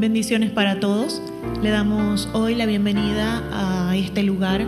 Bendiciones 0.00 0.50
para 0.50 0.80
todos. 0.80 1.20
Le 1.62 1.68
damos 1.68 2.30
hoy 2.32 2.54
la 2.54 2.64
bienvenida 2.64 3.42
a 3.52 3.94
este 3.94 4.22
lugar, 4.22 4.64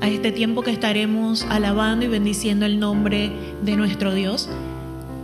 a 0.00 0.06
este 0.08 0.30
tiempo 0.30 0.62
que 0.62 0.70
estaremos 0.70 1.42
alabando 1.50 2.04
y 2.04 2.08
bendiciendo 2.08 2.66
el 2.66 2.78
nombre 2.78 3.32
de 3.64 3.74
nuestro 3.74 4.14
Dios. 4.14 4.48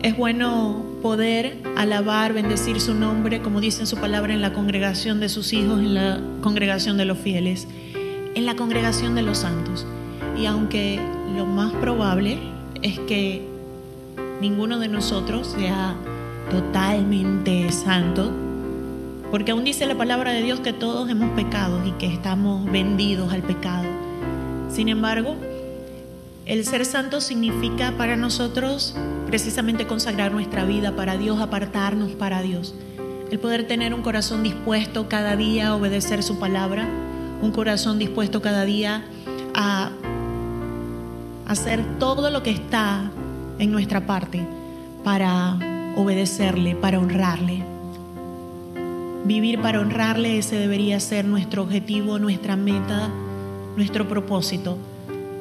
Es 0.03 0.17
bueno 0.17 0.85
poder 1.01 1.59
alabar, 1.77 2.33
bendecir 2.33 2.81
su 2.81 2.93
nombre, 2.93 3.41
como 3.41 3.61
dice 3.61 3.83
en 3.83 3.87
su 3.87 3.99
palabra, 3.99 4.35
en 4.35 4.41
la 4.41 4.53
congregación 4.53 5.21
de 5.21 5.29
sus 5.29 5.53
hijos, 5.53 5.79
en 5.79 5.95
la 5.95 6.21
congregación 6.41 6.97
de 6.97 7.05
los 7.05 7.19
fieles, 7.19 7.69
en 8.35 8.47
la 8.47 8.57
congregación 8.57 9.15
de 9.15 9.23
los 9.23 9.39
santos. 9.39 9.87
Y 10.37 10.47
aunque 10.47 10.99
lo 11.37 11.47
más 11.47 11.73
probable 11.75 12.41
es 12.83 12.99
que 12.99 13.47
ninguno 14.41 14.81
de 14.81 14.89
nosotros 14.89 15.55
sea 15.57 15.95
totalmente 16.51 17.71
santo, 17.71 18.33
porque 19.31 19.53
aún 19.53 19.65
dice 19.65 19.87
la 19.87 19.97
palabra 19.97 20.33
de 20.33 20.43
Dios 20.43 20.61
que 20.61 20.73
todos 20.73 21.09
hemos 21.09 21.31
pecado 21.31 21.81
y 21.87 21.93
que 21.93 22.07
estamos 22.07 22.71
vendidos 22.71 23.33
al 23.33 23.43
pecado. 23.43 23.85
Sin 24.69 24.89
embargo, 24.89 25.37
el 26.47 26.65
ser 26.65 26.85
santo 26.85 27.21
significa 27.21 27.93
para 27.97 28.17
nosotros 28.17 28.97
precisamente 29.27 29.87
consagrar 29.87 30.33
nuestra 30.33 30.65
vida 30.65 30.97
para 30.97 31.17
Dios, 31.17 31.41
apartarnos 31.41 32.11
para 32.13 32.43
Dios. 32.43 32.75
El 33.31 33.39
poder 33.39 33.69
tener 33.69 33.95
un 33.95 34.03
corazón 34.03 34.43
dispuesto 34.43 35.09
cada 35.09 35.37
día 35.37 35.69
a 35.69 35.77
obedecer 35.77 36.25
su 36.25 36.41
palabra, 36.41 36.89
un 37.41 37.53
corazón 37.53 38.01
dispuesto 38.01 38.43
cada 38.43 38.65
día 38.65 39.05
a 39.55 39.91
hacer 41.47 41.85
todo 42.01 42.31
lo 42.31 42.43
que 42.43 42.51
está 42.51 43.11
en 43.61 43.71
nuestra 43.71 44.07
parte 44.07 44.45
para 45.05 45.57
obedecerle, 45.97 46.75
para 46.75 46.99
honrarle. 46.99 47.70
Vivir 49.25 49.61
para 49.61 49.81
honrarle, 49.81 50.39
ese 50.39 50.57
debería 50.57 50.99
ser 51.01 51.25
nuestro 51.25 51.63
objetivo, 51.63 52.19
nuestra 52.19 52.57
meta, 52.57 53.11
nuestro 53.77 54.09
propósito, 54.09 54.79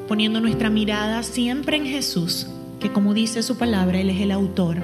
poniendo 0.08 0.40
nuestra 0.40 0.70
mirada 0.70 1.22
siempre 1.22 1.76
en 1.76 1.86
Jesús, 1.86 2.46
que 2.78 2.92
como 2.92 3.14
dice 3.14 3.42
su 3.42 3.56
palabra, 3.56 4.00
Él 4.00 4.10
es 4.10 4.20
el 4.20 4.30
autor 4.30 4.76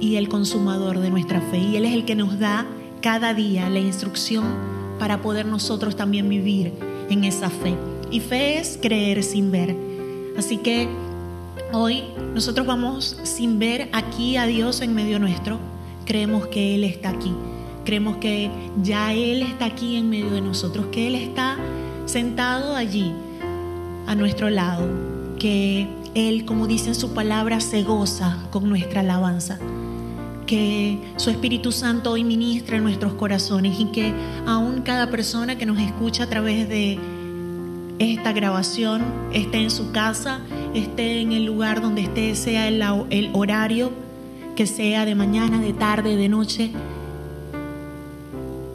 y 0.00 0.16
el 0.16 0.28
consumador 0.28 0.98
de 0.98 1.10
nuestra 1.10 1.40
fe, 1.40 1.58
y 1.58 1.76
Él 1.76 1.84
es 1.84 1.92
el 1.92 2.04
que 2.04 2.14
nos 2.14 2.38
da 2.38 2.66
cada 3.00 3.34
día 3.34 3.68
la 3.68 3.80
instrucción 3.80 4.44
para 4.98 5.20
poder 5.20 5.46
nosotros 5.46 5.96
también 5.96 6.28
vivir 6.28 6.72
en 7.10 7.24
esa 7.24 7.50
fe. 7.50 7.74
Y 8.10 8.20
fe 8.20 8.58
es 8.58 8.78
creer 8.80 9.22
sin 9.22 9.50
ver. 9.50 9.76
Así 10.36 10.58
que 10.58 10.88
Hoy 11.74 12.04
nosotros 12.34 12.66
vamos 12.66 13.16
sin 13.22 13.58
ver 13.58 13.88
aquí 13.94 14.36
a 14.36 14.44
Dios 14.44 14.82
en 14.82 14.94
medio 14.94 15.18
nuestro, 15.18 15.58
creemos 16.04 16.46
que 16.48 16.74
Él 16.74 16.84
está 16.84 17.08
aquí, 17.08 17.32
creemos 17.84 18.16
que 18.18 18.50
ya 18.82 19.12
Él 19.12 19.42
está 19.42 19.66
aquí 19.66 19.96
en 19.96 20.10
medio 20.10 20.30
de 20.30 20.40
nosotros, 20.40 20.86
que 20.92 21.06
Él 21.06 21.14
está 21.14 21.56
sentado 22.06 22.76
allí 22.76 23.12
a 24.06 24.14
nuestro 24.14 24.50
lado, 24.50 24.88
que 25.38 25.88
Él, 26.14 26.44
como 26.44 26.66
dice 26.66 26.88
en 26.88 26.94
su 26.94 27.14
palabra, 27.14 27.60
se 27.60 27.82
goza 27.82 28.38
con 28.50 28.68
nuestra 28.68 29.00
alabanza, 29.00 29.58
que 30.46 30.98
su 31.16 31.30
Espíritu 31.30 31.72
Santo 31.72 32.12
hoy 32.12 32.24
ministra 32.24 32.76
en 32.76 32.84
nuestros 32.84 33.14
corazones 33.14 33.78
y 33.78 33.86
que 33.86 34.12
aún 34.46 34.82
cada 34.82 35.10
persona 35.10 35.56
que 35.56 35.66
nos 35.66 35.78
escucha 35.78 36.24
a 36.24 36.26
través 36.28 36.68
de 36.68 36.98
esta 37.98 38.32
grabación 38.32 39.02
esté 39.32 39.58
en 39.58 39.70
su 39.70 39.92
casa, 39.92 40.40
esté 40.74 41.20
en 41.20 41.32
el 41.32 41.44
lugar 41.44 41.80
donde 41.80 42.02
esté, 42.02 42.34
sea 42.34 42.68
el, 42.68 42.82
el 43.10 43.30
horario, 43.32 43.92
que 44.56 44.66
sea 44.66 45.04
de 45.04 45.14
mañana, 45.14 45.60
de 45.60 45.72
tarde, 45.72 46.16
de 46.16 46.28
noche. 46.28 46.72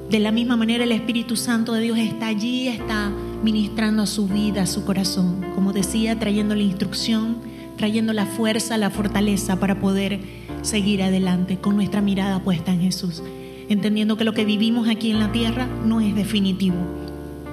De 0.10 0.20
la 0.20 0.32
misma 0.32 0.56
manera 0.56 0.86
el 0.86 0.94
Espíritu 0.94 1.36
Santo 1.36 1.74
de 1.74 1.82
Dios 1.82 1.98
está 1.98 2.28
allí, 2.28 2.70
está 2.70 3.12
ministrando 3.44 4.04
a 4.04 4.06
su 4.06 4.26
vida, 4.26 4.62
a 4.62 4.66
su 4.66 4.86
corazón. 4.86 5.46
Como 5.54 5.74
decía, 5.74 6.18
trayendo 6.18 6.56
la 6.56 6.64
instrucción, 6.64 7.40
trayendo 7.76 8.14
la 8.14 8.26
fuerza, 8.26 8.78
la 8.78 8.90
fortaleza 8.90 9.60
para 9.60 9.82
poder 9.82 10.22
seguir 10.62 11.04
adelante 11.04 11.58
con 11.58 11.76
nuestra 11.76 12.00
mirada 12.00 12.42
puesta 12.42 12.72
en 12.72 12.82
Jesús. 12.82 13.22
Entendiendo 13.68 14.16
que 14.16 14.24
lo 14.24 14.34
que 14.34 14.46
vivimos 14.46 14.88
aquí 14.88 15.12
en 15.12 15.20
la 15.20 15.34
tierra 15.34 15.68
no 15.86 16.00
es 16.00 16.16
definitivo, 16.16 16.78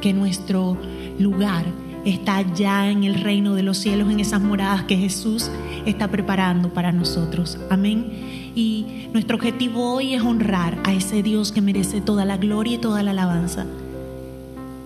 que 0.00 0.12
nuestro 0.12 0.78
lugar 1.18 1.64
está 2.04 2.42
ya 2.54 2.88
en 2.88 3.02
el 3.02 3.16
reino 3.16 3.54
de 3.54 3.64
los 3.64 3.78
cielos, 3.78 4.12
en 4.12 4.20
esas 4.20 4.40
moradas 4.40 4.84
que 4.84 4.96
Jesús 4.96 5.50
está 5.86 6.08
preparando 6.08 6.72
para 6.72 6.92
nosotros. 6.92 7.58
Amén. 7.68 8.43
Y 8.54 9.08
nuestro 9.12 9.36
objetivo 9.36 9.94
hoy 9.94 10.14
es 10.14 10.22
honrar 10.22 10.78
a 10.84 10.92
ese 10.92 11.22
Dios 11.22 11.50
que 11.50 11.60
merece 11.60 12.00
toda 12.00 12.24
la 12.24 12.36
gloria 12.36 12.74
y 12.74 12.78
toda 12.78 13.02
la 13.02 13.10
alabanza. 13.10 13.66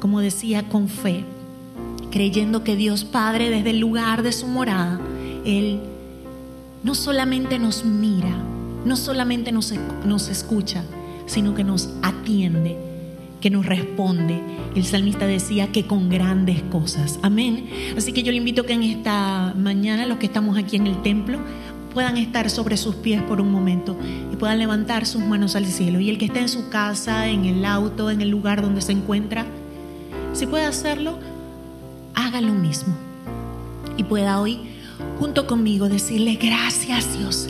Como 0.00 0.20
decía, 0.20 0.68
con 0.68 0.88
fe, 0.88 1.24
creyendo 2.10 2.64
que 2.64 2.76
Dios 2.76 3.04
Padre 3.04 3.50
desde 3.50 3.70
el 3.70 3.78
lugar 3.78 4.22
de 4.22 4.32
su 4.32 4.46
morada, 4.46 5.00
Él 5.44 5.80
no 6.82 6.94
solamente 6.94 7.58
nos 7.58 7.84
mira, 7.84 8.34
no 8.84 8.96
solamente 8.96 9.52
nos, 9.52 9.74
nos 10.04 10.28
escucha, 10.28 10.84
sino 11.26 11.54
que 11.54 11.64
nos 11.64 11.90
atiende 12.02 12.88
que 13.40 13.50
nos 13.50 13.66
responde. 13.66 14.40
El 14.74 14.84
salmista 14.84 15.26
decía 15.26 15.68
que 15.72 15.86
con 15.86 16.08
grandes 16.08 16.62
cosas. 16.62 17.18
Amén. 17.22 17.68
Así 17.96 18.12
que 18.12 18.22
yo 18.22 18.32
le 18.32 18.38
invito 18.38 18.64
que 18.64 18.74
en 18.74 18.82
esta 18.82 19.54
mañana 19.56 20.06
los 20.06 20.18
que 20.18 20.26
estamos 20.26 20.58
aquí 20.58 20.76
en 20.76 20.86
el 20.86 21.00
templo 21.02 21.38
puedan 21.92 22.16
estar 22.16 22.50
sobre 22.50 22.76
sus 22.76 22.94
pies 22.96 23.22
por 23.22 23.40
un 23.40 23.50
momento 23.50 23.96
y 24.32 24.36
puedan 24.36 24.58
levantar 24.58 25.06
sus 25.06 25.22
manos 25.22 25.56
al 25.56 25.66
cielo. 25.66 26.00
Y 26.00 26.10
el 26.10 26.18
que 26.18 26.26
esté 26.26 26.40
en 26.40 26.48
su 26.48 26.68
casa, 26.68 27.28
en 27.28 27.44
el 27.44 27.64
auto, 27.64 28.10
en 28.10 28.20
el 28.20 28.28
lugar 28.28 28.62
donde 28.62 28.80
se 28.80 28.92
encuentra, 28.92 29.46
si 30.32 30.46
puede 30.46 30.64
hacerlo, 30.64 31.18
haga 32.14 32.40
lo 32.40 32.52
mismo. 32.52 32.94
Y 33.96 34.04
pueda 34.04 34.40
hoy, 34.40 34.60
junto 35.18 35.46
conmigo, 35.46 35.88
decirle 35.88 36.34
gracias 36.34 37.18
Dios. 37.18 37.48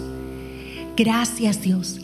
Gracias 0.96 1.62
Dios. 1.62 2.00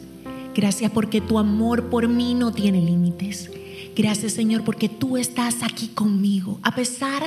Gracias 0.54 0.90
porque 0.92 1.20
tu 1.20 1.38
amor 1.38 1.88
por 1.90 2.08
mí 2.08 2.34
no 2.34 2.52
tiene 2.52 2.80
límites. 2.80 3.50
Gracias 3.96 4.32
Señor 4.32 4.62
porque 4.64 4.88
tú 4.88 5.16
estás 5.16 5.62
aquí 5.62 5.88
conmigo. 5.88 6.58
A 6.62 6.74
pesar 6.74 7.22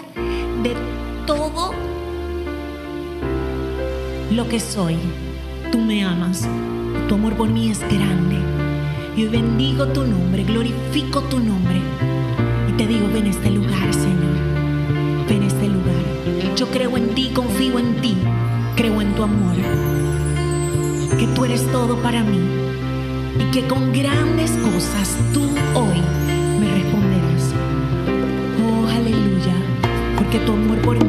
de 0.64 0.76
todo 1.26 1.97
lo 4.32 4.48
que 4.50 4.60
soy, 4.60 4.98
tú 5.72 5.80
me 5.80 6.04
amas. 6.04 6.48
Tu 7.08 7.16
amor 7.16 7.34
por 7.36 7.50
mí 7.50 7.70
es 7.70 7.80
grande. 7.80 8.38
Yo 9.16 9.32
bendigo 9.32 9.88
tu 9.88 10.06
nombre, 10.06 10.44
glorifico 10.44 11.22
tu 11.22 11.40
nombre. 11.40 11.82
Y 12.70 12.74
te 12.74 12.86
digo, 12.86 13.08
ven 13.14 13.26
a 13.26 13.30
este 13.30 13.50
lugar, 13.52 13.94
Señor. 13.94 14.38
Ven 15.30 15.44
a 15.44 15.48
este 15.48 15.68
lugar. 15.68 16.56
Yo 16.56 16.68
creo 16.68 16.98
en 16.98 17.10
ti, 17.16 17.32
confío 17.34 17.80
en 17.80 17.96
ti. 18.02 18.18
Creo 18.76 19.02
en 19.02 19.16
tu 19.16 19.24
amor. 19.24 19.56
Que 21.18 21.28
tú 21.28 21.46
eres 21.46 21.66
todo 21.72 21.96
para 21.98 22.24
mí. 22.24 22.40
Y 23.40 23.52
que 23.52 23.66
con 23.68 23.94
grandes 23.94 24.52
cosas 24.52 25.16
tú 25.34 25.42
hoy 25.74 26.02
me 26.60 26.74
responderás. 26.74 27.54
Oh, 28.62 28.88
aleluya, 28.88 29.56
porque 30.18 30.40
tu 30.40 30.52
amor 30.52 30.80
por 30.80 31.04
mí 31.04 31.07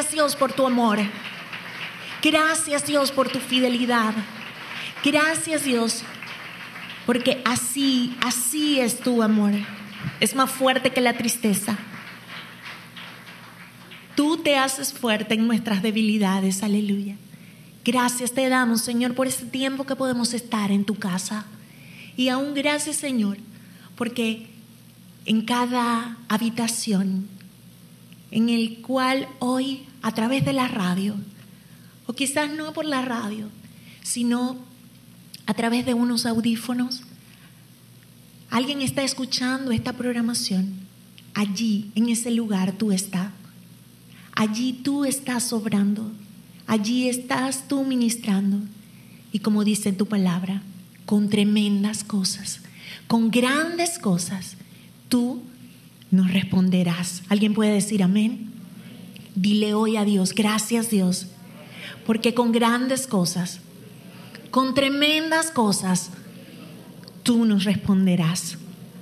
gracias 0.00 0.14
Dios 0.14 0.34
por 0.34 0.54
tu 0.54 0.66
amor. 0.66 0.98
Gracias 2.22 2.86
Dios 2.86 3.12
por 3.12 3.28
tu 3.28 3.38
fidelidad. 3.38 4.14
Gracias 5.04 5.64
Dios 5.64 6.04
porque 7.04 7.42
así, 7.44 8.16
así 8.22 8.80
es 8.80 9.00
tu 9.00 9.22
amor. 9.22 9.52
Es 10.18 10.34
más 10.34 10.50
fuerte 10.50 10.90
que 10.90 11.02
la 11.02 11.18
tristeza. 11.18 11.76
Tú 14.16 14.38
te 14.38 14.56
haces 14.56 14.94
fuerte 14.94 15.34
en 15.34 15.46
nuestras 15.46 15.82
debilidades, 15.82 16.62
aleluya. 16.62 17.16
Gracias 17.84 18.32
te 18.32 18.48
damos, 18.48 18.80
Señor, 18.80 19.14
por 19.14 19.26
este 19.26 19.44
tiempo 19.44 19.84
que 19.84 19.96
podemos 19.96 20.32
estar 20.32 20.70
en 20.70 20.86
tu 20.86 20.94
casa. 20.94 21.44
Y 22.16 22.30
aún 22.30 22.54
gracias, 22.54 22.96
Señor, 22.96 23.36
porque 23.96 24.46
en 25.26 25.42
cada 25.44 26.16
habitación 26.30 27.28
en 28.30 28.48
el 28.48 28.80
cual 28.80 29.28
hoy, 29.38 29.82
a 30.02 30.12
través 30.12 30.44
de 30.44 30.52
la 30.52 30.68
radio, 30.68 31.14
o 32.06 32.12
quizás 32.12 32.50
no 32.52 32.72
por 32.72 32.84
la 32.84 33.02
radio, 33.02 33.48
sino 34.02 34.56
a 35.46 35.54
través 35.54 35.84
de 35.86 35.94
unos 35.94 36.26
audífonos, 36.26 37.02
alguien 38.50 38.82
está 38.82 39.02
escuchando 39.02 39.72
esta 39.72 39.92
programación. 39.92 40.74
Allí, 41.34 41.90
en 41.94 42.08
ese 42.08 42.30
lugar, 42.30 42.72
tú 42.72 42.92
estás. 42.92 43.30
Allí 44.32 44.72
tú 44.72 45.04
estás 45.04 45.52
obrando. 45.52 46.10
Allí 46.66 47.08
estás 47.08 47.68
tú 47.68 47.84
ministrando. 47.84 48.58
Y 49.32 49.40
como 49.40 49.64
dice 49.64 49.92
tu 49.92 50.06
palabra, 50.06 50.62
con 51.06 51.28
tremendas 51.28 52.04
cosas, 52.04 52.60
con 53.06 53.30
grandes 53.30 53.98
cosas, 53.98 54.56
tú 55.08 55.42
nos 56.10 56.32
responderás. 56.32 57.22
¿Alguien 57.28 57.54
puede 57.54 57.72
decir 57.72 58.02
amén? 58.02 58.49
Dile 59.34 59.74
hoy 59.74 59.96
a 59.96 60.04
Dios, 60.04 60.34
gracias 60.34 60.90
Dios, 60.90 61.26
porque 62.04 62.34
con 62.34 62.52
grandes 62.52 63.06
cosas, 63.06 63.60
con 64.50 64.74
tremendas 64.74 65.50
cosas, 65.50 66.10
tú 67.22 67.44
nos 67.44 67.64
responderás. 67.64 68.58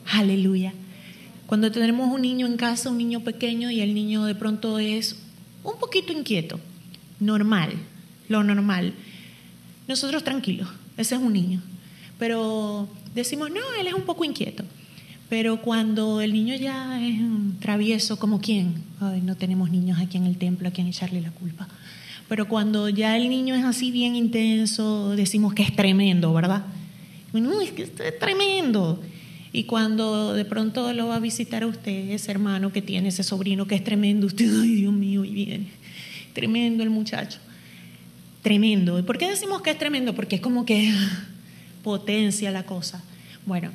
Aleluya. 0.06 0.74
Cuando 1.46 1.72
tenemos 1.72 2.10
un 2.12 2.22
niño 2.22 2.46
en 2.46 2.58
casa, 2.58 2.90
un 2.90 2.98
niño 2.98 3.20
pequeño, 3.20 3.70
y 3.70 3.80
el 3.80 3.94
niño 3.94 4.24
de 4.24 4.34
pronto 4.34 4.78
es 4.78 5.16
un 5.64 5.78
poquito 5.78 6.12
inquieto, 6.12 6.60
normal, 7.20 7.72
lo 8.28 8.44
normal. 8.44 8.92
Nosotros 9.86 10.24
tranquilos, 10.24 10.68
ese 10.98 11.14
es 11.14 11.20
un 11.20 11.32
niño. 11.32 11.62
Pero 12.18 12.86
decimos, 13.14 13.50
no, 13.50 13.60
él 13.80 13.86
es 13.86 13.94
un 13.94 14.02
poco 14.02 14.24
inquieto. 14.24 14.64
Pero 15.28 15.60
cuando 15.60 16.20
el 16.20 16.32
niño 16.32 16.54
ya 16.56 17.04
es 17.06 17.20
travieso, 17.60 18.18
como 18.18 18.40
quién, 18.40 18.88
Ay, 19.00 19.20
no 19.20 19.36
tenemos 19.36 19.70
niños 19.70 19.98
aquí 20.00 20.16
en 20.16 20.26
el 20.26 20.36
templo 20.38 20.68
a 20.68 20.72
quien 20.72 20.86
echarle 20.86 21.20
la 21.20 21.30
culpa. 21.30 21.68
Pero 22.28 22.48
cuando 22.48 22.88
ya 22.88 23.16
el 23.16 23.28
niño 23.28 23.54
es 23.54 23.64
así 23.64 23.90
bien 23.90 24.16
intenso, 24.16 25.14
decimos 25.14 25.54
que 25.54 25.62
es 25.62 25.74
tremendo, 25.74 26.32
¿verdad? 26.32 26.64
No, 27.32 27.60
es 27.60 27.70
que 27.72 27.82
es 27.82 28.18
tremendo. 28.18 29.00
Y 29.52 29.64
cuando 29.64 30.34
de 30.34 30.44
pronto 30.44 30.92
lo 30.92 31.06
va 31.06 31.16
a 31.16 31.20
visitar 31.20 31.62
a 31.62 31.66
usted, 31.66 32.10
ese 32.10 32.30
hermano 32.30 32.72
que 32.72 32.82
tiene, 32.82 33.08
ese 33.08 33.22
sobrino 33.22 33.66
que 33.66 33.76
es 33.76 33.84
tremendo, 33.84 34.26
usted, 34.26 34.46
ay 34.60 34.74
Dios 34.74 34.92
mío, 34.92 35.24
y 35.24 35.32
viene. 35.32 35.66
Tremendo 36.32 36.82
el 36.82 36.90
muchacho. 36.90 37.38
Tremendo. 38.42 38.98
¿Y 38.98 39.02
por 39.02 39.16
qué 39.16 39.28
decimos 39.28 39.62
que 39.62 39.70
es 39.70 39.78
tremendo? 39.78 40.14
Porque 40.14 40.36
es 40.36 40.42
como 40.42 40.66
que 40.66 40.92
potencia 41.82 42.50
la 42.50 42.64
cosa. 42.64 43.02
Bueno, 43.46 43.70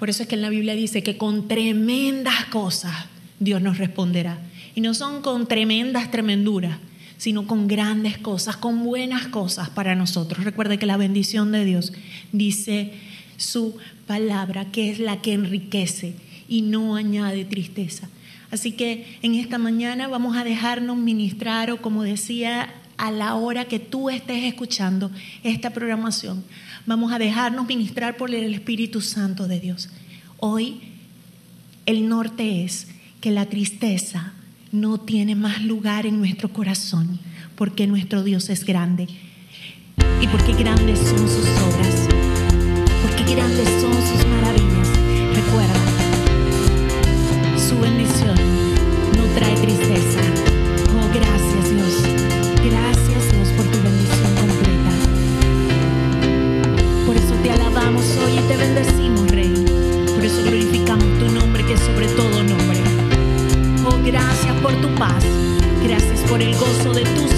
por 0.00 0.08
eso 0.08 0.22
es 0.22 0.28
que 0.30 0.34
en 0.34 0.42
la 0.42 0.48
Biblia 0.48 0.74
dice 0.74 1.02
que 1.02 1.18
con 1.18 1.46
tremendas 1.46 2.46
cosas 2.46 2.92
Dios 3.38 3.60
nos 3.60 3.76
responderá. 3.76 4.38
Y 4.74 4.80
no 4.80 4.94
son 4.94 5.20
con 5.20 5.46
tremendas 5.46 6.10
tremenduras, 6.10 6.78
sino 7.18 7.46
con 7.46 7.68
grandes 7.68 8.16
cosas, 8.16 8.56
con 8.56 8.82
buenas 8.82 9.26
cosas 9.28 9.68
para 9.68 9.94
nosotros. 9.94 10.42
Recuerde 10.42 10.78
que 10.78 10.86
la 10.86 10.96
bendición 10.96 11.52
de 11.52 11.66
Dios 11.66 11.92
dice 12.32 12.94
su 13.36 13.76
palabra, 14.06 14.72
que 14.72 14.90
es 14.90 15.00
la 15.00 15.20
que 15.20 15.34
enriquece 15.34 16.14
y 16.48 16.62
no 16.62 16.96
añade 16.96 17.44
tristeza. 17.44 18.08
Así 18.50 18.72
que 18.72 19.18
en 19.20 19.34
esta 19.34 19.58
mañana 19.58 20.08
vamos 20.08 20.34
a 20.34 20.44
dejarnos 20.44 20.96
ministrar 20.96 21.70
o 21.70 21.82
como 21.82 22.04
decía, 22.04 22.72
a 23.00 23.10
la 23.10 23.34
hora 23.34 23.64
que 23.64 23.80
tú 23.80 24.10
estés 24.10 24.44
escuchando 24.44 25.10
esta 25.42 25.70
programación, 25.70 26.44
vamos 26.86 27.12
a 27.12 27.18
dejarnos 27.18 27.66
ministrar 27.66 28.16
por 28.16 28.34
el 28.34 28.54
Espíritu 28.54 29.00
Santo 29.00 29.46
de 29.46 29.60
Dios. 29.60 29.90
Hoy 30.38 30.80
el 31.86 32.08
norte 32.08 32.64
es 32.64 32.88
que 33.20 33.30
la 33.30 33.46
tristeza 33.46 34.32
no 34.72 34.98
tiene 34.98 35.34
más 35.34 35.62
lugar 35.62 36.06
en 36.06 36.18
nuestro 36.18 36.52
corazón, 36.52 37.18
porque 37.56 37.86
nuestro 37.86 38.22
Dios 38.22 38.48
es 38.48 38.64
grande 38.64 39.08
y 40.20 40.26
porque 40.28 40.52
grandes 40.54 40.98
son 40.98 41.18
sus 41.18 41.46
obras, 41.46 42.08
porque 43.02 43.34
grandes 43.34 43.68
son 43.80 43.92
sus 43.92 44.26
maravillas. 44.26 44.88
Recuerda, 45.34 45.80
su 47.58 47.78
bendición 47.80 48.36
no 49.16 49.24
trae 49.34 49.56
tristeza. 49.56 49.99
Por 66.30 66.40
el 66.40 66.54
gozo 66.56 66.92
de 66.92 67.02
tu 67.02 67.29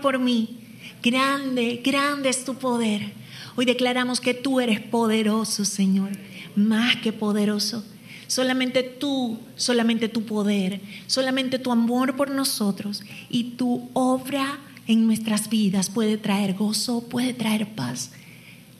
por 0.00 0.18
mí. 0.18 0.58
Grande, 1.02 1.80
grande 1.84 2.28
es 2.28 2.44
tu 2.44 2.54
poder. 2.54 3.12
Hoy 3.56 3.64
declaramos 3.64 4.20
que 4.20 4.34
tú 4.34 4.60
eres 4.60 4.80
poderoso, 4.80 5.64
Señor, 5.64 6.10
más 6.56 6.96
que 6.96 7.12
poderoso. 7.12 7.84
Solamente 8.26 8.82
tú, 8.82 9.38
solamente 9.56 10.08
tu 10.08 10.24
poder, 10.24 10.80
solamente 11.06 11.58
tu 11.58 11.72
amor 11.72 12.16
por 12.16 12.30
nosotros 12.30 13.02
y 13.28 13.44
tu 13.56 13.90
obra 13.92 14.58
en 14.86 15.06
nuestras 15.06 15.48
vidas 15.50 15.90
puede 15.90 16.16
traer 16.16 16.54
gozo, 16.54 17.08
puede 17.08 17.34
traer 17.34 17.66
paz. 17.74 18.12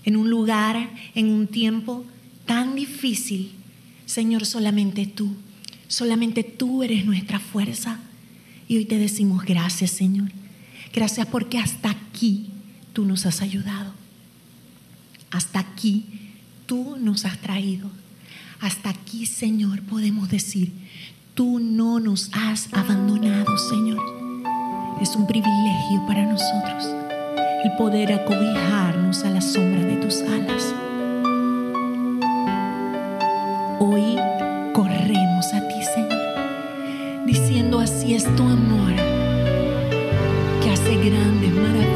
En 0.04 0.16
un 0.16 0.30
lugar, 0.30 0.90
en 1.14 1.30
un 1.30 1.46
tiempo 1.46 2.04
tan 2.46 2.74
difícil, 2.74 3.52
Señor, 4.06 4.46
solamente 4.46 5.06
tú, 5.06 5.34
solamente 5.88 6.42
tú 6.42 6.82
eres 6.82 7.04
nuestra 7.04 7.38
fuerza. 7.38 8.00
Y 8.66 8.76
hoy 8.76 8.84
te 8.84 8.98
decimos 8.98 9.44
gracias, 9.44 9.90
Señor. 9.90 10.30
Gracias 10.92 11.26
porque 11.26 11.58
hasta 11.58 11.90
aquí 11.90 12.50
tú 12.92 13.04
nos 13.04 13.24
has 13.26 13.42
ayudado. 13.42 13.92
Hasta 15.30 15.60
aquí 15.60 16.32
tú 16.66 16.96
nos 16.98 17.24
has 17.24 17.38
traído. 17.38 17.88
Hasta 18.60 18.90
aquí, 18.90 19.24
Señor, 19.24 19.82
podemos 19.82 20.28
decir, 20.28 20.72
tú 21.34 21.60
no 21.60 22.00
nos 22.00 22.30
has 22.32 22.68
abandonado, 22.72 23.56
Señor. 23.56 24.04
Es 25.00 25.14
un 25.16 25.26
privilegio 25.26 26.04
para 26.06 26.26
nosotros 26.26 26.84
el 27.64 27.72
poder 27.76 28.12
acobijarnos 28.12 29.22
a 29.24 29.30
la 29.30 29.40
sombra 29.40 29.84
de 29.84 29.96
tus 29.96 30.20
alas. 30.22 30.74
Hoy 33.78 34.16
corremos 34.74 35.46
a 35.54 35.68
ti, 35.68 35.82
Señor, 35.94 37.26
diciendo 37.26 37.78
así 37.80 38.14
es 38.14 38.24
tu 38.36 38.42
amor 38.42 39.09
hace 40.70 40.94
grandes 40.96 41.52
maravillas. 41.52 41.89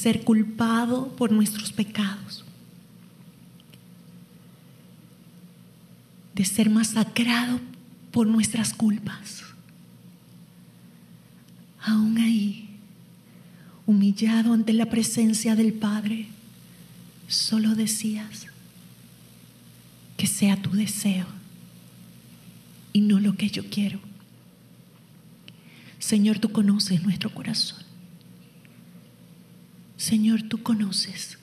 Ser 0.00 0.24
culpado 0.24 1.08
por 1.16 1.30
nuestros 1.30 1.72
pecados, 1.72 2.42
de 6.34 6.44
ser 6.46 6.70
masacrado 6.70 7.60
por 8.10 8.26
nuestras 8.26 8.72
culpas. 8.72 9.42
Aún 11.82 12.16
ahí, 12.16 12.70
humillado 13.84 14.54
ante 14.54 14.72
la 14.72 14.86
presencia 14.86 15.54
del 15.54 15.74
Padre, 15.74 16.28
solo 17.28 17.74
decías 17.74 18.46
que 20.16 20.26
sea 20.26 20.56
tu 20.62 20.70
deseo 20.70 21.26
y 22.94 23.02
no 23.02 23.20
lo 23.20 23.36
que 23.36 23.50
yo 23.50 23.68
quiero. 23.68 24.00
Señor, 25.98 26.38
tú 26.38 26.52
conoces 26.52 27.02
nuestro 27.02 27.28
corazón. 27.34 27.79
Señor, 30.00 30.44
tú 30.44 30.62
conoces 30.62 31.36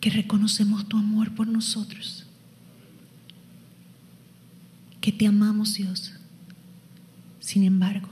que 0.00 0.08
reconocemos 0.08 0.88
tu 0.88 0.96
amor 0.96 1.34
por 1.34 1.46
nosotros, 1.46 2.24
que 5.02 5.12
te 5.12 5.26
amamos 5.26 5.74
Dios. 5.74 6.14
Sin 7.38 7.64
embargo, 7.64 8.08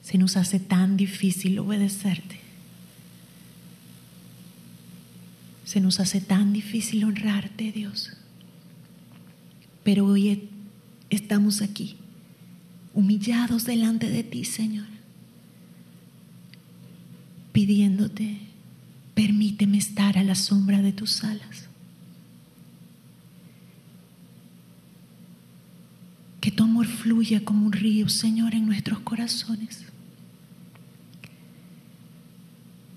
se 0.00 0.16
nos 0.16 0.38
hace 0.38 0.58
tan 0.58 0.96
difícil 0.96 1.58
obedecerte. 1.58 2.40
Se 5.66 5.82
nos 5.82 6.00
hace 6.00 6.22
tan 6.22 6.54
difícil 6.54 7.04
honrarte, 7.04 7.72
Dios. 7.72 8.14
Pero 9.82 10.06
hoy 10.06 10.48
estamos 11.10 11.60
aquí, 11.60 11.98
humillados 12.94 13.66
delante 13.66 14.08
de 14.08 14.24
ti, 14.24 14.46
Señor 14.46 14.93
pidiéndote, 17.54 18.40
permíteme 19.14 19.78
estar 19.78 20.18
a 20.18 20.24
la 20.24 20.34
sombra 20.34 20.82
de 20.82 20.92
tus 20.92 21.22
alas. 21.22 21.68
Que 26.40 26.50
tu 26.50 26.64
amor 26.64 26.86
fluya 26.88 27.44
como 27.44 27.64
un 27.66 27.72
río, 27.72 28.08
Señor, 28.08 28.56
en 28.56 28.66
nuestros 28.66 28.98
corazones, 28.98 29.84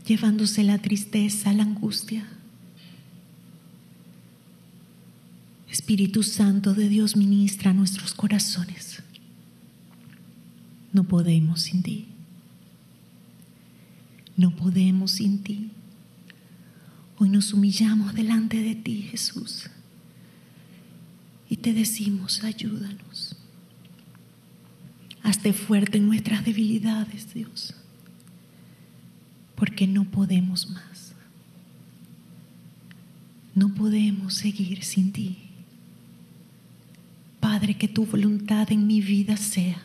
llevándose 0.07 0.63
la 0.63 0.79
tristeza, 0.79 1.53
la 1.53 1.61
angustia. 1.61 2.27
Espíritu 5.69 6.23
Santo 6.23 6.73
de 6.73 6.89
Dios 6.89 7.15
ministra 7.15 7.73
nuestros 7.73 8.15
corazones. 8.15 9.03
No 10.93 11.03
podemos 11.03 11.61
sin 11.61 11.83
ti. 11.83 12.16
No 14.37 14.51
podemos 14.51 15.11
sin 15.11 15.41
ti. 15.41 15.71
Hoy 17.17 17.29
nos 17.29 17.51
humillamos 17.53 18.13
delante 18.13 18.61
de 18.61 18.75
ti, 18.75 19.01
Jesús, 19.01 19.67
y 21.49 21.57
te 21.57 21.73
decimos, 21.73 22.43
ayúdanos. 22.43 23.35
Hazte 25.23 25.51
fuerte 25.53 25.97
en 25.97 26.05
nuestras 26.05 26.45
debilidades, 26.45 27.33
Dios, 27.33 27.73
porque 29.55 29.87
no 29.87 30.05
podemos 30.05 30.69
más. 30.69 31.15
No 33.55 33.73
podemos 33.73 34.35
seguir 34.35 34.83
sin 34.83 35.11
ti. 35.11 35.39
Padre, 37.39 37.75
que 37.75 37.87
tu 37.87 38.05
voluntad 38.05 38.71
en 38.71 38.85
mi 38.85 39.01
vida 39.01 39.35
sea 39.35 39.81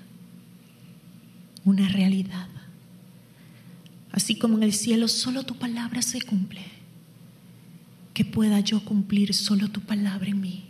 una 1.65 1.88
realidad 1.88 2.52
así 4.12 4.37
como 4.37 4.59
en 4.59 4.62
el 4.62 4.75
cielo 4.75 5.09
solo 5.09 5.42
tu 5.42 5.57
palabra 5.57 6.03
se 6.03 6.20
cumple, 6.20 6.62
que 8.14 8.25
pueda 8.25 8.61
yo 8.61 8.85
cumplir 8.85 9.35
solo 9.35 9.68
tu 9.68 9.81
palabra 9.81 10.29
en 10.29 10.40
mí. 10.40 10.64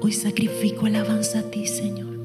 Hoy 0.00 0.12
sacrifico 0.12 0.86
alabanza 0.86 1.40
a 1.40 1.50
ti, 1.50 1.66
Señor. 1.66 2.16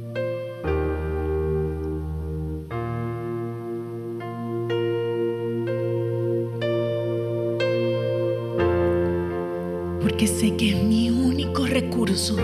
Porque 9.99 10.27
sé 10.27 10.55
que 10.55 10.77
es 10.77 10.83
mi 10.83 11.09
único 11.09 11.65
recurso 11.65 12.37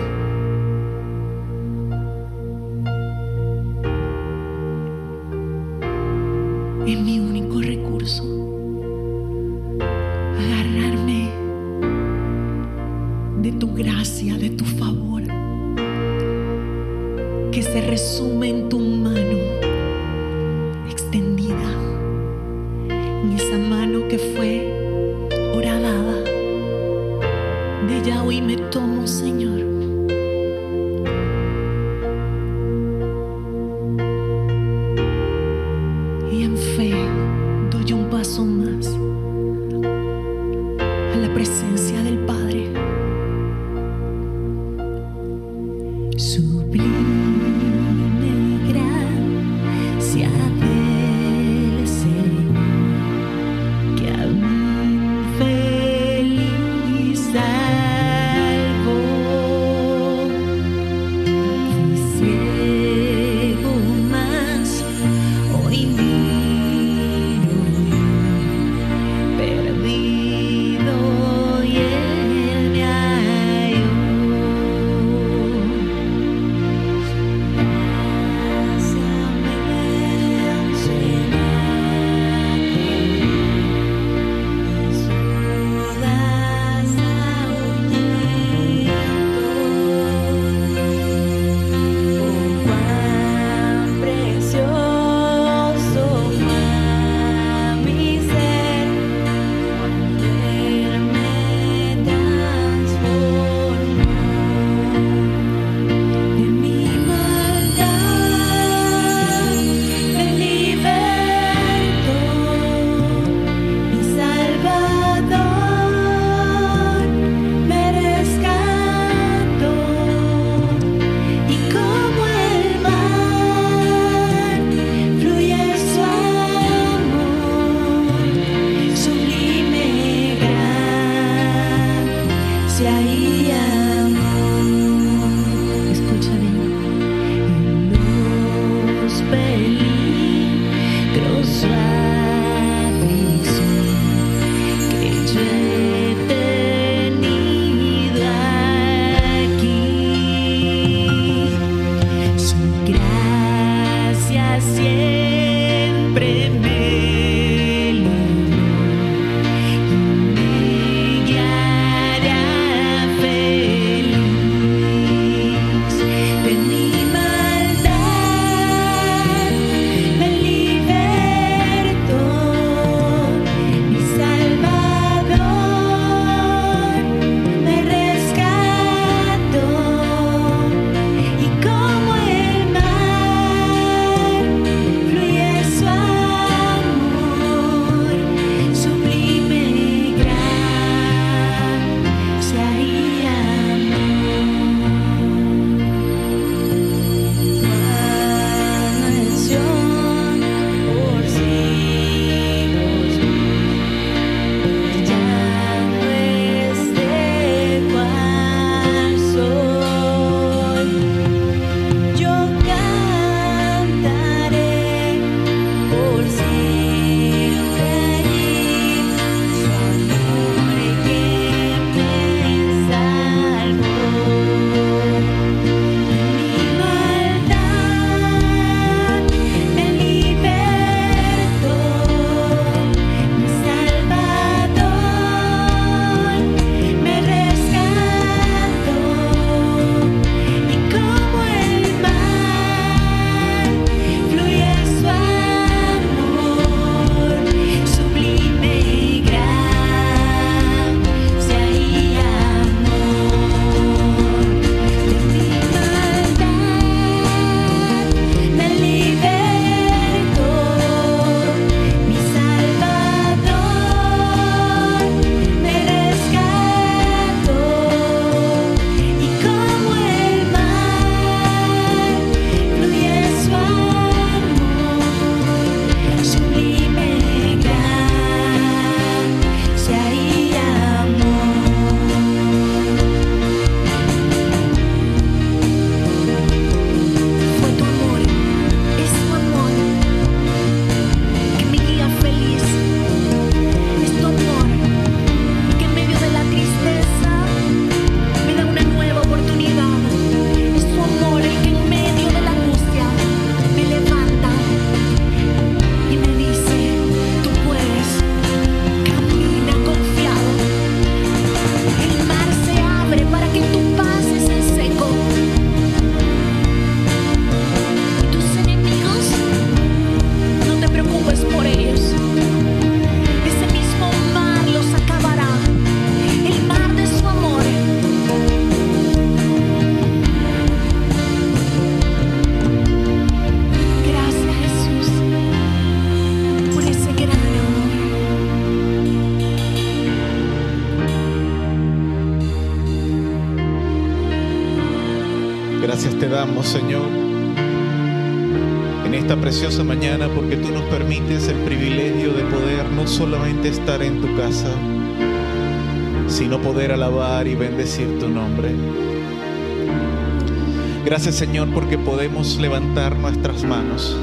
Señor 361.32 361.72
porque 361.72 361.96
podemos 361.96 362.56
levantar 362.58 363.16
nuestras 363.16 363.62
manos. 363.64 364.16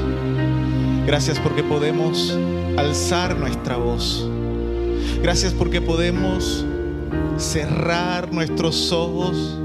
Gracias 1.06 1.38
porque 1.38 1.62
podemos 1.62 2.36
alzar 2.76 3.38
nuestra 3.38 3.76
voz. 3.76 4.28
Gracias 5.22 5.52
porque 5.52 5.80
podemos 5.80 6.64
cerrar 7.38 8.32
nuestros 8.32 8.92
ojos 8.92 9.58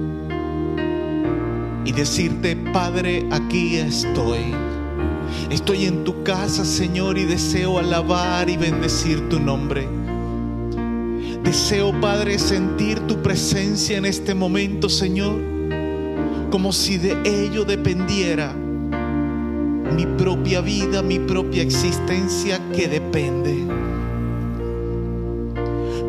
y 1.85 1.91
decirte, 1.91 2.55
Padre, 2.55 3.27
aquí 3.31 3.75
estoy. 3.75 4.53
Estoy 5.49 5.85
en 5.85 6.03
tu 6.03 6.23
casa, 6.23 6.63
Señor, 6.63 7.17
y 7.17 7.25
deseo 7.25 7.77
alabar 7.77 8.49
y 8.49 8.57
bendecir 8.57 9.27
tu 9.29 9.39
nombre. 9.39 9.87
Deseo, 11.43 11.99
Padre, 11.99 12.39
sentir 12.39 12.99
tu 13.01 13.21
presencia 13.21 13.97
en 13.97 14.05
este 14.05 14.33
momento, 14.33 14.87
Señor, 14.87 15.52
como 16.53 16.71
si 16.71 16.99
de 16.99 17.17
ello 17.25 17.65
dependiera 17.65 18.53
mi 18.53 20.05
propia 20.19 20.61
vida, 20.61 21.01
mi 21.01 21.17
propia 21.17 21.63
existencia 21.63 22.61
que 22.75 22.87
depende. 22.87 23.57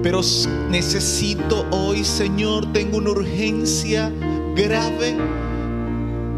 Pero 0.03 0.21
necesito 0.69 1.65
hoy, 1.71 2.05
Señor, 2.05 2.71
tengo 2.75 2.99
una 2.99 3.13
urgencia 3.13 4.13
grave 4.55 5.17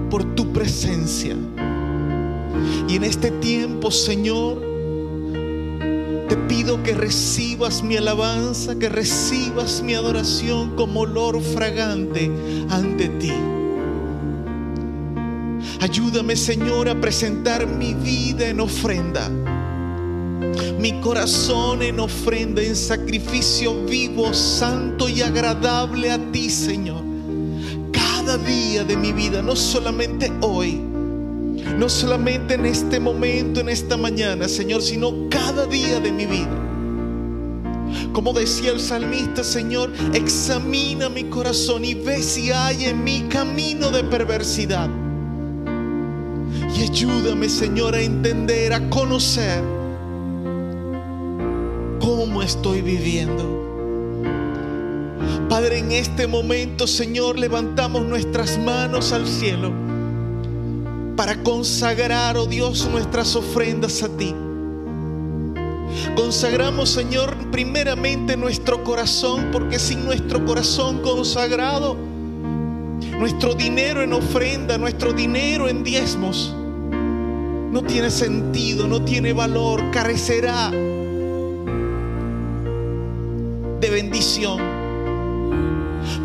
por 0.09 0.23
tu 0.37 0.53
presencia. 0.53 1.35
Y 2.88 2.95
en 2.95 3.03
este 3.03 3.33
tiempo, 3.33 3.90
Señor, 3.90 4.62
te 6.29 6.37
pido 6.49 6.81
que 6.85 6.95
recibas 6.95 7.83
mi 7.83 7.97
alabanza, 7.97 8.79
que 8.79 8.88
recibas 8.88 9.83
mi 9.83 9.95
adoración 9.95 10.77
como 10.77 11.01
olor 11.01 11.42
fragante 11.42 12.31
ante 12.71 13.09
ti. 13.09 13.33
Ayúdame, 15.87 16.35
Señor, 16.35 16.88
a 16.88 17.01
presentar 17.01 17.64
mi 17.64 17.94
vida 17.94 18.49
en 18.49 18.59
ofrenda, 18.59 19.31
mi 20.81 21.01
corazón 21.01 21.81
en 21.81 22.01
ofrenda, 22.01 22.61
en 22.61 22.75
sacrificio 22.75 23.85
vivo, 23.85 24.35
santo 24.35 25.09
y 25.09 25.22
agradable 25.22 26.11
a 26.11 26.18
ti, 26.33 26.51
Señor. 26.51 27.05
Cada 27.92 28.37
día 28.37 28.83
de 28.83 28.96
mi 28.96 29.12
vida, 29.12 29.42
no 29.42 29.55
solamente 29.55 30.33
hoy, 30.40 30.81
no 31.79 31.88
solamente 31.88 32.55
en 32.55 32.66
este 32.66 32.99
momento, 32.99 33.61
en 33.61 33.68
esta 33.68 33.96
mañana, 33.96 34.49
Señor, 34.49 34.83
sino 34.83 35.29
cada 35.31 35.66
día 35.66 36.01
de 36.01 36.11
mi 36.11 36.27
vida. 36.27 38.11
Como 38.12 38.33
decía 38.33 38.72
el 38.72 38.81
salmista, 38.81 39.44
Señor, 39.44 39.92
examina 40.14 41.09
mi 41.09 41.22
corazón 41.31 41.85
y 41.85 41.94
ve 41.94 42.25
si 42.25 42.51
hay 42.51 42.87
en 42.87 43.05
mi 43.05 43.20
camino 43.29 43.92
de 43.92 44.03
perversidad. 44.03 45.06
Y 46.77 46.83
ayúdame, 46.83 47.49
Señor, 47.49 47.95
a 47.95 48.03
entender, 48.03 48.75
a 48.75 48.91
conocer 48.91 49.65
cómo 52.01 52.43
estoy 52.43 52.83
viviendo. 52.83 53.65
Padre, 55.49 55.79
en 55.79 55.93
este 55.93 56.27
momento, 56.27 56.87
Señor, 56.87 57.39
levantamos 57.39 58.05
nuestras 58.05 58.59
manos 58.59 59.12
al 59.12 59.27
cielo 59.27 59.73
para 61.17 61.43
consagrar, 61.43 62.37
oh 62.37 62.45
Dios, 62.45 62.87
nuestras 62.93 63.35
ofrendas 63.37 64.03
a 64.03 64.09
ti. 64.09 64.35
Consagramos, 66.15 66.91
Señor, 66.91 67.35
primeramente 67.51 68.37
nuestro 68.37 68.85
corazón, 68.85 69.49
porque 69.51 69.79
sin 69.79 70.05
nuestro 70.05 70.45
corazón 70.45 71.01
consagrado, 71.01 71.97
nuestro 73.19 73.55
dinero 73.55 74.03
en 74.03 74.12
ofrenda, 74.12 74.77
nuestro 74.77 75.15
dinero 75.15 75.71
en 75.71 75.83
diezmos, 75.83 76.55
no 77.77 77.83
tiene 77.83 78.11
sentido, 78.11 78.89
no 78.89 79.03
tiene 79.05 79.35
valor, 79.35 79.91
carecerá 79.91 80.71
de 83.81 83.91
bendición. 83.91 84.59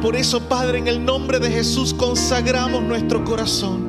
Por 0.02 0.16
eso, 0.16 0.48
Padre, 0.48 0.78
en 0.78 0.88
el 0.88 1.04
nombre 1.04 1.40
de 1.40 1.52
Jesús 1.52 1.94
consagramos 1.94 2.82
nuestro 2.84 3.26
corazón. 3.26 3.82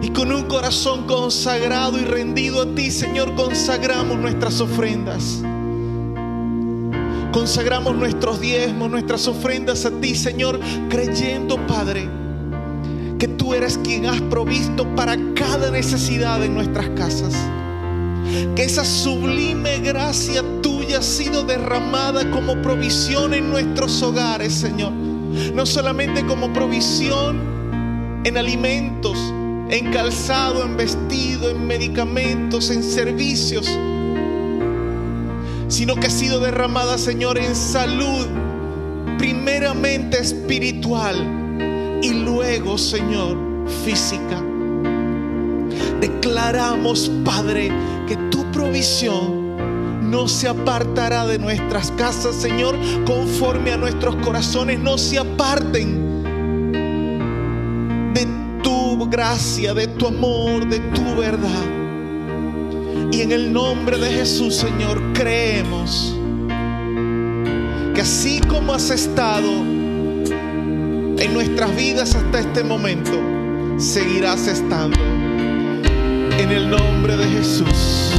Y 0.00 0.08
con 0.12 0.32
un 0.32 0.44
corazón 0.44 1.06
consagrado 1.06 1.98
y 1.98 2.04
rendido 2.04 2.62
a 2.62 2.74
ti, 2.74 2.90
Señor, 2.90 3.34
consagramos 3.34 4.16
nuestras 4.16 4.62
ofrendas. 4.62 5.42
Consagramos 7.34 7.94
nuestros 7.96 8.40
diezmos, 8.40 8.90
nuestras 8.90 9.28
ofrendas 9.28 9.84
a 9.84 9.90
ti, 9.90 10.14
Señor, 10.14 10.58
creyendo, 10.88 11.58
Padre, 11.66 12.19
que 13.20 13.28
tú 13.28 13.52
eres 13.52 13.78
quien 13.84 14.06
has 14.06 14.20
provisto 14.22 14.86
para 14.96 15.14
cada 15.34 15.70
necesidad 15.70 16.42
en 16.42 16.54
nuestras 16.54 16.88
casas. 16.90 17.34
Que 18.56 18.64
esa 18.64 18.82
sublime 18.82 19.78
gracia 19.80 20.42
tuya 20.62 20.98
ha 20.98 21.02
sido 21.02 21.44
derramada 21.44 22.30
como 22.30 22.60
provisión 22.62 23.34
en 23.34 23.50
nuestros 23.50 24.02
hogares, 24.02 24.54
Señor. 24.54 24.92
No 24.92 25.66
solamente 25.66 26.24
como 26.24 26.50
provisión 26.54 28.20
en 28.24 28.38
alimentos, 28.38 29.18
en 29.68 29.92
calzado, 29.92 30.64
en 30.64 30.78
vestido, 30.78 31.50
en 31.50 31.66
medicamentos, 31.66 32.70
en 32.70 32.82
servicios, 32.82 33.66
sino 35.68 35.94
que 35.96 36.06
ha 36.06 36.10
sido 36.10 36.40
derramada, 36.40 36.96
Señor, 36.96 37.36
en 37.36 37.54
salud, 37.54 38.26
primeramente 39.18 40.18
espiritual 40.18 41.39
y 42.02 42.10
luego, 42.14 42.78
Señor, 42.78 43.36
física. 43.84 44.42
Declaramos, 46.00 47.10
Padre, 47.24 47.70
que 48.06 48.16
tu 48.30 48.50
provisión 48.50 49.40
no 50.10 50.26
se 50.26 50.48
apartará 50.48 51.26
de 51.26 51.38
nuestras 51.38 51.90
casas, 51.92 52.34
Señor, 52.34 52.76
conforme 53.06 53.72
a 53.72 53.76
nuestros 53.76 54.16
corazones, 54.16 54.80
no 54.80 54.98
se 54.98 55.18
aparten 55.18 56.22
de 58.14 58.26
tu 58.62 59.08
gracia, 59.08 59.72
de 59.74 59.86
tu 59.86 60.08
amor, 60.08 60.68
de 60.68 60.80
tu 60.80 61.16
verdad. 61.16 61.64
Y 63.12 63.20
en 63.20 63.32
el 63.32 63.52
nombre 63.52 63.98
de 63.98 64.10
Jesús, 64.10 64.56
Señor, 64.56 65.00
creemos 65.12 66.16
que 67.94 68.00
así 68.00 68.40
como 68.48 68.72
has 68.72 68.90
estado 68.90 69.79
en 71.20 71.34
nuestras 71.34 71.76
vidas 71.76 72.14
hasta 72.14 72.40
este 72.40 72.64
momento, 72.64 73.12
seguirás 73.78 74.46
estando. 74.46 74.98
En 76.38 76.50
el 76.50 76.70
nombre 76.70 77.16
de 77.16 77.24
Jesús. 77.26 78.12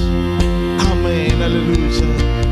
Amén, 0.80 1.42
aleluya. 1.42 2.51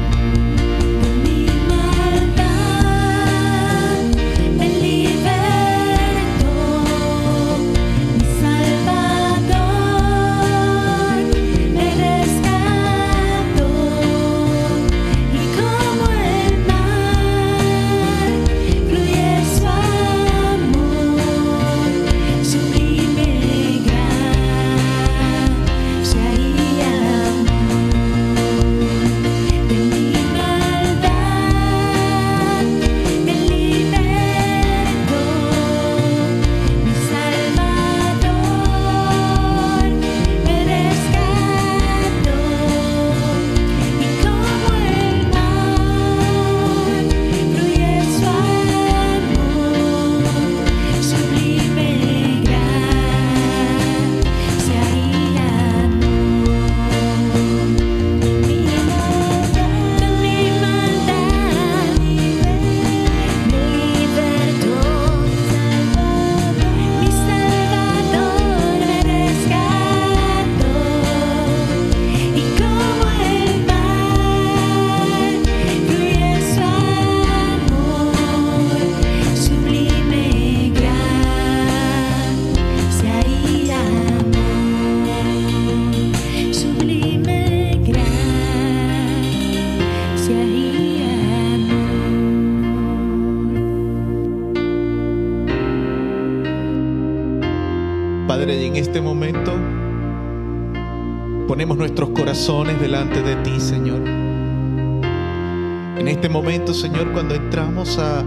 Señor, 106.79 107.11
cuando 107.11 107.35
entramos 107.35 107.97
a 107.97 108.19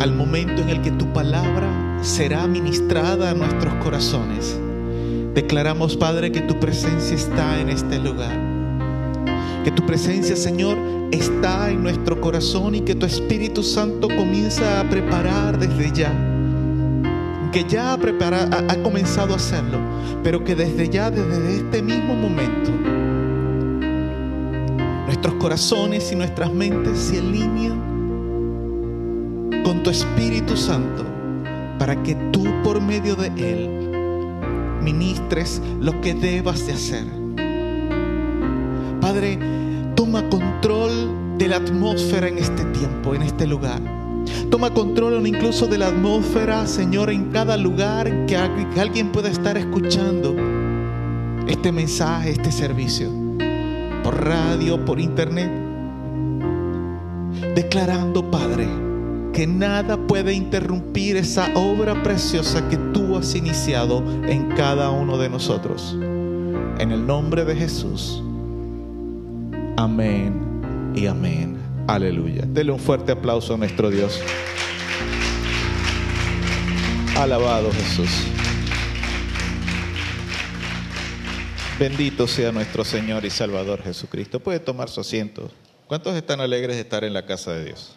al 0.00 0.14
momento 0.14 0.62
en 0.62 0.68
el 0.70 0.80
que 0.80 0.90
tu 0.92 1.12
palabra 1.12 1.68
será 2.02 2.46
ministrada 2.46 3.30
a 3.30 3.34
nuestros 3.34 3.74
corazones. 3.74 4.58
Declaramos, 5.34 5.96
Padre, 5.96 6.32
que 6.32 6.40
tu 6.40 6.58
presencia 6.58 7.14
está 7.16 7.60
en 7.60 7.68
este 7.68 7.98
lugar. 7.98 8.32
Que 9.64 9.70
tu 9.70 9.84
presencia, 9.84 10.36
Señor, 10.36 10.78
está 11.10 11.68
en 11.70 11.82
nuestro 11.82 12.20
corazón 12.20 12.74
y 12.76 12.80
que 12.80 12.94
tu 12.94 13.04
Espíritu 13.04 13.62
Santo 13.62 14.08
comienza 14.08 14.80
a 14.80 14.84
preparar 14.88 15.58
desde 15.58 15.90
ya. 15.92 16.12
Que 17.52 17.64
ya 17.64 17.92
ha, 17.92 17.98
prepara- 17.98 18.48
ha- 18.50 18.72
ha 18.72 18.82
comenzado 18.82 19.34
a 19.34 19.36
hacerlo, 19.36 19.78
pero 20.22 20.42
que 20.44 20.54
desde 20.54 20.88
ya, 20.88 21.10
desde 21.10 21.56
este 21.56 21.82
mismo 21.82 22.14
momento, 22.14 22.70
nuestros 25.20 25.42
corazones 25.42 26.10
y 26.12 26.16
nuestras 26.16 26.50
mentes 26.50 26.98
se 26.98 27.18
alinean 27.18 27.78
con 29.62 29.82
tu 29.82 29.90
Espíritu 29.90 30.56
Santo 30.56 31.04
para 31.78 32.02
que 32.02 32.14
tú 32.32 32.46
por 32.64 32.80
medio 32.80 33.14
de 33.16 33.26
Él 33.36 33.68
ministres 34.82 35.60
lo 35.78 36.00
que 36.00 36.14
debas 36.14 36.66
de 36.66 36.72
hacer. 36.72 37.04
Padre, 39.02 39.38
toma 39.94 40.26
control 40.30 41.36
de 41.36 41.48
la 41.48 41.56
atmósfera 41.56 42.28
en 42.28 42.38
este 42.38 42.64
tiempo, 42.64 43.14
en 43.14 43.20
este 43.20 43.46
lugar. 43.46 43.82
Toma 44.50 44.72
control 44.72 45.26
incluso 45.26 45.66
de 45.66 45.76
la 45.76 45.88
atmósfera, 45.88 46.66
Señor, 46.66 47.10
en 47.10 47.26
cada 47.30 47.58
lugar 47.58 48.24
que 48.24 48.38
alguien 48.38 49.12
pueda 49.12 49.28
estar 49.28 49.58
escuchando 49.58 50.34
este 51.46 51.72
mensaje, 51.72 52.30
este 52.30 52.50
servicio, 52.50 53.19
radio, 54.20 54.84
por 54.84 55.00
internet, 55.00 55.50
declarando, 57.54 58.30
Padre, 58.30 58.68
que 59.32 59.46
nada 59.46 59.96
puede 59.96 60.34
interrumpir 60.34 61.16
esa 61.16 61.50
obra 61.54 62.02
preciosa 62.02 62.68
que 62.68 62.76
tú 62.76 63.16
has 63.16 63.34
iniciado 63.34 64.02
en 64.26 64.48
cada 64.50 64.90
uno 64.90 65.18
de 65.18 65.28
nosotros. 65.28 65.96
En 66.78 66.92
el 66.92 67.06
nombre 67.06 67.44
de 67.44 67.56
Jesús. 67.56 68.22
Amén 69.76 70.34
y 70.94 71.06
amén. 71.06 71.56
Aleluya. 71.86 72.44
Dele 72.46 72.72
un 72.72 72.78
fuerte 72.78 73.12
aplauso 73.12 73.54
a 73.54 73.56
nuestro 73.56 73.90
Dios. 73.90 74.20
Alabado 77.16 77.70
Jesús. 77.72 78.39
Bendito 81.80 82.28
sea 82.28 82.52
nuestro 82.52 82.84
Señor 82.84 83.24
y 83.24 83.30
Salvador 83.30 83.82
Jesucristo. 83.82 84.38
Puede 84.38 84.60
tomar 84.60 84.90
su 84.90 85.00
asiento. 85.00 85.50
¿Cuántos 85.86 86.14
están 86.14 86.42
alegres 86.42 86.76
de 86.76 86.82
estar 86.82 87.04
en 87.04 87.14
la 87.14 87.24
casa 87.24 87.54
de 87.54 87.64
Dios? 87.64 87.96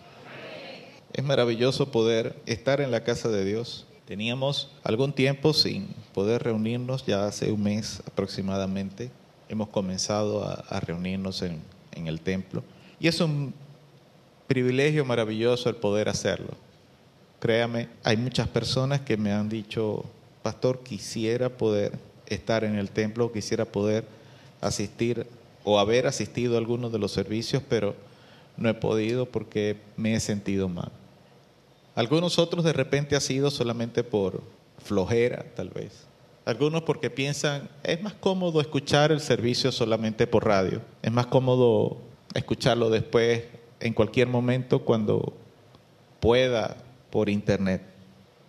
Es 1.11 1.21
maravilloso 1.21 1.91
poder 1.91 2.33
estar 2.45 2.79
en 2.79 2.91
la 2.91 3.03
casa 3.03 3.27
de 3.27 3.43
Dios. 3.43 3.85
Teníamos 4.07 4.71
algún 4.85 5.11
tiempo 5.11 5.51
sin 5.51 5.87
poder 6.13 6.43
reunirnos, 6.43 7.05
ya 7.05 7.25
hace 7.25 7.51
un 7.51 7.63
mes 7.63 8.01
aproximadamente. 8.07 9.11
Hemos 9.49 9.67
comenzado 9.67 10.45
a, 10.45 10.79
reunirnos 10.79 11.41
en 11.41 12.07
el 12.07 12.21
templo. 12.21 12.63
Y 13.01 13.09
es 13.09 13.19
un 13.19 13.53
privilegio 14.47 15.03
maravilloso 15.03 15.67
el 15.67 15.75
poder 15.75 16.07
hacerlo. 16.07 16.51
Créame, 17.41 17.89
hay 18.05 18.15
muchas 18.15 18.47
personas 18.47 19.01
que 19.01 19.17
me 19.17 19.33
han 19.33 19.49
dicho, 19.49 20.05
pastor, 20.41 20.83
quisiera 20.83 21.49
poder 21.49 22.12
estar 22.27 22.63
en 22.63 22.75
el 22.75 22.89
templo, 22.89 23.31
quisiera 23.31 23.65
poder 23.65 24.05
asistir 24.61 25.27
o 25.63 25.79
haber 25.79 26.07
asistido 26.07 26.55
a 26.55 26.57
algunos 26.57 26.91
de 26.91 26.99
los 26.99 27.11
servicios, 27.11 27.63
pero 27.67 27.95
no 28.57 28.69
he 28.69 28.73
podido 28.73 29.25
porque 29.25 29.77
me 29.97 30.15
he 30.15 30.19
sentido 30.19 30.69
mal. 30.69 30.91
Algunos 31.95 32.39
otros 32.39 32.63
de 32.63 32.73
repente 32.73 33.15
ha 33.15 33.19
sido 33.19 33.51
solamente 33.51 34.03
por 34.03 34.41
flojera, 34.83 35.45
tal 35.55 35.69
vez. 35.69 36.05
Algunos 36.45 36.81
porque 36.83 37.09
piensan, 37.09 37.69
es 37.83 38.01
más 38.01 38.13
cómodo 38.13 38.59
escuchar 38.59 39.11
el 39.11 39.21
servicio 39.21 39.71
solamente 39.71 40.27
por 40.27 40.45
radio. 40.45 40.81
Es 41.01 41.11
más 41.11 41.27
cómodo 41.27 41.97
escucharlo 42.33 42.89
después, 42.89 43.43
en 43.79 43.93
cualquier 43.93 44.27
momento, 44.27 44.83
cuando 44.83 45.33
pueda, 46.19 46.77
por 47.11 47.29
internet. 47.29 47.81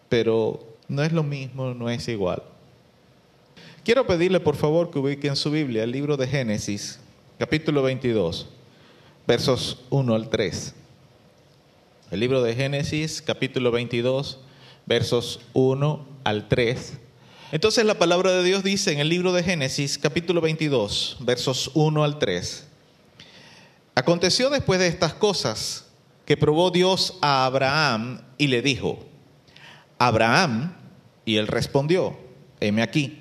Pero 0.09 0.59
no 0.89 1.03
es 1.03 1.13
lo 1.13 1.23
mismo, 1.23 1.75
no 1.75 1.91
es 1.91 2.09
igual. 2.09 2.43
Quiero 3.85 4.07
pedirle 4.07 4.41
por 4.41 4.57
favor 4.57 4.91
que 4.91 4.99
ubiquen 4.99 5.37
su 5.37 5.51
Biblia, 5.51 5.85
el 5.85 5.91
libro 5.91 6.17
de 6.17 6.27
Génesis, 6.27 7.01
capítulo 7.39 7.83
22, 7.83 8.49
versos 9.27 9.85
1 9.91 10.15
al 10.15 10.31
3. 10.31 10.75
El 12.11 12.21
libro 12.21 12.43
de 12.43 12.55
Génesis, 12.55 13.21
capítulo 13.21 13.71
22, 13.71 14.41
versos 14.87 15.41
1 15.53 16.07
al 16.25 16.49
3. 16.49 16.95
Entonces 17.53 17.85
la 17.85 17.99
palabra 17.99 18.31
de 18.31 18.43
Dios 18.43 18.65
dice 18.65 18.91
en 18.91 19.01
el 19.01 19.11
libro 19.11 19.35
de 19.35 19.43
Génesis, 19.43 19.99
capítulo 19.99 20.41
22, 20.41 21.19
versos 21.21 21.71
1 21.75 22.05
al 22.05 22.19
3. 22.19 22.67
Aconteció 23.97 24.49
después 24.49 24.81
de 24.81 24.87
estas 24.87 25.13
cosas 25.13 25.85
que 26.25 26.39
probó 26.39 26.71
Dios 26.71 27.19
a 27.21 27.45
Abraham 27.45 28.23
y 28.39 28.47
le 28.47 28.63
dijo, 28.63 29.05
Abraham, 29.99 30.75
y 31.27 31.37
él 31.37 31.49
respondió, 31.49 32.17
heme 32.61 32.81
aquí. 32.81 33.21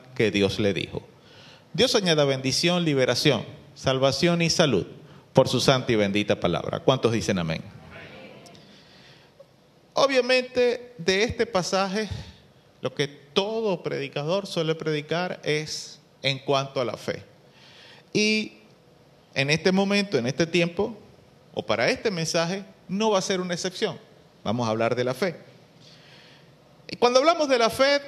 que 0.21 0.29
Dios 0.29 0.59
le 0.59 0.71
dijo. 0.71 1.01
Dios 1.73 1.95
añada 1.95 2.25
bendición, 2.25 2.85
liberación, 2.85 3.43
salvación 3.73 4.43
y 4.43 4.51
salud 4.51 4.85
por 5.33 5.47
su 5.47 5.59
santa 5.59 5.93
y 5.93 5.95
bendita 5.95 6.39
palabra. 6.39 6.81
¿Cuántos 6.81 7.11
dicen 7.11 7.39
amén? 7.39 7.63
Obviamente 9.95 10.93
de 10.99 11.23
este 11.23 11.47
pasaje 11.47 12.07
lo 12.81 12.93
que 12.93 13.07
todo 13.07 13.81
predicador 13.81 14.45
suele 14.45 14.75
predicar 14.75 15.41
es 15.43 15.99
en 16.21 16.37
cuanto 16.37 16.81
a 16.81 16.85
la 16.85 16.97
fe. 16.97 17.23
Y 18.13 18.59
en 19.33 19.49
este 19.49 19.71
momento, 19.71 20.19
en 20.19 20.27
este 20.27 20.45
tiempo, 20.45 20.95
o 21.55 21.65
para 21.65 21.89
este 21.89 22.11
mensaje, 22.11 22.63
no 22.87 23.09
va 23.09 23.17
a 23.17 23.23
ser 23.23 23.41
una 23.41 23.55
excepción. 23.55 23.97
Vamos 24.43 24.67
a 24.67 24.69
hablar 24.69 24.95
de 24.95 25.03
la 25.03 25.15
fe. 25.15 25.35
Y 26.87 26.95
cuando 26.97 27.17
hablamos 27.17 27.49
de 27.49 27.57
la 27.57 27.71
fe, 27.71 28.01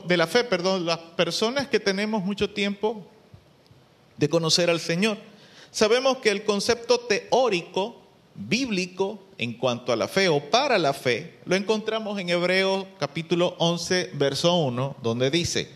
de 0.00 0.16
la 0.16 0.26
fe, 0.26 0.44
perdón, 0.44 0.86
las 0.86 0.98
personas 0.98 1.68
que 1.68 1.80
tenemos 1.80 2.24
mucho 2.24 2.50
tiempo 2.50 3.06
de 4.16 4.28
conocer 4.28 4.70
al 4.70 4.80
Señor, 4.80 5.18
sabemos 5.70 6.18
que 6.18 6.30
el 6.30 6.44
concepto 6.44 6.98
teórico, 7.00 8.00
bíblico, 8.34 9.20
en 9.38 9.54
cuanto 9.54 9.92
a 9.92 9.96
la 9.96 10.08
fe 10.08 10.28
o 10.28 10.40
para 10.50 10.78
la 10.78 10.92
fe, 10.92 11.34
lo 11.44 11.56
encontramos 11.56 12.18
en 12.18 12.28
Hebreos 12.28 12.86
capítulo 12.98 13.56
11, 13.58 14.10
verso 14.14 14.56
1, 14.56 14.96
donde 15.02 15.30
dice 15.30 15.68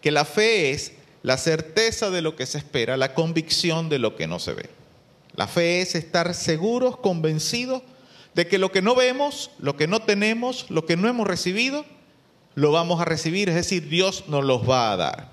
que 0.00 0.10
la 0.10 0.24
fe 0.24 0.70
es 0.70 0.92
la 1.22 1.36
certeza 1.36 2.10
de 2.10 2.22
lo 2.22 2.36
que 2.36 2.46
se 2.46 2.58
espera, 2.58 2.96
la 2.96 3.14
convicción 3.14 3.88
de 3.88 3.98
lo 3.98 4.16
que 4.16 4.26
no 4.26 4.38
se 4.38 4.54
ve. 4.54 4.70
La 5.36 5.46
fe 5.46 5.80
es 5.80 5.94
estar 5.94 6.34
seguros, 6.34 6.96
convencidos 6.96 7.82
de 8.34 8.46
que 8.46 8.58
lo 8.58 8.72
que 8.72 8.82
no 8.82 8.94
vemos, 8.94 9.50
lo 9.58 9.76
que 9.76 9.86
no 9.86 10.00
tenemos, 10.00 10.66
lo 10.70 10.86
que 10.86 10.96
no 10.96 11.08
hemos 11.08 11.26
recibido, 11.26 11.84
lo 12.54 12.72
vamos 12.72 13.00
a 13.00 13.04
recibir, 13.04 13.48
es 13.48 13.54
decir, 13.54 13.88
Dios 13.88 14.24
nos 14.28 14.44
los 14.44 14.68
va 14.68 14.92
a 14.92 14.96
dar. 14.96 15.30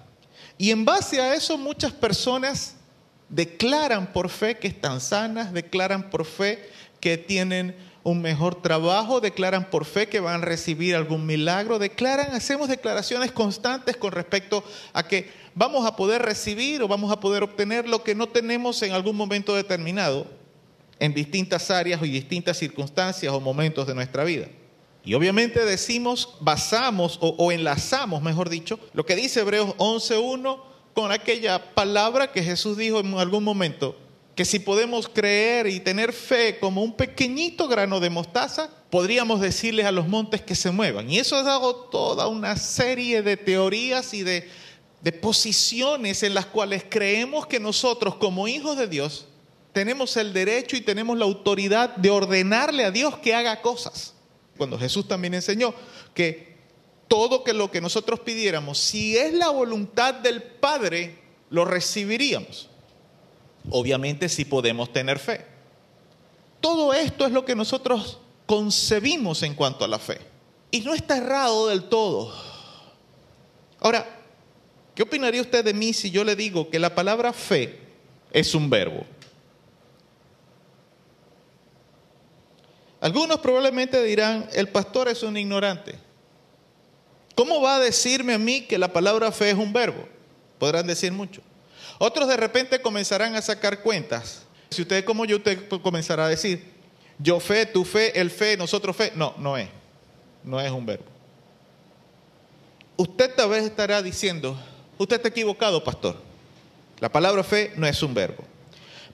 Y 0.57 0.71
en 0.71 0.85
base 0.85 1.21
a 1.21 1.35
eso 1.35 1.57
muchas 1.57 1.91
personas 1.91 2.75
declaran 3.29 4.13
por 4.13 4.29
fe 4.29 4.57
que 4.57 4.67
están 4.67 5.01
sanas, 5.01 5.53
declaran 5.53 6.09
por 6.09 6.25
fe 6.25 6.69
que 6.99 7.17
tienen 7.17 7.75
un 8.03 8.21
mejor 8.21 8.61
trabajo, 8.61 9.19
declaran 9.19 9.69
por 9.69 9.83
fe 9.83 10.07
que 10.07 10.21
van 10.21 10.41
a 10.41 10.45
recibir 10.45 10.95
algún 10.95 11.25
milagro, 11.25 11.77
declaran, 11.77 12.33
hacemos 12.33 12.69
declaraciones 12.69 13.33
constantes 13.33 13.97
con 13.97 14.13
respecto 14.13 14.63
a 14.93 15.03
que 15.03 15.29
vamos 15.53 15.85
a 15.85 15.95
poder 15.95 16.21
recibir 16.21 16.81
o 16.81 16.87
vamos 16.87 17.11
a 17.11 17.19
poder 17.19 17.43
obtener 17.43 17.87
lo 17.87 18.03
que 18.03 18.15
no 18.15 18.27
tenemos 18.27 18.81
en 18.81 18.93
algún 18.93 19.17
momento 19.17 19.55
determinado 19.55 20.25
en 20.99 21.13
distintas 21.13 21.69
áreas 21.69 22.01
y 22.01 22.09
distintas 22.09 22.57
circunstancias 22.57 23.31
o 23.31 23.41
momentos 23.41 23.85
de 23.85 23.93
nuestra 23.93 24.23
vida. 24.23 24.47
Y 25.07 25.13
obviamente 25.13 25.63
decimos, 25.63 26.35
basamos 26.41 27.17
o, 27.21 27.49
enlazamos, 27.53 28.21
mejor 28.21 28.49
dicho, 28.49 28.77
lo 28.91 29.05
que 29.05 29.15
dice 29.15 29.39
Hebreos 29.39 29.69
11.1 29.77 30.59
con 30.93 31.13
aquella 31.13 31.73
palabra 31.73 32.33
que 32.33 32.43
Jesús 32.43 32.75
dijo 32.75 32.99
en 32.99 33.13
algún 33.13 33.41
momento, 33.45 33.95
que 34.35 34.43
si 34.43 34.59
podemos 34.59 35.07
creer 35.07 35.67
y 35.67 35.79
tener 35.79 36.11
fe 36.11 36.59
como 36.59 36.83
un 36.83 36.91
pequeñito 36.91 37.69
grano 37.69 38.01
de 38.01 38.09
mostaza, 38.09 38.69
podríamos 38.89 39.39
decirles 39.39 39.85
a 39.85 39.93
los 39.93 40.09
montes 40.09 40.41
que 40.41 40.55
se 40.55 40.71
muevan. 40.71 41.09
Y 41.09 41.19
eso 41.19 41.37
ha 41.37 41.43
dado 41.43 41.73
toda 41.73 42.27
una 42.27 42.57
serie 42.57 43.21
de 43.21 43.37
teorías 43.37 44.13
y 44.13 44.23
de 44.23 44.43
posiciones 45.21 46.21
en 46.21 46.33
las 46.33 46.47
cuales 46.47 46.83
creemos 46.89 47.47
que 47.47 47.61
nosotros 47.61 48.15
como 48.15 48.49
hijos 48.49 48.75
de 48.75 48.87
Dios 48.87 49.25
tenemos 49.71 50.17
el 50.17 50.33
derecho 50.33 50.75
y 50.75 50.81
tenemos 50.81 51.17
la 51.17 51.23
autoridad 51.23 51.95
de 51.95 52.09
ordenarle 52.09 52.83
a 52.83 52.91
Dios 52.91 53.17
que 53.19 53.33
haga 53.33 53.61
cosas. 53.61 54.16
Cuando 54.57 54.77
Jesús 54.77 55.07
también 55.07 55.33
enseñó 55.33 55.73
que 56.13 56.57
todo 57.07 57.43
que 57.43 57.53
lo 57.53 57.71
que 57.71 57.81
nosotros 57.81 58.19
pidiéramos, 58.19 58.77
si 58.77 59.17
es 59.17 59.33
la 59.33 59.49
voluntad 59.49 60.13
del 60.15 60.43
Padre, 60.43 61.17
lo 61.49 61.65
recibiríamos. 61.65 62.69
Obviamente 63.69 64.29
si 64.29 64.45
podemos 64.45 64.91
tener 64.91 65.19
fe. 65.19 65.45
Todo 66.59 66.93
esto 66.93 67.25
es 67.25 67.31
lo 67.31 67.45
que 67.45 67.55
nosotros 67.55 68.19
concebimos 68.45 69.43
en 69.43 69.53
cuanto 69.53 69.85
a 69.85 69.87
la 69.87 69.99
fe. 69.99 70.19
Y 70.71 70.81
no 70.81 70.93
está 70.93 71.17
errado 71.17 71.67
del 71.67 71.83
todo. 71.83 72.33
Ahora, 73.79 74.05
¿qué 74.95 75.03
opinaría 75.03 75.41
usted 75.41 75.63
de 75.63 75.73
mí 75.73 75.93
si 75.93 76.11
yo 76.11 76.23
le 76.23 76.35
digo 76.35 76.69
que 76.69 76.79
la 76.79 76.95
palabra 76.95 77.31
fe 77.31 77.79
es 78.31 78.55
un 78.55 78.69
verbo? 78.69 79.05
Algunos 83.07 83.39
probablemente 83.39 84.03
dirán, 84.03 84.49
el 84.51 84.67
pastor 84.67 85.07
es 85.07 85.23
un 85.23 85.37
ignorante. 85.37 85.95
¿Cómo 87.35 87.61
va 87.61 87.77
a 87.77 87.79
decirme 87.79 88.33
a 88.33 88.37
mí 88.37 88.63
que 88.63 88.77
la 88.77 88.91
palabra 88.91 89.31
fe 89.31 89.51
es 89.51 89.55
un 89.55 89.71
verbo? 89.71 90.05
Podrán 90.59 90.85
decir 90.85 91.13
mucho. 91.13 91.41
Otros 91.99 92.27
de 92.27 92.35
repente 92.35 92.81
comenzarán 92.81 93.33
a 93.37 93.41
sacar 93.41 93.81
cuentas. 93.81 94.41
Si 94.69 94.81
usted 94.81 95.05
como 95.05 95.23
yo, 95.23 95.37
usted 95.37 95.69
comenzará 95.81 96.25
a 96.25 96.27
decir, 96.27 96.61
yo 97.17 97.39
fe, 97.39 97.65
tu 97.65 97.85
fe, 97.85 98.19
el 98.19 98.29
fe, 98.29 98.57
nosotros 98.57 98.93
fe. 98.93 99.13
No, 99.15 99.33
no 99.37 99.55
es. 99.55 99.69
No 100.43 100.59
es 100.59 100.69
un 100.69 100.85
verbo. 100.85 101.05
Usted 102.97 103.33
tal 103.35 103.51
vez 103.51 103.63
estará 103.63 104.01
diciendo, 104.01 104.59
usted 104.97 105.15
está 105.15 105.29
equivocado, 105.29 105.81
pastor. 105.81 106.17
La 106.99 107.07
palabra 107.07 107.41
fe 107.45 107.71
no 107.77 107.87
es 107.87 108.03
un 108.03 108.13
verbo. 108.13 108.43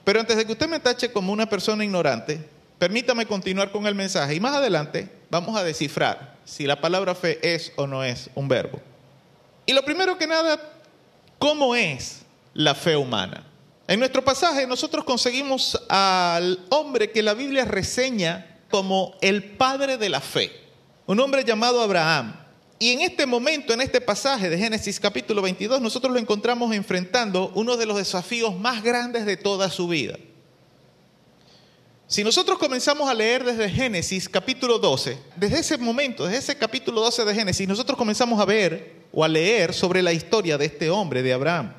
Pero 0.02 0.18
antes 0.18 0.36
de 0.36 0.44
que 0.44 0.50
usted 0.50 0.68
me 0.68 0.80
tache 0.80 1.12
como 1.12 1.32
una 1.32 1.48
persona 1.48 1.84
ignorante, 1.84 2.53
permítame 2.78 3.26
continuar 3.26 3.72
con 3.72 3.86
el 3.86 3.94
mensaje 3.94 4.34
y 4.34 4.40
más 4.40 4.54
adelante 4.54 5.08
vamos 5.30 5.56
a 5.56 5.64
descifrar 5.64 6.36
si 6.44 6.66
la 6.66 6.80
palabra 6.80 7.14
fe 7.14 7.38
es 7.42 7.72
o 7.76 7.86
no 7.86 8.04
es 8.04 8.30
un 8.34 8.48
verbo. 8.48 8.80
Y 9.66 9.72
lo 9.72 9.84
primero 9.84 10.18
que 10.18 10.26
nada, 10.26 10.60
¿cómo 11.38 11.74
es 11.74 12.22
la 12.52 12.74
fe 12.74 12.96
humana? 12.96 13.46
En 13.86 13.98
nuestro 13.98 14.24
pasaje 14.24 14.66
nosotros 14.66 15.04
conseguimos 15.04 15.80
al 15.88 16.58
hombre 16.70 17.10
que 17.10 17.22
la 17.22 17.34
Biblia 17.34 17.64
reseña 17.64 18.58
como 18.70 19.14
el 19.20 19.44
padre 19.44 19.98
de 19.98 20.08
la 20.08 20.20
fe, 20.20 20.50
un 21.06 21.20
hombre 21.20 21.44
llamado 21.44 21.82
Abraham. 21.82 22.34
Y 22.78 22.90
en 22.90 23.02
este 23.02 23.24
momento, 23.24 23.72
en 23.72 23.80
este 23.80 24.00
pasaje 24.00 24.50
de 24.50 24.58
Génesis 24.58 24.98
capítulo 24.98 25.40
22, 25.42 25.80
nosotros 25.80 26.12
lo 26.12 26.18
encontramos 26.18 26.74
enfrentando 26.74 27.52
uno 27.54 27.76
de 27.76 27.86
los 27.86 27.96
desafíos 27.96 28.58
más 28.58 28.82
grandes 28.82 29.26
de 29.26 29.36
toda 29.36 29.70
su 29.70 29.86
vida. 29.86 30.18
Si 32.06 32.22
nosotros 32.22 32.58
comenzamos 32.58 33.08
a 33.08 33.14
leer 33.14 33.44
desde 33.44 33.68
Génesis 33.68 34.28
capítulo 34.28 34.78
12, 34.78 35.18
desde 35.36 35.58
ese 35.60 35.78
momento, 35.78 36.24
desde 36.24 36.38
ese 36.38 36.58
capítulo 36.58 37.00
12 37.00 37.24
de 37.24 37.34
Génesis, 37.34 37.66
nosotros 37.66 37.96
comenzamos 37.96 38.38
a 38.38 38.44
ver 38.44 39.04
o 39.10 39.24
a 39.24 39.28
leer 39.28 39.72
sobre 39.72 40.02
la 40.02 40.12
historia 40.12 40.58
de 40.58 40.66
este 40.66 40.90
hombre, 40.90 41.22
de 41.22 41.32
Abraham. 41.32 41.72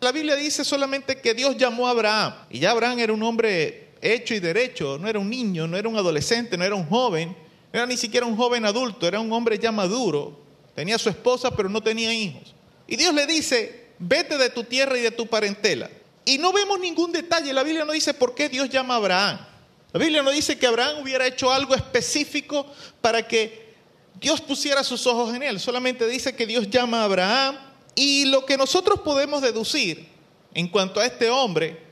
La 0.00 0.10
Biblia 0.10 0.34
dice 0.34 0.64
solamente 0.64 1.20
que 1.20 1.32
Dios 1.32 1.56
llamó 1.56 1.86
a 1.86 1.92
Abraham, 1.92 2.34
y 2.50 2.58
ya 2.58 2.72
Abraham 2.72 2.98
era 2.98 3.12
un 3.12 3.22
hombre 3.22 3.90
hecho 4.00 4.34
y 4.34 4.40
derecho, 4.40 4.98
no 4.98 5.08
era 5.08 5.20
un 5.20 5.30
niño, 5.30 5.68
no 5.68 5.76
era 5.76 5.88
un 5.88 5.96
adolescente, 5.96 6.58
no 6.58 6.64
era 6.64 6.74
un 6.74 6.86
joven, 6.86 7.28
no 7.72 7.78
era 7.78 7.86
ni 7.86 7.96
siquiera 7.96 8.26
un 8.26 8.36
joven 8.36 8.64
adulto, 8.64 9.06
era 9.06 9.20
un 9.20 9.32
hombre 9.32 9.60
ya 9.60 9.70
maduro, 9.70 10.40
tenía 10.74 10.98
su 10.98 11.08
esposa 11.08 11.52
pero 11.52 11.68
no 11.68 11.80
tenía 11.80 12.12
hijos. 12.12 12.52
Y 12.88 12.96
Dios 12.96 13.14
le 13.14 13.26
dice, 13.26 13.90
vete 14.00 14.38
de 14.38 14.50
tu 14.50 14.64
tierra 14.64 14.98
y 14.98 15.02
de 15.02 15.12
tu 15.12 15.28
parentela. 15.28 15.88
Y 16.24 16.36
no 16.38 16.52
vemos 16.52 16.80
ningún 16.80 17.12
detalle, 17.12 17.52
la 17.52 17.62
Biblia 17.62 17.84
no 17.84 17.92
dice 17.92 18.12
por 18.12 18.34
qué 18.34 18.48
Dios 18.48 18.68
llama 18.68 18.94
a 18.94 18.96
Abraham. 18.96 19.47
La 19.92 20.00
Biblia 20.00 20.22
no 20.22 20.30
dice 20.30 20.58
que 20.58 20.66
Abraham 20.66 21.02
hubiera 21.02 21.26
hecho 21.26 21.50
algo 21.50 21.74
específico 21.74 22.66
para 23.00 23.26
que 23.26 23.74
Dios 24.20 24.40
pusiera 24.40 24.84
sus 24.84 25.06
ojos 25.06 25.34
en 25.34 25.42
él. 25.42 25.58
Solamente 25.60 26.06
dice 26.06 26.34
que 26.34 26.46
Dios 26.46 26.68
llama 26.68 27.00
a 27.00 27.04
Abraham. 27.04 27.56
Y 27.94 28.26
lo 28.26 28.44
que 28.44 28.56
nosotros 28.56 29.00
podemos 29.00 29.42
deducir 29.42 30.06
en 30.54 30.68
cuanto 30.68 31.00
a 31.00 31.06
este 31.06 31.30
hombre 31.30 31.82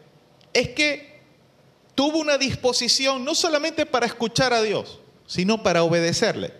es 0.53 0.69
que 0.69 1.21
tuvo 1.95 2.19
una 2.19 2.39
disposición 2.39 3.25
no 3.25 3.35
solamente 3.35 3.87
para 3.87 4.07
escuchar 4.07 4.53
a 4.53 4.63
Dios, 4.63 5.01
sino 5.27 5.63
para 5.63 5.83
obedecerle. 5.83 6.53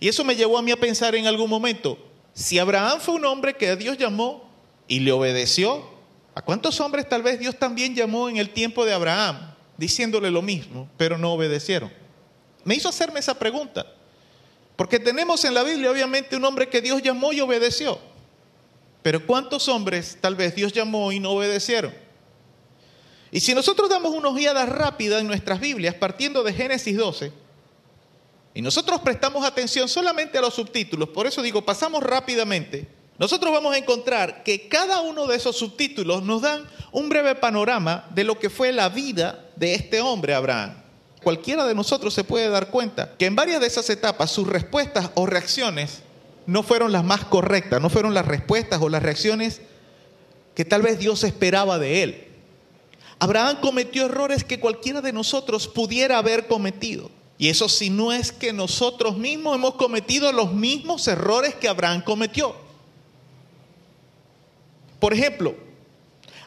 Y 0.00 0.08
eso 0.08 0.24
me 0.24 0.36
llevó 0.36 0.58
a 0.58 0.62
mí 0.62 0.72
a 0.72 0.76
pensar 0.76 1.14
en 1.14 1.26
algún 1.26 1.48
momento, 1.48 1.96
si 2.32 2.58
Abraham 2.58 2.98
fue 3.00 3.14
un 3.14 3.24
hombre 3.24 3.54
que 3.54 3.76
Dios 3.76 3.96
llamó 3.96 4.50
y 4.88 5.00
le 5.00 5.12
obedeció, 5.12 5.88
¿a 6.34 6.42
cuántos 6.42 6.80
hombres 6.80 7.08
tal 7.08 7.22
vez 7.22 7.38
Dios 7.38 7.56
también 7.56 7.94
llamó 7.94 8.28
en 8.28 8.38
el 8.38 8.50
tiempo 8.50 8.84
de 8.84 8.92
Abraham? 8.92 9.53
Diciéndole 9.76 10.30
lo 10.30 10.42
mismo, 10.42 10.88
pero 10.96 11.18
no 11.18 11.32
obedecieron. 11.32 11.92
Me 12.64 12.74
hizo 12.74 12.88
hacerme 12.88 13.20
esa 13.20 13.38
pregunta, 13.38 13.86
porque 14.76 14.98
tenemos 14.98 15.44
en 15.44 15.54
la 15.54 15.62
Biblia 15.62 15.90
obviamente 15.90 16.36
un 16.36 16.44
hombre 16.44 16.68
que 16.68 16.80
Dios 16.80 17.02
llamó 17.02 17.32
y 17.32 17.40
obedeció, 17.40 17.98
pero 19.02 19.24
¿cuántos 19.26 19.68
hombres 19.68 20.18
tal 20.20 20.34
vez 20.34 20.54
Dios 20.54 20.72
llamó 20.72 21.12
y 21.12 21.20
no 21.20 21.32
obedecieron? 21.32 21.94
Y 23.30 23.40
si 23.40 23.54
nosotros 23.54 23.90
damos 23.90 24.14
una 24.14 24.28
ojeada 24.28 24.64
rápida 24.64 25.18
en 25.18 25.26
nuestras 25.26 25.60
Biblias, 25.60 25.94
partiendo 25.94 26.42
de 26.42 26.52
Génesis 26.52 26.96
12, 26.96 27.32
y 28.54 28.62
nosotros 28.62 29.00
prestamos 29.00 29.44
atención 29.44 29.88
solamente 29.88 30.38
a 30.38 30.40
los 30.40 30.54
subtítulos, 30.54 31.08
por 31.08 31.26
eso 31.26 31.42
digo, 31.42 31.64
pasamos 31.64 32.02
rápidamente, 32.02 32.88
nosotros 33.18 33.52
vamos 33.52 33.74
a 33.74 33.78
encontrar 33.78 34.42
que 34.42 34.68
cada 34.68 35.00
uno 35.00 35.26
de 35.26 35.36
esos 35.36 35.56
subtítulos 35.56 36.22
nos 36.22 36.42
dan 36.42 36.64
un 36.90 37.08
breve 37.08 37.34
panorama 37.34 38.06
de 38.10 38.24
lo 38.24 38.38
que 38.38 38.50
fue 38.50 38.72
la 38.72 38.88
vida 38.88 39.43
de 39.56 39.74
este 39.74 40.00
hombre, 40.00 40.34
Abraham. 40.34 40.74
Cualquiera 41.22 41.64
de 41.64 41.74
nosotros 41.74 42.12
se 42.12 42.24
puede 42.24 42.48
dar 42.48 42.68
cuenta 42.68 43.14
que 43.18 43.26
en 43.26 43.34
varias 43.34 43.60
de 43.60 43.66
esas 43.66 43.88
etapas 43.88 44.30
sus 44.30 44.46
respuestas 44.46 45.10
o 45.14 45.24
reacciones 45.24 46.02
no 46.46 46.62
fueron 46.62 46.92
las 46.92 47.04
más 47.04 47.24
correctas, 47.24 47.80
no 47.80 47.88
fueron 47.88 48.12
las 48.12 48.26
respuestas 48.26 48.80
o 48.82 48.88
las 48.88 49.02
reacciones 49.02 49.62
que 50.54 50.64
tal 50.64 50.82
vez 50.82 50.98
Dios 50.98 51.24
esperaba 51.24 51.78
de 51.78 52.02
él. 52.02 52.28
Abraham 53.18 53.58
cometió 53.62 54.04
errores 54.04 54.44
que 54.44 54.60
cualquiera 54.60 55.00
de 55.00 55.12
nosotros 55.12 55.66
pudiera 55.66 56.18
haber 56.18 56.46
cometido. 56.46 57.10
Y 57.38 57.48
eso 57.48 57.68
si 57.68 57.90
no 57.90 58.12
es 58.12 58.30
que 58.30 58.52
nosotros 58.52 59.16
mismos 59.16 59.56
hemos 59.56 59.74
cometido 59.74 60.30
los 60.32 60.52
mismos 60.52 61.08
errores 61.08 61.54
que 61.54 61.68
Abraham 61.68 62.02
cometió. 62.02 62.54
Por 65.00 65.12
ejemplo, 65.12 65.54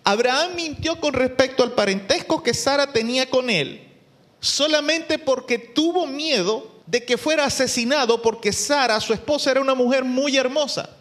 Abraham 0.08 0.56
mintió 0.56 1.02
con 1.02 1.12
respecto 1.12 1.64
al 1.64 1.74
parentesco 1.74 2.42
que 2.42 2.54
Sara 2.54 2.94
tenía 2.94 3.30
con 3.30 3.50
él, 3.50 3.92
solamente 4.40 5.20
porque 5.20 5.60
tuvo 5.60 6.08
miedo 6.08 6.82
de 6.86 7.04
que 7.04 7.18
fuera 7.18 7.44
asesinado 7.44 8.22
porque 8.22 8.54
Sara, 8.54 9.02
su 9.02 9.12
esposa, 9.12 9.52
era 9.52 9.60
una 9.60 9.76
mujer 9.76 10.06
muy 10.06 10.38
hermosa. 10.38 10.92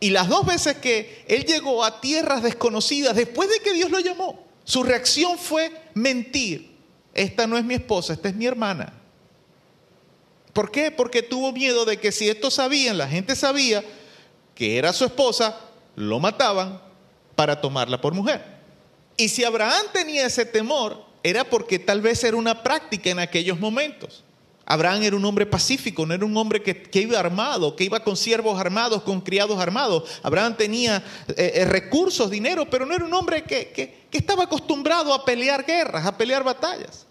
Y 0.00 0.10
las 0.10 0.28
dos 0.28 0.44
veces 0.44 0.78
que 0.78 1.24
él 1.28 1.44
llegó 1.44 1.84
a 1.84 2.00
tierras 2.00 2.42
desconocidas, 2.42 3.14
después 3.14 3.48
de 3.48 3.60
que 3.60 3.72
Dios 3.72 3.92
lo 3.92 4.00
llamó, 4.00 4.44
su 4.64 4.82
reacción 4.82 5.38
fue 5.38 5.70
mentir. 5.94 6.76
Esta 7.14 7.46
no 7.46 7.56
es 7.56 7.64
mi 7.64 7.74
esposa, 7.74 8.12
esta 8.12 8.28
es 8.28 8.34
mi 8.34 8.46
hermana. 8.46 8.92
¿Por 10.52 10.72
qué? 10.72 10.90
Porque 10.90 11.22
tuvo 11.22 11.52
miedo 11.52 11.84
de 11.84 12.00
que 12.00 12.10
si 12.10 12.28
esto 12.28 12.50
sabían, 12.50 12.98
la 12.98 13.06
gente 13.06 13.36
sabía 13.36 13.84
que 14.56 14.78
era 14.78 14.92
su 14.92 15.04
esposa, 15.04 15.60
lo 15.94 16.18
mataban 16.18 16.87
para 17.38 17.60
tomarla 17.60 18.00
por 18.00 18.14
mujer. 18.14 18.44
Y 19.16 19.28
si 19.28 19.44
Abraham 19.44 19.86
tenía 19.92 20.26
ese 20.26 20.44
temor, 20.44 21.04
era 21.22 21.44
porque 21.44 21.78
tal 21.78 22.00
vez 22.00 22.24
era 22.24 22.36
una 22.36 22.64
práctica 22.64 23.10
en 23.10 23.20
aquellos 23.20 23.60
momentos. 23.60 24.24
Abraham 24.66 25.04
era 25.04 25.14
un 25.14 25.24
hombre 25.24 25.46
pacífico, 25.46 26.04
no 26.04 26.14
era 26.14 26.24
un 26.24 26.36
hombre 26.36 26.60
que, 26.60 27.00
iba 27.00 27.16
armado, 27.16 27.76
que 27.76 27.84
iba 27.84 28.00
con 28.00 28.16
siervos 28.16 28.58
armados, 28.58 29.04
con 29.04 29.20
criados 29.20 29.56
armados. 29.60 30.18
Abraham 30.24 30.56
tenía 30.56 30.96
eh, 31.28 31.52
eh, 31.54 31.64
recursos, 31.64 32.28
dinero, 32.28 32.68
pero 32.68 32.84
no 32.84 32.92
era 32.92 33.04
un 33.04 33.14
hombre 33.14 33.44
que, 33.44 33.68
que, 33.68 34.06
que 34.10 34.18
estaba 34.18 34.42
acostumbrado 34.42 35.14
a 35.14 35.24
pelear 35.24 35.64
guerras, 35.64 36.04
a 36.06 36.18
pelear 36.18 36.42
batallas. 36.42 37.06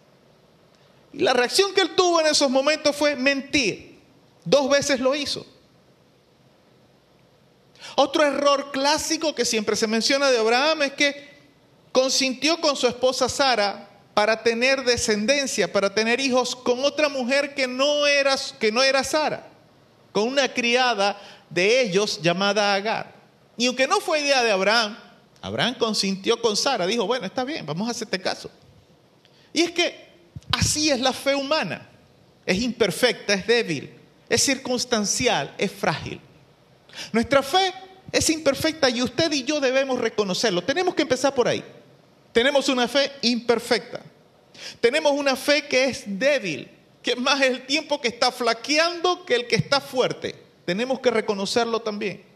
Y 1.14 1.20
la 1.20 1.32
reacción 1.32 1.74
que 1.74 1.80
él 1.80 1.96
tuvo 1.96 2.20
en 2.20 2.28
esos 2.28 2.50
momentos 2.50 2.94
fue 2.94 3.16
mentir. 3.16 3.98
Dos 4.44 4.70
veces 4.70 5.00
lo 5.00 5.16
hizo. 5.16 5.46
Otro 8.00 8.24
error 8.24 8.70
clásico 8.72 9.34
que 9.34 9.43
siempre 9.43 9.76
se 9.76 9.88
menciona 9.88 10.30
de 10.30 10.38
Abraham 10.38 10.84
es 10.84 10.93
que 10.93 11.30
consintió 11.91 12.62
con 12.62 12.76
su 12.76 12.86
esposa 12.86 13.28
Sara 13.28 13.89
para 14.14 14.43
tener 14.43 14.84
descendencia, 14.84 15.74
para 15.74 15.91
tener 15.91 16.20
hijos 16.20 16.56
con 16.56 16.86
otra 16.86 17.10
mujer 17.10 17.56
que 17.56 17.66
no 17.68 18.06
era, 18.06 18.36
que 18.60 18.72
no 18.72 18.84
era 18.84 19.04
Sara, 19.04 19.48
con 20.12 20.28
una 20.28 20.54
criada 20.54 21.20
de 21.50 21.82
ellos 21.82 22.22
llamada 22.22 22.76
Agar. 22.76 23.16
Y 23.58 23.66
aunque 23.66 23.88
no 23.88 24.00
fue 24.00 24.20
idea 24.20 24.43
de 24.43 24.52
Abraham, 24.52 24.95
Abraham 25.41 25.74
consintió 25.80 26.39
con 26.39 26.56
Sara, 26.56 26.86
dijo, 26.86 27.08
bueno, 27.08 27.26
está 27.26 27.43
bien, 27.43 27.66
vamos 27.66 27.88
a 27.88 27.91
hacerte 27.91 28.22
caso. 28.22 28.52
Y 29.54 29.64
es 29.64 29.72
que 29.72 30.08
así 30.52 30.91
es 30.91 31.00
la 31.00 31.14
fe 31.14 31.34
humana. 31.34 31.89
Es 32.45 32.62
imperfecta, 32.62 33.34
es 33.34 33.48
débil, 33.48 33.91
es 34.30 34.43
circunstancial, 34.43 35.56
es 35.58 35.72
frágil. 35.72 36.22
Nuestra 37.12 37.41
fe 37.41 37.74
es 38.12 38.30
imperfecta 38.30 38.89
y 38.89 39.01
usted 39.01 39.32
y 39.32 39.43
yo 39.43 39.60
debemos 39.60 39.99
reconocerlo. 39.99 40.64
Tenemos 40.64 40.95
que 40.95 41.01
empezar 41.01 41.34
por 41.34 41.47
ahí. 41.47 41.64
Tenemos 42.32 42.70
una 42.70 42.88
fe 42.88 43.12
imperfecta. 43.22 44.01
Tenemos 44.80 45.12
una 45.12 45.36
fe 45.36 45.68
que 45.68 45.86
es 45.86 46.03
débil, 46.05 46.70
que 47.01 47.16
más 47.16 47.41
el 47.41 47.66
tiempo 47.66 48.01
que 48.01 48.08
está 48.08 48.32
flaqueando 48.32 49.26
que 49.26 49.36
el 49.36 49.47
que 49.47 49.55
está 49.55 49.82
fuerte. 49.82 50.36
Tenemos 50.66 50.99
que 50.99 51.12
reconocerlo 51.12 51.82
también. 51.82 52.27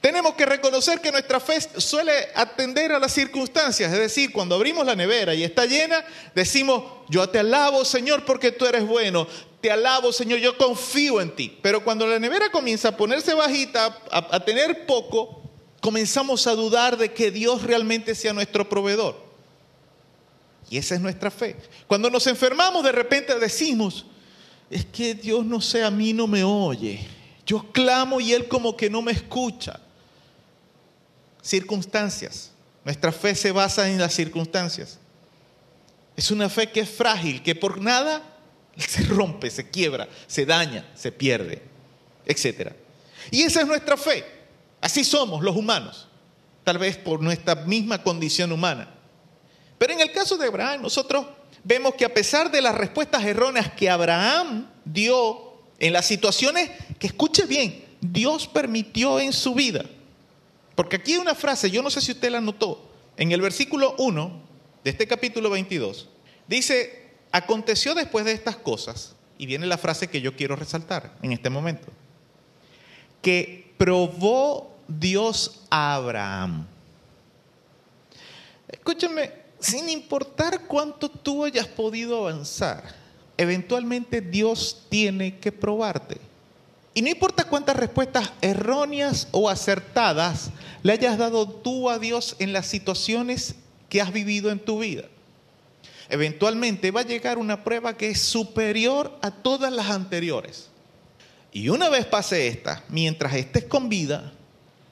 Tenemos 0.00 0.34
que 0.34 0.46
reconocer 0.46 1.00
que 1.00 1.12
nuestra 1.12 1.38
fe 1.40 1.60
suele 1.78 2.12
atender 2.34 2.92
a 2.92 2.98
las 2.98 3.12
circunstancias, 3.12 3.92
es 3.92 3.98
decir, 3.98 4.32
cuando 4.32 4.54
abrimos 4.54 4.86
la 4.86 4.96
nevera 4.96 5.34
y 5.34 5.44
está 5.44 5.66
llena, 5.66 6.04
decimos, 6.34 6.84
yo 7.08 7.28
te 7.28 7.38
alabo 7.38 7.84
Señor 7.84 8.24
porque 8.24 8.52
tú 8.52 8.66
eres 8.66 8.86
bueno, 8.86 9.26
te 9.60 9.70
alabo 9.70 10.12
Señor, 10.12 10.40
yo 10.40 10.56
confío 10.56 11.20
en 11.20 11.34
ti. 11.34 11.56
Pero 11.62 11.84
cuando 11.84 12.06
la 12.06 12.18
nevera 12.18 12.50
comienza 12.50 12.88
a 12.88 12.96
ponerse 12.96 13.34
bajita, 13.34 13.98
a, 14.10 14.44
tener 14.44 14.86
poco, 14.86 15.42
comenzamos 15.80 16.46
a 16.46 16.54
dudar 16.54 16.96
de 16.96 17.12
que 17.12 17.30
Dios 17.30 17.62
realmente 17.62 18.14
sea 18.14 18.32
nuestro 18.32 18.68
proveedor. 18.68 19.22
Y 20.68 20.78
esa 20.78 20.94
es 20.94 21.00
nuestra 21.00 21.30
fe. 21.30 21.56
Cuando 21.86 22.08
nos 22.08 22.26
enfermamos, 22.26 22.82
de 22.82 22.92
repente 22.92 23.38
decimos, 23.38 24.06
es 24.70 24.86
que 24.86 25.14
Dios 25.14 25.44
no 25.44 25.60
sé, 25.60 25.84
a 25.84 25.90
mí 25.90 26.12
no 26.12 26.26
me 26.26 26.42
oye. 26.42 27.06
Yo 27.46 27.72
clamo 27.72 28.20
y 28.20 28.32
Él 28.32 28.48
como 28.48 28.76
que 28.76 28.88
no 28.88 29.02
me 29.02 29.12
escucha. 29.12 29.80
Circunstancias. 31.42 32.50
Nuestra 32.84 33.12
fe 33.12 33.34
se 33.34 33.52
basa 33.52 33.88
en 33.88 33.98
las 33.98 34.14
circunstancias. 34.14 34.98
Es 36.16 36.30
una 36.30 36.48
fe 36.48 36.70
que 36.70 36.80
es 36.80 36.90
frágil, 36.90 37.42
que 37.42 37.54
por 37.54 37.80
nada 37.80 38.22
se 38.76 39.02
rompe, 39.04 39.50
se 39.50 39.70
quiebra, 39.70 40.08
se 40.26 40.46
daña, 40.46 40.90
se 40.94 41.12
pierde, 41.12 41.62
etc. 42.26 42.72
Y 43.30 43.42
esa 43.42 43.60
es 43.60 43.66
nuestra 43.66 43.96
fe. 43.96 44.24
Así 44.80 45.04
somos 45.04 45.42
los 45.42 45.56
humanos, 45.56 46.08
tal 46.64 46.78
vez 46.78 46.96
por 46.96 47.20
nuestra 47.20 47.54
misma 47.54 48.02
condición 48.02 48.52
humana. 48.52 48.88
Pero 49.78 49.92
en 49.92 50.00
el 50.00 50.12
caso 50.12 50.36
de 50.36 50.46
Abraham, 50.46 50.82
nosotros 50.82 51.26
vemos 51.64 51.94
que 51.94 52.04
a 52.04 52.12
pesar 52.12 52.50
de 52.50 52.60
las 52.60 52.74
respuestas 52.74 53.24
erróneas 53.24 53.72
que 53.72 53.88
Abraham 53.88 54.68
dio 54.84 55.52
en 55.78 55.92
las 55.92 56.06
situaciones 56.06 56.70
que, 57.02 57.08
escuche 57.08 57.46
bien, 57.46 57.84
Dios 58.00 58.46
permitió 58.46 59.18
en 59.18 59.32
su 59.32 59.56
vida. 59.56 59.84
Porque 60.76 60.94
aquí 60.94 61.14
hay 61.14 61.18
una 61.18 61.34
frase, 61.34 61.68
yo 61.68 61.82
no 61.82 61.90
sé 61.90 62.00
si 62.00 62.12
usted 62.12 62.30
la 62.30 62.40
notó, 62.40 62.88
en 63.16 63.32
el 63.32 63.40
versículo 63.40 63.96
1 63.98 64.40
de 64.84 64.90
este 64.90 65.08
capítulo 65.08 65.50
22, 65.50 66.08
dice, 66.46 67.10
aconteció 67.32 67.96
después 67.96 68.24
de 68.24 68.30
estas 68.30 68.54
cosas, 68.54 69.16
y 69.36 69.46
viene 69.46 69.66
la 69.66 69.78
frase 69.78 70.06
que 70.06 70.20
yo 70.20 70.36
quiero 70.36 70.54
resaltar 70.54 71.16
en 71.22 71.32
este 71.32 71.50
momento, 71.50 71.88
que 73.20 73.74
probó 73.78 74.72
Dios 74.86 75.64
a 75.70 75.96
Abraham. 75.96 76.68
Escúchame, 78.68 79.32
sin 79.58 79.88
importar 79.88 80.68
cuánto 80.68 81.08
tú 81.08 81.44
hayas 81.44 81.66
podido 81.66 82.28
avanzar, 82.28 82.94
eventualmente 83.36 84.20
Dios 84.20 84.86
tiene 84.88 85.40
que 85.40 85.50
probarte. 85.50 86.31
Y 86.94 87.02
no 87.02 87.08
importa 87.08 87.44
cuántas 87.44 87.76
respuestas 87.76 88.32
erróneas 88.40 89.28
o 89.32 89.48
acertadas 89.48 90.50
le 90.82 90.92
hayas 90.92 91.16
dado 91.16 91.48
tú 91.48 91.88
a 91.88 91.98
Dios 91.98 92.36
en 92.38 92.52
las 92.52 92.66
situaciones 92.66 93.54
que 93.88 94.00
has 94.00 94.12
vivido 94.12 94.50
en 94.50 94.58
tu 94.58 94.80
vida. 94.80 95.04
Eventualmente 96.08 96.90
va 96.90 97.00
a 97.00 97.06
llegar 97.06 97.38
una 97.38 97.64
prueba 97.64 97.96
que 97.96 98.10
es 98.10 98.20
superior 98.20 99.18
a 99.22 99.30
todas 99.30 99.72
las 99.72 99.90
anteriores. 99.90 100.68
Y 101.52 101.68
una 101.68 101.88
vez 101.88 102.06
pase 102.06 102.48
esta, 102.48 102.84
mientras 102.88 103.34
estés 103.34 103.64
con 103.64 103.88
vida, 103.88 104.32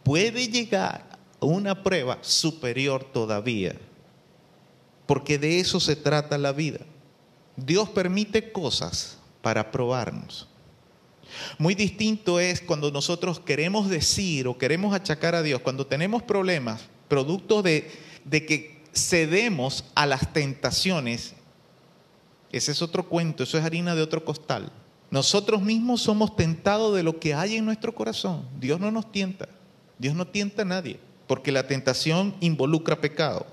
puede 0.02 0.48
llegar 0.48 1.18
una 1.40 1.82
prueba 1.82 2.18
superior 2.20 3.04
todavía. 3.04 3.74
Porque 5.06 5.38
de 5.38 5.60
eso 5.60 5.80
se 5.80 5.96
trata 5.96 6.38
la 6.38 6.52
vida. 6.52 6.80
Dios 7.56 7.88
permite 7.88 8.52
cosas 8.52 9.18
para 9.42 9.70
probarnos. 9.70 10.49
Muy 11.58 11.74
distinto 11.74 12.40
es 12.40 12.60
cuando 12.60 12.90
nosotros 12.90 13.40
queremos 13.40 13.88
decir 13.88 14.48
o 14.48 14.58
queremos 14.58 14.94
achacar 14.94 15.34
a 15.34 15.42
Dios, 15.42 15.60
cuando 15.60 15.86
tenemos 15.86 16.22
problemas, 16.22 16.82
producto 17.08 17.62
de, 17.62 17.90
que 18.30 18.82
cedemos 18.94 19.84
a 19.94 20.06
las 20.06 20.32
tentaciones. 20.32 21.34
Ese 22.52 22.72
es 22.72 22.82
otro 22.82 23.08
cuento, 23.08 23.42
eso 23.42 23.58
es 23.58 23.64
harina 23.64 23.94
de 23.94 24.02
otro 24.02 24.24
costal. 24.24 24.72
Nosotros 25.10 25.62
mismos 25.62 26.02
somos 26.02 26.36
tentados 26.36 26.94
de 26.94 27.02
lo 27.02 27.18
que 27.18 27.34
hay 27.34 27.56
en 27.56 27.64
nuestro 27.64 27.94
corazón. 27.94 28.46
Dios 28.60 28.78
no 28.78 28.90
nos 28.90 29.10
tienta. 29.10 29.48
Dios 29.98 30.14
no 30.14 30.26
tienta 30.26 30.62
a 30.62 30.64
nadie, 30.64 30.98
porque 31.26 31.52
la 31.52 31.66
tentación 31.66 32.34
involucra 32.40 33.00
pecado. 33.00 33.46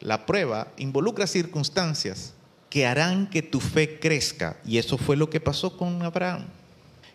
La 0.00 0.26
prueba 0.26 0.72
involucra 0.76 1.26
circunstancias 1.26 2.34
que 2.70 2.86
harán 2.86 3.28
que 3.28 3.42
tu 3.42 3.60
fe 3.60 3.98
crezca. 3.98 4.58
Y 4.64 4.78
eso 4.78 4.98
fue 4.98 5.16
lo 5.16 5.30
que 5.30 5.40
pasó 5.40 5.76
con 5.76 6.02
Abraham. 6.02 6.46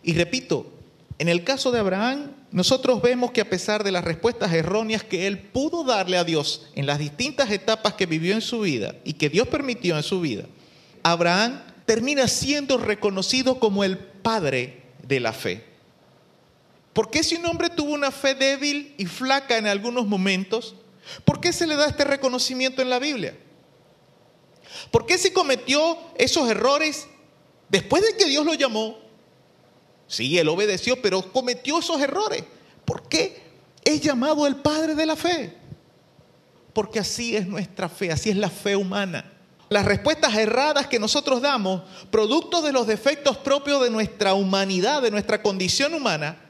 Y 0.04 0.14
repito, 0.14 0.72
en 1.18 1.30
el 1.30 1.44
caso 1.44 1.72
de 1.72 1.80
Abraham, 1.80 2.32
nosotros 2.52 3.02
vemos 3.02 3.32
que 3.32 3.42
a 3.42 3.50
pesar 3.50 3.84
de 3.84 3.92
las 3.92 4.04
respuestas 4.04 4.52
erróneas 4.54 5.04
que 5.04 5.28
él 5.28 5.40
pudo 5.40 5.84
darle 5.84 6.18
a 6.18 6.24
Dios 6.24 6.68
en 6.76 6.86
las 6.86 7.00
distintas 7.00 7.52
etapas 7.52 7.94
que 7.94 8.06
vivió 8.06 8.34
en 8.34 8.42
su 8.42 8.62
vida 8.62 8.96
y 9.04 9.14
que 9.14 9.30
Dios 9.30 9.48
permitió 9.48 9.96
en 9.96 10.04
su 10.04 10.20
vida, 10.20 10.46
Abraham 11.04 11.62
termina 11.86 12.28
siendo 12.28 12.78
reconocido 12.78 13.60
como 13.60 13.84
el 13.84 13.98
padre 13.98 14.82
de 15.08 15.20
la 15.20 15.34
fe. 15.34 15.64
¿Por 16.94 17.10
qué 17.10 17.24
si 17.24 17.36
un 17.36 17.46
hombre 17.46 17.70
tuvo 17.70 17.94
una 17.94 18.12
fe 18.12 18.36
débil 18.36 18.96
y 18.98 19.06
flaca 19.06 19.58
en 19.58 19.68
algunos 19.68 20.08
momentos, 20.08 20.76
por 21.24 21.40
qué 21.40 21.54
se 21.54 21.68
le 21.68 21.76
da 21.76 21.88
este 21.88 22.04
reconocimiento 22.04 22.82
en 22.82 22.90
la 22.90 23.00
Biblia? 23.00 23.38
¿Por 24.90 25.06
qué 25.06 25.18
si 25.18 25.32
cometió 25.32 25.98
esos 26.18 26.50
errores 26.50 27.08
después 27.70 28.04
de 28.04 28.18
que 28.18 28.26
Dios 28.26 28.46
lo 28.46 28.54
llamó? 28.54 28.98
Sí, 30.12 30.38
él 30.38 30.50
obedeció, 30.50 31.02
pero 31.02 31.32
cometió 31.32 31.80
esos 31.80 32.02
errores. 32.02 32.44
¿Por 32.84 33.08
qué 33.08 33.42
es 33.82 34.02
llamado 34.02 34.46
el 34.46 34.58
padre 34.58 34.94
de 34.94 35.06
la 35.06 35.16
fe? 35.16 35.56
Porque 36.74 37.00
así 37.00 37.38
es 37.38 37.48
nuestra 37.48 37.88
fe, 37.88 38.12
así 38.12 38.30
es 38.30 38.36
la 38.36 38.50
fe 38.50 38.76
humana. 38.76 39.32
Las 39.70 39.86
respuestas 39.86 40.36
erradas 40.36 40.88
que 40.88 41.00
nosotros 41.00 41.42
damos, 41.42 41.84
producto 42.12 42.62
de 42.62 42.74
los 42.74 42.88
defectos 42.88 43.38
propios 43.38 43.82
de 43.82 43.90
nuestra 43.90 44.34
humanidad, 44.34 45.02
de 45.02 45.12
nuestra 45.12 45.42
condición 45.42 45.94
humana, 45.94 46.42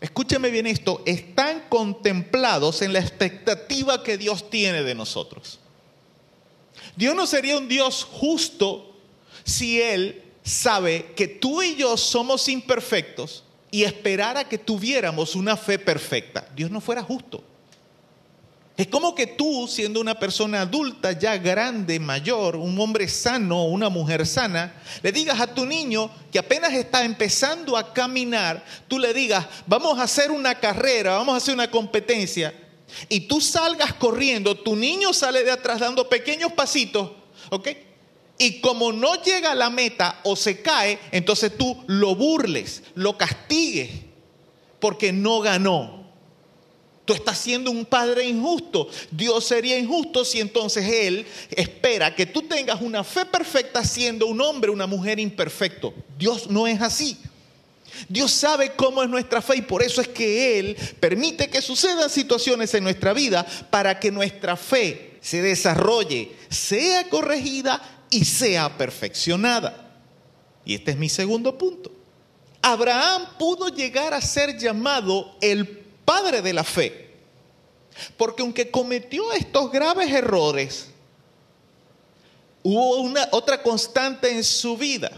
escúcheme 0.00 0.50
bien 0.50 0.66
esto, 0.66 1.04
están 1.06 1.66
contemplados 1.68 2.82
en 2.82 2.92
la 2.92 2.98
expectativa 2.98 4.02
que 4.02 4.18
Dios 4.18 4.50
tiene 4.50 4.82
de 4.82 4.96
nosotros. 4.96 5.60
Dios 6.96 7.14
no 7.14 7.28
sería 7.28 7.56
un 7.56 7.68
Dios 7.68 8.02
justo 8.02 8.96
si 9.44 9.80
Él 9.80 10.25
sabe 10.46 11.12
que 11.16 11.26
tú 11.26 11.60
y 11.60 11.74
yo 11.74 11.96
somos 11.96 12.48
imperfectos 12.48 13.42
y 13.70 13.82
esperara 13.82 14.48
que 14.48 14.56
tuviéramos 14.56 15.34
una 15.34 15.56
fe 15.56 15.76
perfecta. 15.76 16.48
Dios 16.54 16.70
no 16.70 16.80
fuera 16.80 17.02
justo. 17.02 17.42
Es 18.76 18.86
como 18.86 19.14
que 19.14 19.26
tú, 19.26 19.66
siendo 19.66 20.00
una 20.00 20.18
persona 20.18 20.60
adulta, 20.60 21.12
ya 21.12 21.36
grande, 21.38 21.98
mayor, 21.98 22.56
un 22.56 22.78
hombre 22.78 23.08
sano, 23.08 23.64
una 23.64 23.88
mujer 23.88 24.26
sana, 24.26 24.80
le 25.02 25.10
digas 25.12 25.40
a 25.40 25.52
tu 25.52 25.64
niño 25.64 26.10
que 26.30 26.38
apenas 26.38 26.74
está 26.74 27.02
empezando 27.02 27.76
a 27.76 27.92
caminar, 27.92 28.64
tú 28.86 28.98
le 28.98 29.14
digas, 29.14 29.46
vamos 29.66 29.98
a 29.98 30.02
hacer 30.02 30.30
una 30.30 30.54
carrera, 30.56 31.16
vamos 31.16 31.32
a 31.32 31.38
hacer 31.38 31.54
una 31.54 31.70
competencia, 31.70 32.54
y 33.08 33.20
tú 33.20 33.40
salgas 33.40 33.94
corriendo, 33.94 34.54
tu 34.54 34.76
niño 34.76 35.14
sale 35.14 35.42
de 35.42 35.50
atrás 35.50 35.80
dando 35.80 36.06
pequeños 36.08 36.52
pasitos, 36.52 37.12
¿ok? 37.50 37.68
Y 38.38 38.60
como 38.60 38.92
no 38.92 39.22
llega 39.22 39.52
a 39.52 39.54
la 39.54 39.70
meta 39.70 40.20
o 40.24 40.36
se 40.36 40.60
cae, 40.60 40.98
entonces 41.10 41.56
tú 41.56 41.82
lo 41.86 42.14
burles, 42.14 42.82
lo 42.94 43.16
castigues, 43.16 43.90
porque 44.78 45.12
no 45.12 45.40
ganó. 45.40 46.06
Tú 47.06 47.14
estás 47.14 47.38
siendo 47.38 47.70
un 47.70 47.86
padre 47.86 48.24
injusto. 48.24 48.88
Dios 49.12 49.44
sería 49.44 49.78
injusto 49.78 50.24
si 50.24 50.40
entonces 50.40 50.84
Él 50.84 51.24
espera 51.50 52.14
que 52.14 52.26
tú 52.26 52.42
tengas 52.42 52.82
una 52.82 53.04
fe 53.04 53.24
perfecta 53.24 53.84
siendo 53.84 54.26
un 54.26 54.40
hombre, 54.40 54.72
una 54.72 54.88
mujer 54.88 55.20
imperfecto. 55.20 55.94
Dios 56.18 56.50
no 56.50 56.66
es 56.66 56.82
así. 56.82 57.16
Dios 58.08 58.32
sabe 58.32 58.72
cómo 58.72 59.02
es 59.02 59.08
nuestra 59.08 59.40
fe 59.40 59.56
y 59.58 59.62
por 59.62 59.82
eso 59.82 60.00
es 60.00 60.08
que 60.08 60.58
Él 60.58 60.76
permite 61.00 61.48
que 61.48 61.62
sucedan 61.62 62.10
situaciones 62.10 62.74
en 62.74 62.82
nuestra 62.82 63.12
vida 63.12 63.46
para 63.70 63.98
que 63.98 64.10
nuestra 64.10 64.56
fe 64.56 65.18
se 65.20 65.42
desarrolle, 65.42 66.32
sea 66.48 67.08
corregida 67.08 67.95
y 68.10 68.24
sea 68.24 68.76
perfeccionada. 68.76 69.90
Y 70.64 70.74
este 70.74 70.92
es 70.92 70.96
mi 70.96 71.08
segundo 71.08 71.56
punto. 71.56 71.92
Abraham 72.62 73.26
pudo 73.38 73.68
llegar 73.68 74.12
a 74.12 74.20
ser 74.20 74.58
llamado 74.58 75.36
el 75.40 75.66
padre 76.04 76.42
de 76.42 76.52
la 76.52 76.64
fe, 76.64 77.10
porque 78.16 78.42
aunque 78.42 78.70
cometió 78.70 79.32
estos 79.32 79.70
graves 79.70 80.10
errores, 80.10 80.88
hubo 82.62 82.96
una 82.96 83.28
otra 83.30 83.62
constante 83.62 84.30
en 84.30 84.42
su 84.42 84.76
vida. 84.76 85.12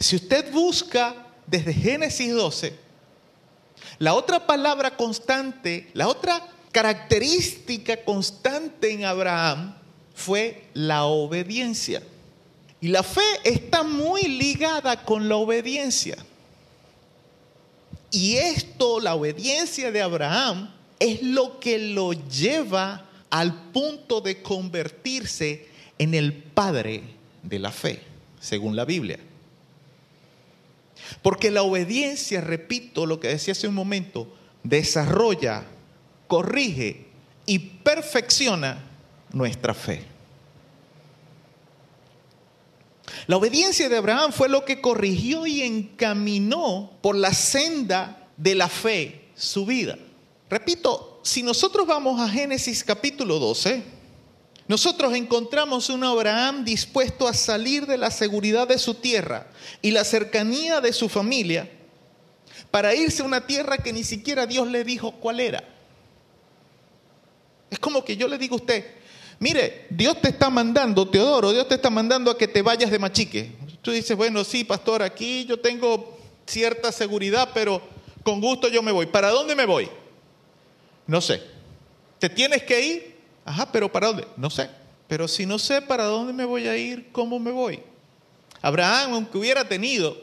Si 0.00 0.16
usted 0.16 0.50
busca 0.52 1.14
desde 1.46 1.72
Génesis 1.72 2.32
12, 2.34 2.76
la 3.98 4.14
otra 4.14 4.44
palabra 4.46 4.96
constante, 4.96 5.90
la 5.94 6.08
otra 6.08 6.42
característica 6.72 8.04
constante 8.04 8.90
en 8.90 9.04
Abraham 9.04 9.74
fue 10.16 10.64
la 10.72 11.04
obediencia. 11.04 12.02
Y 12.80 12.88
la 12.88 13.02
fe 13.02 13.20
está 13.44 13.82
muy 13.82 14.22
ligada 14.22 15.04
con 15.04 15.28
la 15.28 15.36
obediencia. 15.36 16.16
Y 18.10 18.36
esto, 18.36 18.98
la 18.98 19.14
obediencia 19.14 19.92
de 19.92 20.00
Abraham, 20.00 20.72
es 20.98 21.22
lo 21.22 21.60
que 21.60 21.78
lo 21.78 22.14
lleva 22.14 23.04
al 23.28 23.70
punto 23.72 24.22
de 24.22 24.40
convertirse 24.42 25.68
en 25.98 26.14
el 26.14 26.32
padre 26.32 27.02
de 27.42 27.58
la 27.58 27.70
fe, 27.70 28.00
según 28.40 28.74
la 28.74 28.86
Biblia. 28.86 29.18
Porque 31.20 31.50
la 31.50 31.62
obediencia, 31.62 32.40
repito 32.40 33.04
lo 33.04 33.20
que 33.20 33.28
decía 33.28 33.52
hace 33.52 33.68
un 33.68 33.74
momento, 33.74 34.34
desarrolla, 34.62 35.64
corrige 36.26 37.04
y 37.44 37.58
perfecciona 37.58 38.95
nuestra 39.36 39.74
fe. 39.74 40.04
La 43.26 43.36
obediencia 43.36 43.88
de 43.88 43.96
Abraham 43.96 44.32
fue 44.32 44.48
lo 44.48 44.64
que 44.64 44.80
corrigió 44.80 45.46
y 45.46 45.62
encaminó 45.62 46.92
por 47.02 47.16
la 47.16 47.32
senda 47.34 48.28
de 48.36 48.54
la 48.54 48.68
fe 48.68 49.28
su 49.34 49.66
vida. 49.66 49.98
Repito, 50.48 51.20
si 51.22 51.42
nosotros 51.42 51.86
vamos 51.86 52.20
a 52.20 52.28
Génesis 52.28 52.84
capítulo 52.84 53.38
12, 53.38 53.82
nosotros 54.68 55.14
encontramos 55.14 55.90
un 55.90 56.04
Abraham 56.04 56.64
dispuesto 56.64 57.26
a 57.26 57.34
salir 57.34 57.86
de 57.86 57.98
la 57.98 58.10
seguridad 58.10 58.68
de 58.68 58.78
su 58.78 58.94
tierra 58.94 59.48
y 59.82 59.90
la 59.90 60.04
cercanía 60.04 60.80
de 60.80 60.92
su 60.92 61.08
familia 61.08 61.70
para 62.70 62.94
irse 62.94 63.22
a 63.22 63.26
una 63.26 63.46
tierra 63.46 63.78
que 63.78 63.92
ni 63.92 64.04
siquiera 64.04 64.46
Dios 64.46 64.68
le 64.68 64.84
dijo 64.84 65.12
cuál 65.12 65.40
era. 65.40 65.62
Es 67.70 67.78
como 67.78 68.04
que 68.04 68.16
yo 68.16 68.28
le 68.28 68.38
digo 68.38 68.54
a 68.54 68.58
usted, 68.58 68.95
mire, 69.38 69.86
Dios 69.90 70.20
te 70.20 70.28
está 70.28 70.50
mandando, 70.50 71.08
Teodoro, 71.08 71.52
Dios 71.52 71.68
te 71.68 71.74
está 71.76 71.90
mandando 71.90 72.30
a 72.30 72.38
que 72.38 72.48
te 72.48 72.62
vayas 72.62 72.90
de 72.90 72.98
Machique. 72.98 73.52
Tú 73.82 73.90
dices, 73.92 74.16
bueno, 74.16 74.42
sí, 74.44 74.64
pastor, 74.64 75.02
aquí 75.02 75.44
yo 75.44 75.58
tengo 75.60 76.18
cierta 76.46 76.90
seguridad, 76.92 77.50
pero 77.54 77.80
con 78.22 78.40
gusto 78.40 78.68
yo 78.68 78.82
me 78.82 78.92
voy. 78.92 79.06
¿Para 79.06 79.30
dónde 79.30 79.54
me 79.54 79.64
voy? 79.66 79.88
No 81.06 81.20
sé. 81.20 81.42
¿Te 82.18 82.28
tienes 82.28 82.62
que 82.64 82.80
ir? 82.84 83.16
Ajá, 83.44 83.70
pero 83.70 83.90
¿para 83.90 84.08
dónde? 84.08 84.26
No 84.36 84.50
sé. 84.50 84.68
Pero 85.06 85.28
si 85.28 85.46
no 85.46 85.58
sé 85.58 85.82
para 85.82 86.04
dónde 86.04 86.32
me 86.32 86.44
voy 86.44 86.66
a 86.66 86.76
ir, 86.76 87.10
¿cómo 87.12 87.38
me 87.38 87.52
voy? 87.52 87.80
Abraham, 88.60 89.14
aunque 89.14 89.38
hubiera 89.38 89.68
tenido 89.68 90.16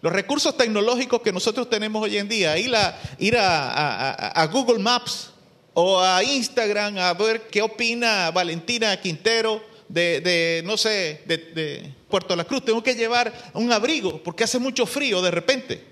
los 0.00 0.12
recursos 0.12 0.56
tecnológicos 0.56 1.22
que 1.22 1.32
nosotros 1.32 1.70
tenemos 1.70 2.02
hoy 2.02 2.18
en 2.18 2.28
día, 2.28 2.58
ir 2.58 2.74
a, 2.74 2.98
ir 3.18 3.36
a, 3.36 4.40
a- 4.42 4.46
Google 4.48 4.78
Maps 4.80 5.30
o 5.74 6.00
a 6.00 6.22
Instagram 6.22 6.98
a 6.98 7.12
ver 7.14 7.48
qué 7.48 7.60
opina 7.60 8.30
Valentina 8.30 8.98
Quintero 9.00 9.62
de, 9.88 10.20
de, 10.20 10.62
no 10.64 10.76
sé, 10.76 11.22
de, 11.26 11.36
de 11.36 11.94
Puerto 12.08 12.34
La 12.36 12.44
Cruz. 12.44 12.64
Tengo 12.64 12.82
que 12.82 12.94
llevar 12.94 13.32
un 13.52 13.72
abrigo 13.72 14.22
porque 14.22 14.44
hace 14.44 14.58
mucho 14.58 14.86
frío 14.86 15.20
de 15.20 15.30
repente. 15.30 15.84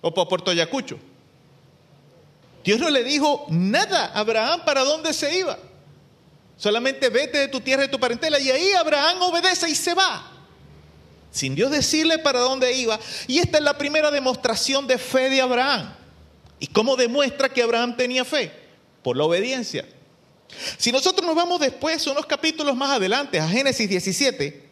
O 0.00 0.14
por 0.14 0.28
Puerto 0.28 0.50
Ayacucho. 0.50 0.98
Dios 2.64 2.78
no 2.78 2.88
le 2.88 3.02
dijo 3.02 3.46
nada 3.48 4.06
a 4.06 4.20
Abraham 4.20 4.62
para 4.64 4.84
dónde 4.84 5.12
se 5.12 5.36
iba. 5.36 5.58
Solamente 6.56 7.08
vete 7.08 7.38
de 7.38 7.48
tu 7.48 7.60
tierra 7.60 7.84
y 7.84 7.86
de 7.86 7.92
tu 7.92 8.00
parentela. 8.00 8.38
Y 8.38 8.50
ahí 8.50 8.72
Abraham 8.72 9.22
obedece 9.22 9.68
y 9.68 9.74
se 9.74 9.94
va. 9.94 10.32
Sin 11.30 11.54
Dios 11.54 11.70
decirle 11.70 12.18
para 12.18 12.40
dónde 12.40 12.72
iba. 12.76 12.98
Y 13.26 13.38
esta 13.38 13.58
es 13.58 13.64
la 13.64 13.78
primera 13.78 14.10
demostración 14.10 14.86
de 14.86 14.98
fe 14.98 15.30
de 15.30 15.40
Abraham. 15.40 15.94
¿Y 16.58 16.66
cómo 16.66 16.96
demuestra 16.96 17.48
que 17.48 17.62
Abraham 17.62 17.96
tenía 17.96 18.24
fe? 18.24 18.67
Por 19.02 19.16
la 19.16 19.24
obediencia. 19.24 19.86
Si 20.76 20.92
nosotros 20.92 21.26
nos 21.26 21.36
vamos 21.36 21.60
después, 21.60 22.06
unos 22.06 22.26
capítulos 22.26 22.76
más 22.76 22.90
adelante, 22.90 23.38
a 23.38 23.48
Génesis 23.48 23.88
17, 23.88 24.68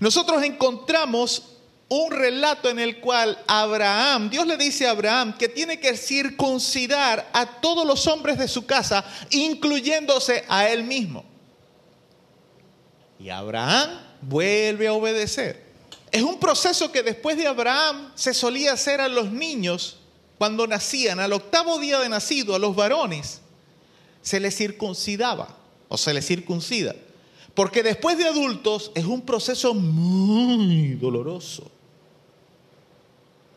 nosotros 0.00 0.42
encontramos 0.42 1.54
un 1.88 2.10
relato 2.10 2.68
en 2.68 2.78
el 2.78 3.00
cual 3.00 3.38
Abraham, 3.46 4.30
Dios 4.30 4.46
le 4.46 4.56
dice 4.56 4.86
a 4.86 4.90
Abraham 4.90 5.36
que 5.36 5.48
tiene 5.48 5.78
que 5.78 5.96
circuncidar 5.96 7.28
a 7.32 7.60
todos 7.60 7.86
los 7.86 8.06
hombres 8.06 8.38
de 8.38 8.48
su 8.48 8.66
casa, 8.66 9.04
incluyéndose 9.30 10.44
a 10.48 10.68
él 10.68 10.84
mismo. 10.84 11.24
Y 13.18 13.28
Abraham 13.30 14.00
vuelve 14.22 14.88
a 14.88 14.92
obedecer. 14.92 15.62
Es 16.10 16.22
un 16.22 16.38
proceso 16.38 16.90
que 16.90 17.02
después 17.02 17.36
de 17.36 17.46
Abraham 17.46 18.12
se 18.14 18.34
solía 18.34 18.72
hacer 18.72 19.00
a 19.00 19.08
los 19.08 19.30
niños 19.30 19.98
cuando 20.38 20.66
nacían, 20.66 21.20
al 21.20 21.32
octavo 21.32 21.78
día 21.78 21.98
de 22.00 22.08
nacido, 22.08 22.54
a 22.54 22.58
los 22.58 22.74
varones, 22.74 23.40
se 24.24 24.40
les 24.40 24.56
circuncidaba 24.56 25.56
o 25.88 25.96
se 25.96 26.12
les 26.12 26.26
circuncida. 26.26 26.96
Porque 27.54 27.84
después 27.84 28.18
de 28.18 28.26
adultos 28.26 28.90
es 28.96 29.04
un 29.04 29.22
proceso 29.22 29.74
muy 29.74 30.94
doloroso. 30.94 31.70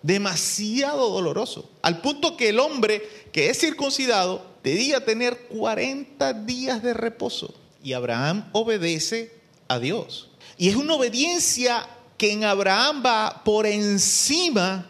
Demasiado 0.03 1.09
doloroso. 1.09 1.69
Al 1.81 2.01
punto 2.01 2.37
que 2.37 2.49
el 2.49 2.59
hombre 2.59 3.01
que 3.31 3.49
es 3.49 3.59
circuncidado 3.59 4.45
debía 4.61 5.03
tener 5.03 5.47
40 5.47 6.33
días 6.33 6.83
de 6.83 6.93
reposo. 6.93 7.55
Y 7.81 7.93
Abraham 7.93 8.49
obedece 8.51 9.31
a 9.67 9.79
Dios. 9.79 10.29
Y 10.57 10.67
es 10.67 10.75
una 10.75 10.95
obediencia 10.95 11.87
que 12.17 12.31
en 12.31 12.43
Abraham 12.43 13.03
va 13.05 13.41
por 13.45 13.65
encima 13.65 14.85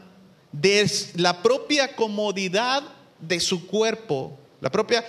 de 0.52 0.90
la 1.16 1.42
propia 1.44 1.96
comodidad 1.96 2.84
de 3.20 3.40
su 3.40 3.68
cuerpo, 3.68 4.38
la 4.60 4.72
propia 4.72 5.06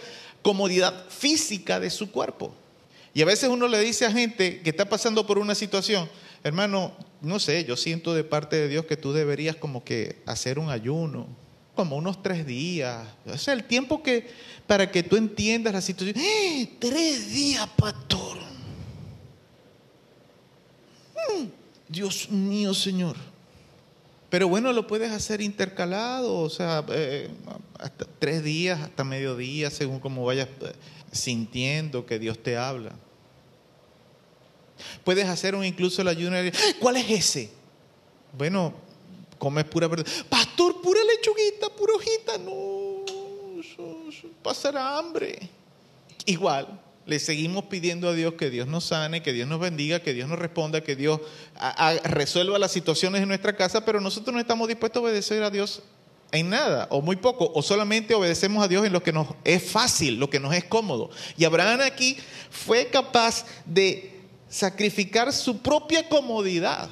comodidad 0.48 1.04
física 1.10 1.78
de 1.78 1.90
su 1.90 2.10
cuerpo. 2.10 2.54
Y 3.12 3.20
a 3.20 3.26
veces 3.26 3.50
uno 3.50 3.68
le 3.68 3.80
dice 3.80 4.06
a 4.06 4.10
gente 4.10 4.62
que 4.62 4.70
está 4.70 4.88
pasando 4.88 5.26
por 5.26 5.36
una 5.36 5.54
situación, 5.54 6.08
hermano, 6.42 6.96
no 7.20 7.38
sé, 7.38 7.66
yo 7.66 7.76
siento 7.76 8.14
de 8.14 8.24
parte 8.24 8.56
de 8.56 8.68
Dios 8.68 8.86
que 8.86 8.96
tú 8.96 9.12
deberías 9.12 9.56
como 9.56 9.84
que 9.84 10.22
hacer 10.24 10.58
un 10.58 10.70
ayuno, 10.70 11.26
como 11.74 11.98
unos 11.98 12.22
tres 12.22 12.46
días, 12.46 13.06
o 13.26 13.36
sea, 13.36 13.52
el 13.52 13.64
tiempo 13.64 14.02
que 14.02 14.26
para 14.66 14.90
que 14.90 15.02
tú 15.02 15.16
entiendas 15.16 15.74
la 15.74 15.82
situación. 15.82 16.16
¡Eh! 16.18 16.76
Tres 16.78 17.30
días, 17.30 17.68
pastor. 17.76 18.38
Mm, 21.36 21.44
Dios 21.90 22.30
mío, 22.30 22.72
Señor. 22.72 23.16
Pero 24.30 24.46
bueno, 24.48 24.72
lo 24.72 24.86
puedes 24.86 25.10
hacer 25.10 25.40
intercalado, 25.40 26.36
o 26.40 26.50
sea, 26.50 26.84
eh, 26.90 27.30
hasta 27.78 28.06
tres 28.18 28.44
días, 28.44 28.80
hasta 28.80 29.02
mediodía, 29.02 29.70
según 29.70 30.00
como 30.00 30.24
vayas 30.24 30.48
eh, 30.60 30.72
sintiendo 31.10 32.04
que 32.04 32.18
Dios 32.18 32.38
te 32.42 32.56
habla. 32.56 32.92
Puedes 35.02 35.26
hacer 35.26 35.54
un 35.54 35.64
incluso 35.64 36.02
el 36.02 36.08
ayuno. 36.08 36.36
¿Cuál 36.78 36.96
es 36.96 37.10
ese? 37.10 37.50
Bueno, 38.36 38.74
comes 39.38 39.64
pura 39.64 39.88
verdura. 39.88 40.10
Pastor, 40.28 40.80
pura 40.82 41.00
lechuguita, 41.04 41.70
pura 41.70 41.94
hojita. 41.94 42.38
No, 42.38 43.04
pasará 44.42 44.98
hambre. 44.98 45.48
Igual, 46.26 46.78
le 47.08 47.18
seguimos 47.18 47.64
pidiendo 47.64 48.06
a 48.06 48.12
Dios 48.12 48.34
que 48.34 48.50
Dios 48.50 48.68
nos 48.68 48.84
sane, 48.84 49.22
que 49.22 49.32
Dios 49.32 49.48
nos 49.48 49.58
bendiga, 49.58 50.00
que 50.00 50.12
Dios 50.12 50.28
nos 50.28 50.38
responda, 50.38 50.82
que 50.82 50.94
Dios 50.94 51.20
resuelva 52.04 52.58
las 52.58 52.70
situaciones 52.70 53.22
en 53.22 53.28
nuestra 53.28 53.56
casa, 53.56 53.82
pero 53.82 53.98
nosotros 53.98 54.34
no 54.34 54.38
estamos 54.40 54.68
dispuestos 54.68 55.00
a 55.00 55.04
obedecer 55.04 55.42
a 55.42 55.48
Dios 55.48 55.82
en 56.32 56.50
nada, 56.50 56.86
o 56.90 57.00
muy 57.00 57.16
poco, 57.16 57.50
o 57.54 57.62
solamente 57.62 58.12
obedecemos 58.12 58.62
a 58.62 58.68
Dios 58.68 58.84
en 58.84 58.92
lo 58.92 59.02
que 59.02 59.14
nos 59.14 59.28
es 59.42 59.62
fácil, 59.62 60.20
lo 60.20 60.28
que 60.28 60.38
nos 60.38 60.54
es 60.54 60.64
cómodo. 60.64 61.08
Y 61.38 61.46
Abraham 61.46 61.80
aquí 61.82 62.18
fue 62.50 62.88
capaz 62.88 63.46
de 63.64 64.12
sacrificar 64.50 65.32
su 65.32 65.62
propia 65.62 66.10
comodidad. 66.10 66.90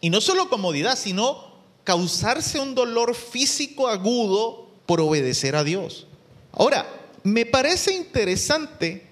Y 0.00 0.10
no 0.10 0.20
solo 0.20 0.48
comodidad, 0.48 0.98
sino 0.98 1.52
causarse 1.84 2.58
un 2.58 2.74
dolor 2.74 3.14
físico 3.14 3.86
agudo 3.86 4.68
por 4.86 5.00
obedecer 5.00 5.54
a 5.54 5.62
Dios. 5.62 6.08
Ahora, 6.50 6.84
me 7.22 7.46
parece 7.46 7.94
interesante 7.94 9.11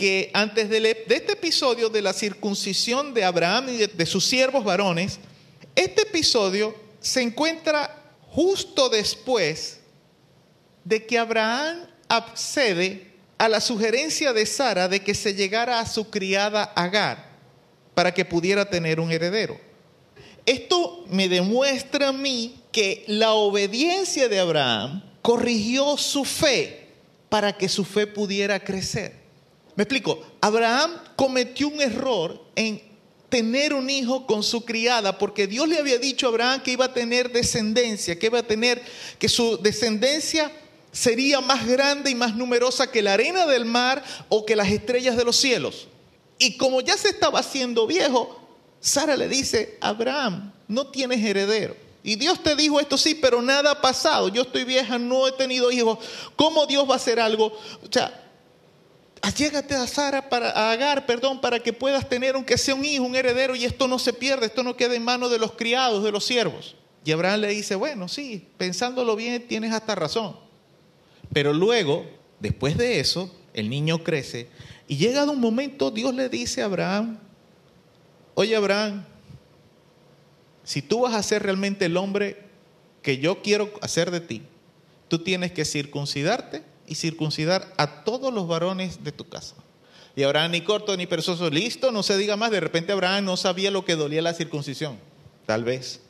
que 0.00 0.30
antes 0.32 0.70
de, 0.70 1.04
este 1.10 1.32
episodio 1.32 1.90
de 1.90 2.00
la 2.00 2.14
circuncisión 2.14 3.12
de 3.12 3.22
Abraham 3.22 3.68
y 3.68 3.76
de, 3.76 3.86
de 3.86 4.06
sus 4.06 4.24
siervos 4.24 4.64
varones, 4.64 5.18
este 5.76 6.02
episodio 6.04 6.74
se 7.00 7.20
encuentra 7.20 8.02
justo 8.30 8.88
después 8.88 9.80
de 10.86 11.04
que 11.04 11.18
Abraham 11.18 11.86
accede 12.08 13.10
a 13.36 13.46
la 13.50 13.60
sugerencia 13.60 14.32
de 14.32 14.46
Sara 14.46 14.88
de 14.88 15.00
que 15.00 15.14
se 15.14 15.34
llegara 15.34 15.80
a 15.80 15.86
su 15.86 16.08
criada 16.08 16.62
Agar 16.74 17.36
para 17.92 18.14
que 18.14 18.24
pudiera 18.24 18.70
tener 18.70 19.00
un 19.00 19.12
heredero. 19.12 19.60
Esto 20.46 21.04
me 21.10 21.28
demuestra 21.28 22.08
a 22.08 22.12
mí 22.12 22.62
que 22.72 23.04
la 23.06 23.34
obediencia 23.34 24.30
de 24.30 24.40
Abraham 24.40 25.02
corrigió 25.20 25.98
su 25.98 26.24
fe 26.24 26.88
para 27.28 27.54
que 27.54 27.68
su 27.68 27.84
fe 27.84 28.06
pudiera 28.06 28.58
crecer. 28.60 29.19
Me 29.80 29.84
explico, 29.84 30.22
Abraham 30.42 30.90
cometió 31.16 31.68
un 31.68 31.80
error 31.80 32.38
en 32.54 32.82
tener 33.30 33.72
un 33.72 33.88
hijo 33.88 34.26
con 34.26 34.42
su 34.42 34.66
criada 34.66 35.16
porque 35.16 35.46
Dios 35.46 35.66
le 35.68 35.78
había 35.78 35.96
dicho 35.96 36.26
a 36.26 36.28
Abraham 36.28 36.62
que 36.62 36.72
iba 36.72 36.84
a 36.84 36.92
tener 36.92 37.32
descendencia, 37.32 38.18
que 38.18 38.26
iba 38.26 38.40
a 38.40 38.46
tener 38.46 38.82
que 39.18 39.26
su 39.26 39.56
descendencia 39.56 40.52
sería 40.92 41.40
más 41.40 41.66
grande 41.66 42.10
y 42.10 42.14
más 42.14 42.36
numerosa 42.36 42.90
que 42.90 43.00
la 43.00 43.14
arena 43.14 43.46
del 43.46 43.64
mar 43.64 44.04
o 44.28 44.44
que 44.44 44.54
las 44.54 44.68
estrellas 44.68 45.16
de 45.16 45.24
los 45.24 45.36
cielos. 45.36 45.88
Y 46.38 46.58
como 46.58 46.82
ya 46.82 46.98
se 46.98 47.08
estaba 47.08 47.38
haciendo 47.38 47.86
viejo, 47.86 48.38
Sara 48.80 49.16
le 49.16 49.28
dice, 49.28 49.78
Abraham, 49.80 50.52
no 50.68 50.88
tienes 50.88 51.24
heredero. 51.24 51.74
Y 52.02 52.16
Dios 52.16 52.42
te 52.42 52.54
dijo 52.54 52.80
esto 52.80 52.98
sí, 52.98 53.14
pero 53.14 53.40
nada 53.40 53.70
ha 53.70 53.80
pasado. 53.80 54.28
Yo 54.28 54.42
estoy 54.42 54.64
vieja, 54.64 54.98
no 54.98 55.26
he 55.26 55.32
tenido 55.32 55.72
hijos. 55.72 56.00
¿Cómo 56.36 56.66
Dios 56.66 56.86
va 56.86 56.92
a 56.92 56.96
hacer 56.96 57.18
algo? 57.18 57.46
O 57.46 57.90
sea, 57.90 58.26
allégate 59.22 59.74
a 59.74 59.86
Sara 59.86 60.28
para 60.28 60.50
a 60.50 60.72
Agar, 60.72 61.06
perdón, 61.06 61.40
para 61.40 61.60
que 61.60 61.72
puedas 61.72 62.08
tener 62.08 62.34
aunque 62.34 62.58
sea 62.58 62.74
un 62.74 62.84
hijo, 62.84 63.04
un 63.04 63.14
heredero 63.14 63.54
y 63.54 63.64
esto 63.64 63.86
no 63.88 63.98
se 63.98 64.12
pierda, 64.12 64.46
esto 64.46 64.62
no 64.62 64.76
quede 64.76 64.96
en 64.96 65.04
manos 65.04 65.30
de 65.30 65.38
los 65.38 65.52
criados, 65.52 66.02
de 66.04 66.12
los 66.12 66.24
siervos. 66.24 66.76
Y 67.04 67.12
Abraham 67.12 67.40
le 67.40 67.48
dice, 67.48 67.74
bueno, 67.74 68.08
sí, 68.08 68.46
pensándolo 68.56 69.16
bien, 69.16 69.46
tienes 69.46 69.72
hasta 69.72 69.94
razón. 69.94 70.36
Pero 71.32 71.52
luego, 71.52 72.06
después 72.40 72.76
de 72.76 73.00
eso, 73.00 73.34
el 73.54 73.70
niño 73.70 74.04
crece 74.04 74.48
y 74.90 74.96
llegado 74.96 75.30
un 75.30 75.40
momento 75.40 75.92
Dios 75.92 76.12
le 76.16 76.28
dice 76.28 76.62
a 76.62 76.64
Abraham, 76.64 77.16
oye 78.34 78.56
Abraham, 78.56 79.04
si 80.64 80.82
tú 80.82 81.02
vas 81.02 81.14
a 81.14 81.22
ser 81.22 81.44
realmente 81.44 81.84
el 81.84 81.96
hombre 81.96 82.42
que 83.00 83.18
yo 83.18 83.40
quiero 83.40 83.72
hacer 83.82 84.10
de 84.10 84.20
ti, 84.20 84.42
tú 85.06 85.20
tienes 85.20 85.52
que 85.52 85.64
circuncidarte 85.64 86.64
y 86.90 86.96
circuncidar 86.96 87.72
a 87.76 88.02
todos 88.02 88.34
los 88.34 88.48
varones 88.48 89.04
de 89.04 89.12
tu 89.12 89.28
casa. 89.28 89.54
Y 90.16 90.24
Abraham 90.24 90.50
ni 90.50 90.60
corto 90.62 90.96
ni 90.96 91.06
perezoso, 91.06 91.48
listo, 91.48 91.92
no 91.92 92.02
se 92.02 92.18
diga 92.18 92.36
más, 92.36 92.50
de 92.50 92.58
repente 92.58 92.90
Abraham 92.90 93.24
no 93.24 93.36
sabía 93.36 93.70
lo 93.70 93.84
que 93.84 93.94
dolía 93.94 94.20
la 94.20 94.34
circuncisión, 94.34 94.98
tal 95.46 95.62
vez. 95.62 96.00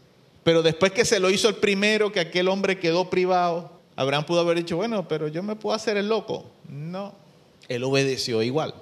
Pero 0.42 0.62
después 0.62 0.92
que 0.92 1.04
se 1.04 1.20
lo 1.20 1.28
hizo 1.28 1.50
el 1.50 1.56
primero, 1.56 2.12
que 2.12 2.20
aquel 2.20 2.48
hombre 2.48 2.78
quedó 2.78 3.10
privado, 3.10 3.70
Abraham 3.94 4.24
pudo 4.24 4.40
haber 4.40 4.56
dicho, 4.56 4.76
bueno, 4.76 5.06
pero 5.06 5.28
yo 5.28 5.42
me 5.42 5.54
puedo 5.54 5.76
hacer 5.76 5.98
el 5.98 6.08
loco. 6.08 6.50
No, 6.66 7.14
él 7.68 7.84
obedeció 7.84 8.42
igual. 8.42 8.74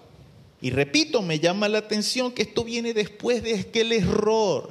Y 0.60 0.70
repito, 0.70 1.20
me 1.20 1.40
llama 1.40 1.68
la 1.68 1.78
atención 1.78 2.30
que 2.30 2.42
esto 2.42 2.62
viene 2.62 2.94
después 2.94 3.42
de 3.42 3.58
aquel 3.58 3.90
error. 3.90 4.70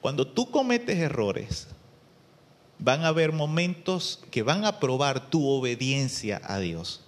Cuando 0.00 0.26
tú 0.26 0.50
cometes 0.50 0.98
errores, 0.98 1.68
van 2.84 3.04
a 3.04 3.08
haber 3.08 3.30
momentos 3.30 4.20
que 4.32 4.42
van 4.42 4.64
a 4.64 4.80
probar 4.80 5.30
tu 5.30 5.46
obediencia 5.46 6.40
a 6.44 6.58
Dios. 6.58 7.00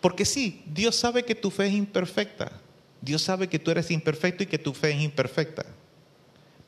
Porque 0.00 0.24
sí, 0.24 0.62
Dios 0.66 0.94
sabe 0.94 1.24
que 1.24 1.34
tu 1.34 1.50
fe 1.50 1.66
es 1.66 1.74
imperfecta. 1.74 2.52
Dios 3.00 3.22
sabe 3.22 3.48
que 3.48 3.58
tú 3.58 3.72
eres 3.72 3.90
imperfecto 3.90 4.44
y 4.44 4.46
que 4.46 4.58
tu 4.58 4.72
fe 4.72 4.92
es 4.92 5.02
imperfecta. 5.02 5.66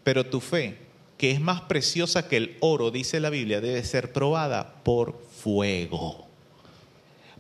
Pero 0.03 0.27
tu 0.27 0.41
fe, 0.41 0.77
que 1.19 1.31
es 1.31 1.41
más 1.41 1.61
preciosa 1.63 2.27
que 2.27 2.37
el 2.37 2.57
oro, 2.59 2.91
dice 2.91 3.21
la 3.21 3.31
Biblia, 3.31 3.61
debe 3.61 3.85
ser 3.85 4.13
probada 4.13 4.83
por 4.83 5.21
fuego. 5.41 6.27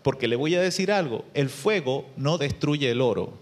Porque 0.03 0.29
le 0.29 0.37
voy 0.37 0.55
a 0.55 0.61
decir 0.61 0.93
algo, 0.93 1.25
el 1.35 1.51
fuego 1.51 2.09
no 2.17 2.39
destruye 2.39 2.93
el 2.93 3.01
oro. 3.01 3.33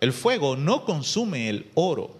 El 0.00 0.14
fuego 0.14 0.56
no 0.56 0.86
consume 0.86 1.50
el 1.50 1.70
oro. 1.74 2.16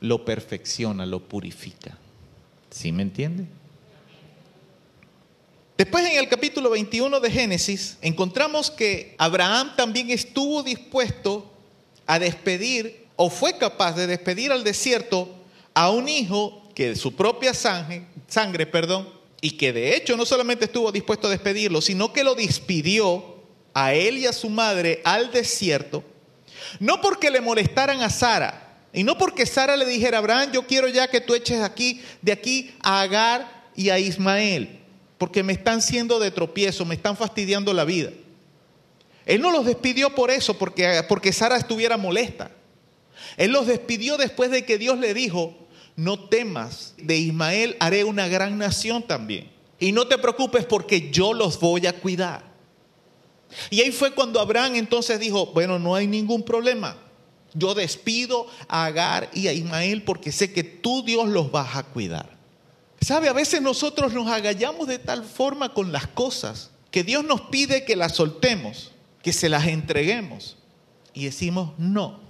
Lo 0.00 0.26
perfecciona, 0.26 1.06
lo 1.06 1.20
purifica. 1.20 1.96
¿Sí 2.72 2.90
me 2.90 3.02
entiende? 3.02 3.44
Después 5.76 6.04
en 6.04 6.18
el 6.18 6.28
capítulo 6.28 6.70
21 6.70 7.20
de 7.20 7.30
Génesis 7.30 7.98
encontramos 8.00 8.70
que 8.70 9.14
Abraham 9.18 9.74
también 9.76 10.10
estuvo 10.10 10.62
dispuesto 10.62 11.50
a 12.06 12.18
despedir 12.18 13.06
o 13.16 13.30
fue 13.30 13.58
capaz 13.58 13.92
de 13.92 14.06
despedir 14.06 14.52
al 14.52 14.64
desierto 14.64 15.28
a 15.74 15.90
un 15.90 16.08
hijo 16.08 16.62
que 16.74 16.90
de 16.90 16.96
su 16.96 17.14
propia 17.14 17.52
sangre, 17.52 18.06
sangre, 18.26 18.66
perdón, 18.66 19.08
y 19.40 19.52
que 19.52 19.72
de 19.72 19.94
hecho 19.96 20.16
no 20.16 20.24
solamente 20.24 20.64
estuvo 20.64 20.90
dispuesto 20.92 21.26
a 21.26 21.30
despedirlo, 21.30 21.80
sino 21.82 22.12
que 22.12 22.24
lo 22.24 22.34
despidió 22.34 23.36
a 23.74 23.92
él 23.92 24.18
y 24.18 24.26
a 24.26 24.32
su 24.32 24.48
madre 24.48 25.00
al 25.04 25.30
desierto, 25.30 26.02
no 26.80 27.00
porque 27.00 27.30
le 27.30 27.40
molestaran 27.40 28.00
a 28.00 28.08
Sara, 28.08 28.71
y 28.92 29.04
no 29.04 29.16
porque 29.16 29.46
Sara 29.46 29.76
le 29.76 29.86
dijera, 29.86 30.18
Abraham, 30.18 30.52
yo 30.52 30.66
quiero 30.66 30.88
ya 30.88 31.08
que 31.08 31.20
tú 31.20 31.34
eches 31.34 31.62
aquí, 31.62 32.02
de 32.20 32.32
aquí 32.32 32.74
a 32.82 33.00
Agar 33.00 33.70
y 33.74 33.88
a 33.88 33.98
Ismael, 33.98 34.80
porque 35.16 35.42
me 35.42 35.54
están 35.54 35.80
siendo 35.80 36.18
de 36.18 36.30
tropiezo, 36.30 36.84
me 36.84 36.94
están 36.94 37.16
fastidiando 37.16 37.72
la 37.72 37.84
vida. 37.84 38.10
Él 39.24 39.40
no 39.40 39.50
los 39.50 39.64
despidió 39.64 40.14
por 40.14 40.30
eso, 40.30 40.58
porque, 40.58 41.04
porque 41.08 41.32
Sara 41.32 41.56
estuviera 41.56 41.96
molesta. 41.96 42.50
Él 43.36 43.52
los 43.52 43.66
despidió 43.66 44.16
después 44.16 44.50
de 44.50 44.64
que 44.64 44.78
Dios 44.78 44.98
le 44.98 45.14
dijo, 45.14 45.56
no 45.96 46.28
temas, 46.28 46.94
de 46.98 47.16
Ismael 47.16 47.76
haré 47.80 48.04
una 48.04 48.28
gran 48.28 48.58
nación 48.58 49.06
también. 49.06 49.50
Y 49.78 49.92
no 49.92 50.06
te 50.06 50.18
preocupes 50.18 50.64
porque 50.64 51.10
yo 51.10 51.32
los 51.32 51.58
voy 51.58 51.86
a 51.86 51.92
cuidar. 51.92 52.52
Y 53.70 53.80
ahí 53.80 53.92
fue 53.92 54.12
cuando 54.12 54.40
Abraham 54.40 54.76
entonces 54.76 55.18
dijo, 55.18 55.46
bueno, 55.46 55.78
no 55.78 55.94
hay 55.94 56.06
ningún 56.06 56.42
problema. 56.42 56.96
Yo 57.54 57.74
despido 57.74 58.46
a 58.68 58.86
Agar 58.86 59.30
y 59.34 59.48
a 59.48 59.52
Ismael 59.52 60.02
porque 60.02 60.32
sé 60.32 60.52
que 60.52 60.64
tú 60.64 61.02
Dios 61.02 61.28
los 61.28 61.50
vas 61.50 61.76
a 61.76 61.82
cuidar. 61.82 62.36
¿Sabe? 63.00 63.28
A 63.28 63.32
veces 63.32 63.60
nosotros 63.60 64.12
nos 64.12 64.28
agallamos 64.28 64.86
de 64.86 64.98
tal 64.98 65.24
forma 65.24 65.74
con 65.74 65.92
las 65.92 66.06
cosas 66.06 66.70
que 66.90 67.02
Dios 67.02 67.24
nos 67.24 67.40
pide 67.42 67.84
que 67.84 67.96
las 67.96 68.12
soltemos, 68.12 68.92
que 69.22 69.32
se 69.32 69.48
las 69.48 69.66
entreguemos. 69.66 70.56
Y 71.12 71.24
decimos 71.24 71.72
no. 71.78 72.20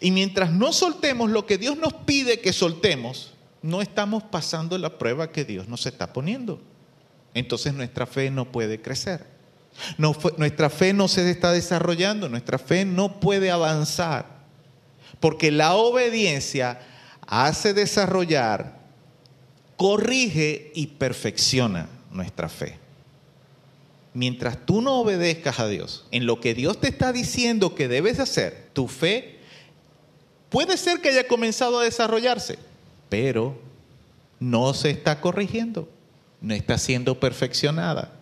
Y 0.00 0.10
mientras 0.10 0.52
no 0.52 0.72
soltemos 0.72 1.30
lo 1.30 1.46
que 1.46 1.58
Dios 1.58 1.76
nos 1.76 1.94
pide 1.94 2.40
que 2.40 2.52
soltemos, 2.52 3.34
no 3.62 3.80
estamos 3.80 4.22
pasando 4.24 4.76
la 4.78 4.98
prueba 4.98 5.30
que 5.30 5.44
Dios 5.44 5.68
nos 5.68 5.86
está 5.86 6.12
poniendo. 6.12 6.60
Entonces 7.34 7.72
nuestra 7.72 8.06
fe 8.06 8.30
no 8.30 8.50
puede 8.50 8.80
crecer. 8.80 9.37
No, 9.96 10.16
nuestra 10.36 10.70
fe 10.70 10.92
no 10.92 11.08
se 11.08 11.28
está 11.30 11.52
desarrollando, 11.52 12.28
nuestra 12.28 12.58
fe 12.58 12.84
no 12.84 13.20
puede 13.20 13.50
avanzar, 13.50 14.26
porque 15.20 15.50
la 15.50 15.74
obediencia 15.74 16.80
hace 17.26 17.74
desarrollar, 17.74 18.78
corrige 19.76 20.72
y 20.74 20.88
perfecciona 20.88 21.88
nuestra 22.10 22.48
fe. 22.48 22.78
Mientras 24.14 24.64
tú 24.66 24.80
no 24.80 25.00
obedezcas 25.00 25.60
a 25.60 25.68
Dios 25.68 26.06
en 26.10 26.26
lo 26.26 26.40
que 26.40 26.54
Dios 26.54 26.80
te 26.80 26.88
está 26.88 27.12
diciendo 27.12 27.74
que 27.74 27.86
debes 27.86 28.18
hacer, 28.18 28.68
tu 28.72 28.88
fe 28.88 29.38
puede 30.48 30.76
ser 30.76 31.00
que 31.00 31.10
haya 31.10 31.28
comenzado 31.28 31.78
a 31.78 31.84
desarrollarse, 31.84 32.58
pero 33.08 33.56
no 34.40 34.74
se 34.74 34.90
está 34.90 35.20
corrigiendo, 35.20 35.88
no 36.40 36.54
está 36.54 36.78
siendo 36.78 37.20
perfeccionada. 37.20 38.17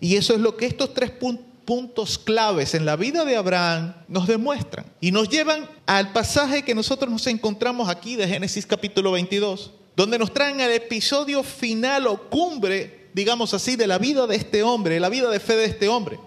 Y 0.00 0.16
eso 0.16 0.34
es 0.34 0.40
lo 0.40 0.56
que 0.56 0.64
estos 0.66 0.94
tres 0.94 1.10
puntos 1.10 2.18
claves 2.18 2.74
en 2.74 2.86
la 2.86 2.96
vida 2.96 3.24
de 3.24 3.36
Abraham 3.36 3.94
nos 4.08 4.26
demuestran. 4.26 4.86
Y 5.00 5.12
nos 5.12 5.28
llevan 5.28 5.68
al 5.84 6.12
pasaje 6.12 6.64
que 6.64 6.74
nosotros 6.74 7.10
nos 7.10 7.26
encontramos 7.26 7.88
aquí 7.88 8.16
de 8.16 8.26
Génesis 8.26 8.64
capítulo 8.64 9.12
22, 9.12 9.70
donde 9.94 10.18
nos 10.18 10.32
traen 10.32 10.60
el 10.60 10.72
episodio 10.72 11.42
final 11.42 12.06
o 12.06 12.30
cumbre, 12.30 13.10
digamos 13.12 13.52
así, 13.52 13.76
de 13.76 13.86
la 13.86 13.98
vida 13.98 14.26
de 14.26 14.36
este 14.36 14.62
hombre, 14.62 14.98
la 14.98 15.10
vida 15.10 15.28
de 15.28 15.38
fe 15.38 15.56
de 15.56 15.66
este 15.66 15.88
hombre. 15.88 16.18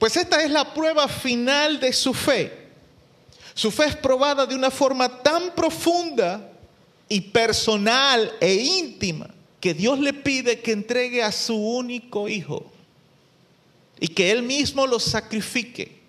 Pues 0.00 0.16
esta 0.16 0.42
es 0.42 0.50
la 0.50 0.74
prueba 0.74 1.06
final 1.06 1.78
de 1.78 1.92
su 1.92 2.12
fe. 2.12 2.66
Su 3.54 3.70
fe 3.70 3.86
es 3.86 3.96
probada 3.96 4.44
de 4.44 4.56
una 4.56 4.70
forma 4.70 5.22
tan 5.22 5.54
profunda 5.54 6.52
y 7.08 7.20
personal 7.20 8.32
e 8.40 8.54
íntima 8.54 9.28
que 9.60 9.74
Dios 9.74 9.98
le 9.98 10.12
pide 10.12 10.60
que 10.60 10.72
entregue 10.72 11.22
a 11.22 11.32
su 11.32 11.56
único 11.56 12.28
hijo 12.28 12.70
y 14.00 14.08
que 14.08 14.30
Él 14.30 14.42
mismo 14.42 14.86
lo 14.86 15.00
sacrifique 15.00 16.00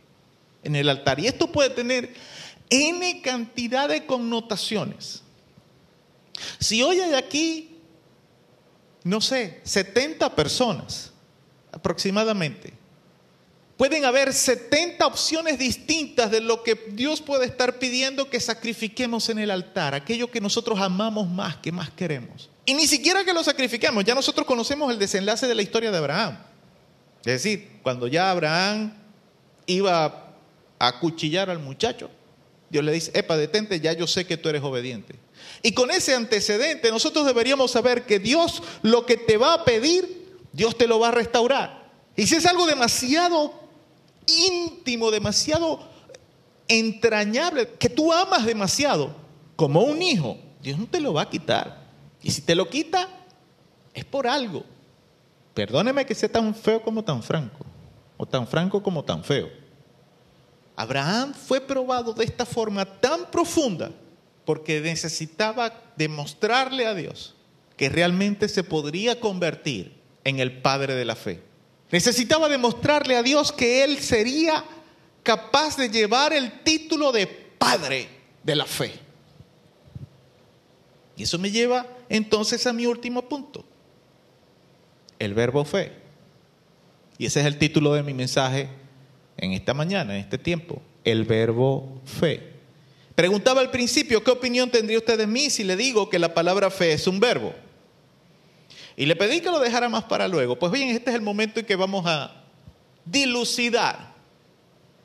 en 0.63 0.75
el 0.75 0.89
altar. 0.89 1.19
Y 1.19 1.27
esto 1.27 1.51
puede 1.51 1.69
tener 1.69 2.13
N 2.69 3.21
cantidad 3.21 3.89
de 3.89 4.05
connotaciones. 4.05 5.23
Si 6.59 6.81
hoy 6.83 6.99
hay 6.99 7.13
aquí, 7.13 7.77
no 9.03 9.21
sé, 9.21 9.59
70 9.63 10.35
personas 10.35 11.11
aproximadamente, 11.71 12.73
pueden 13.77 14.05
haber 14.05 14.33
70 14.33 15.05
opciones 15.07 15.57
distintas 15.57 16.29
de 16.31 16.41
lo 16.41 16.63
que 16.63 16.75
Dios 16.91 17.21
puede 17.21 17.45
estar 17.45 17.79
pidiendo 17.79 18.29
que 18.29 18.39
sacrifiquemos 18.39 19.29
en 19.29 19.39
el 19.39 19.51
altar, 19.51 19.95
aquello 19.95 20.29
que 20.29 20.41
nosotros 20.41 20.79
amamos 20.79 21.29
más, 21.29 21.57
que 21.57 21.71
más 21.71 21.89
queremos. 21.89 22.49
Y 22.65 22.73
ni 22.73 22.87
siquiera 22.87 23.23
que 23.23 23.33
lo 23.33 23.43
sacrifiquemos, 23.43 24.03
ya 24.03 24.13
nosotros 24.13 24.45
conocemos 24.45 24.91
el 24.91 24.99
desenlace 24.99 25.47
de 25.47 25.55
la 25.55 25.61
historia 25.61 25.91
de 25.91 25.97
Abraham. 25.97 26.48
Es 27.19 27.43
decir, 27.43 27.79
cuando 27.83 28.07
ya 28.07 28.31
Abraham 28.31 28.93
iba 29.65 30.05
a 30.05 30.33
acuchillar 30.79 31.49
al 31.49 31.59
muchacho, 31.59 32.09
Dios 32.69 32.83
le 32.83 32.91
dice, 32.91 33.11
epa, 33.13 33.35
detente, 33.35 33.79
ya 33.79 33.93
yo 33.93 34.07
sé 34.07 34.25
que 34.25 34.37
tú 34.37 34.49
eres 34.49 34.63
obediente. 34.63 35.15
Y 35.61 35.73
con 35.73 35.91
ese 35.91 36.15
antecedente 36.15 36.91
nosotros 36.91 37.25
deberíamos 37.25 37.71
saber 37.71 38.05
que 38.05 38.19
Dios 38.19 38.61
lo 38.83 39.05
que 39.05 39.17
te 39.17 39.37
va 39.37 39.53
a 39.53 39.65
pedir, 39.65 40.37
Dios 40.53 40.77
te 40.77 40.87
lo 40.87 40.99
va 40.99 41.09
a 41.09 41.11
restaurar. 41.11 41.89
Y 42.15 42.27
si 42.27 42.35
es 42.35 42.45
algo 42.45 42.65
demasiado 42.65 43.53
íntimo, 44.27 45.11
demasiado 45.11 45.79
entrañable, 46.67 47.69
que 47.79 47.89
tú 47.89 48.13
amas 48.13 48.45
demasiado, 48.45 49.15
como 49.55 49.81
un 49.81 50.01
hijo, 50.01 50.37
Dios 50.61 50.77
no 50.77 50.87
te 50.87 50.99
lo 50.99 51.13
va 51.13 51.23
a 51.23 51.29
quitar. 51.29 51.89
Y 52.21 52.31
si 52.31 52.41
te 52.41 52.55
lo 52.55 52.69
quita, 52.69 53.09
es 53.93 54.05
por 54.05 54.27
algo. 54.27 54.63
Perdóneme 55.59 56.05
que 56.05 56.15
sea 56.15 56.31
tan 56.31 56.55
feo 56.55 56.81
como 56.81 57.03
tan 57.03 57.21
franco, 57.21 57.65
o 58.15 58.25
tan 58.25 58.47
franco 58.47 58.81
como 58.81 59.03
tan 59.03 59.25
feo. 59.25 59.49
Abraham 60.73 61.33
fue 61.33 61.59
probado 61.59 62.13
de 62.13 62.23
esta 62.23 62.45
forma 62.45 62.85
tan 62.85 63.29
profunda 63.29 63.91
porque 64.45 64.79
necesitaba 64.79 65.73
demostrarle 65.97 66.85
a 66.85 66.93
Dios 66.93 67.35
que 67.75 67.89
realmente 67.89 68.47
se 68.47 68.63
podría 68.63 69.19
convertir 69.19 69.99
en 70.23 70.39
el 70.39 70.61
padre 70.61 70.95
de 70.95 71.03
la 71.03 71.17
fe. 71.17 71.43
Necesitaba 71.91 72.47
demostrarle 72.47 73.17
a 73.17 73.21
Dios 73.21 73.51
que 73.51 73.83
él 73.83 73.97
sería 73.97 74.63
capaz 75.23 75.75
de 75.75 75.89
llevar 75.89 76.31
el 76.31 76.63
título 76.63 77.11
de 77.11 77.27
padre 77.27 78.07
de 78.43 78.55
la 78.55 78.65
fe. 78.65 78.93
Y 81.17 81.23
eso 81.23 81.37
me 81.37 81.51
lleva 81.51 81.85
entonces 82.07 82.65
a 82.65 82.71
mi 82.71 82.85
último 82.85 83.27
punto, 83.27 83.65
el 85.19 85.33
verbo 85.33 85.65
fe. 85.65 85.91
Y 87.17 87.25
ese 87.25 87.41
es 87.41 87.45
el 87.45 87.57
título 87.57 87.93
de 87.93 88.01
mi 88.01 88.13
mensaje 88.13 88.69
en 89.37 89.51
esta 89.53 89.73
mañana, 89.73 90.15
en 90.15 90.21
este 90.21 90.37
tiempo, 90.37 90.81
el 91.03 91.25
verbo 91.25 92.01
fe. 92.05 92.41
Preguntaba 93.15 93.59
al 93.59 93.69
principio, 93.69 94.23
¿qué 94.23 94.31
opinión 94.31 94.71
tendría 94.71 94.97
usted 94.97 95.17
de 95.17 95.27
mí 95.27 95.49
si 95.49 95.65
le 95.65 95.75
digo 95.75 96.09
que 96.09 96.17
la 96.17 96.33
palabra 96.33 96.71
fe 96.71 96.93
es 96.93 97.05
un 97.05 97.19
verbo? 97.19 97.53
Y 98.95 99.05
le 99.05 99.15
pedí 99.15 99.41
que 99.41 99.51
lo 99.51 99.59
dejara 99.59 99.89
más 99.89 100.05
para 100.05 100.27
luego. 100.27 100.57
Pues 100.57 100.71
bien, 100.71 100.89
este 100.89 101.09
es 101.09 101.15
el 101.15 101.21
momento 101.21 101.59
en 101.59 101.65
que 101.65 101.75
vamos 101.75 102.05
a 102.05 102.43
dilucidar, 103.05 104.13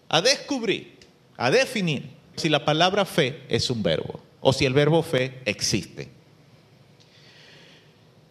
a 0.08 0.20
descubrir, 0.20 0.98
a 1.36 1.50
definir 1.50 2.08
si 2.36 2.48
la 2.48 2.64
palabra 2.64 3.04
fe 3.04 3.42
es 3.48 3.70
un 3.70 3.82
verbo 3.82 4.20
o 4.40 4.52
si 4.52 4.64
el 4.64 4.74
verbo 4.74 5.02
fe 5.02 5.40
existe. 5.44 6.08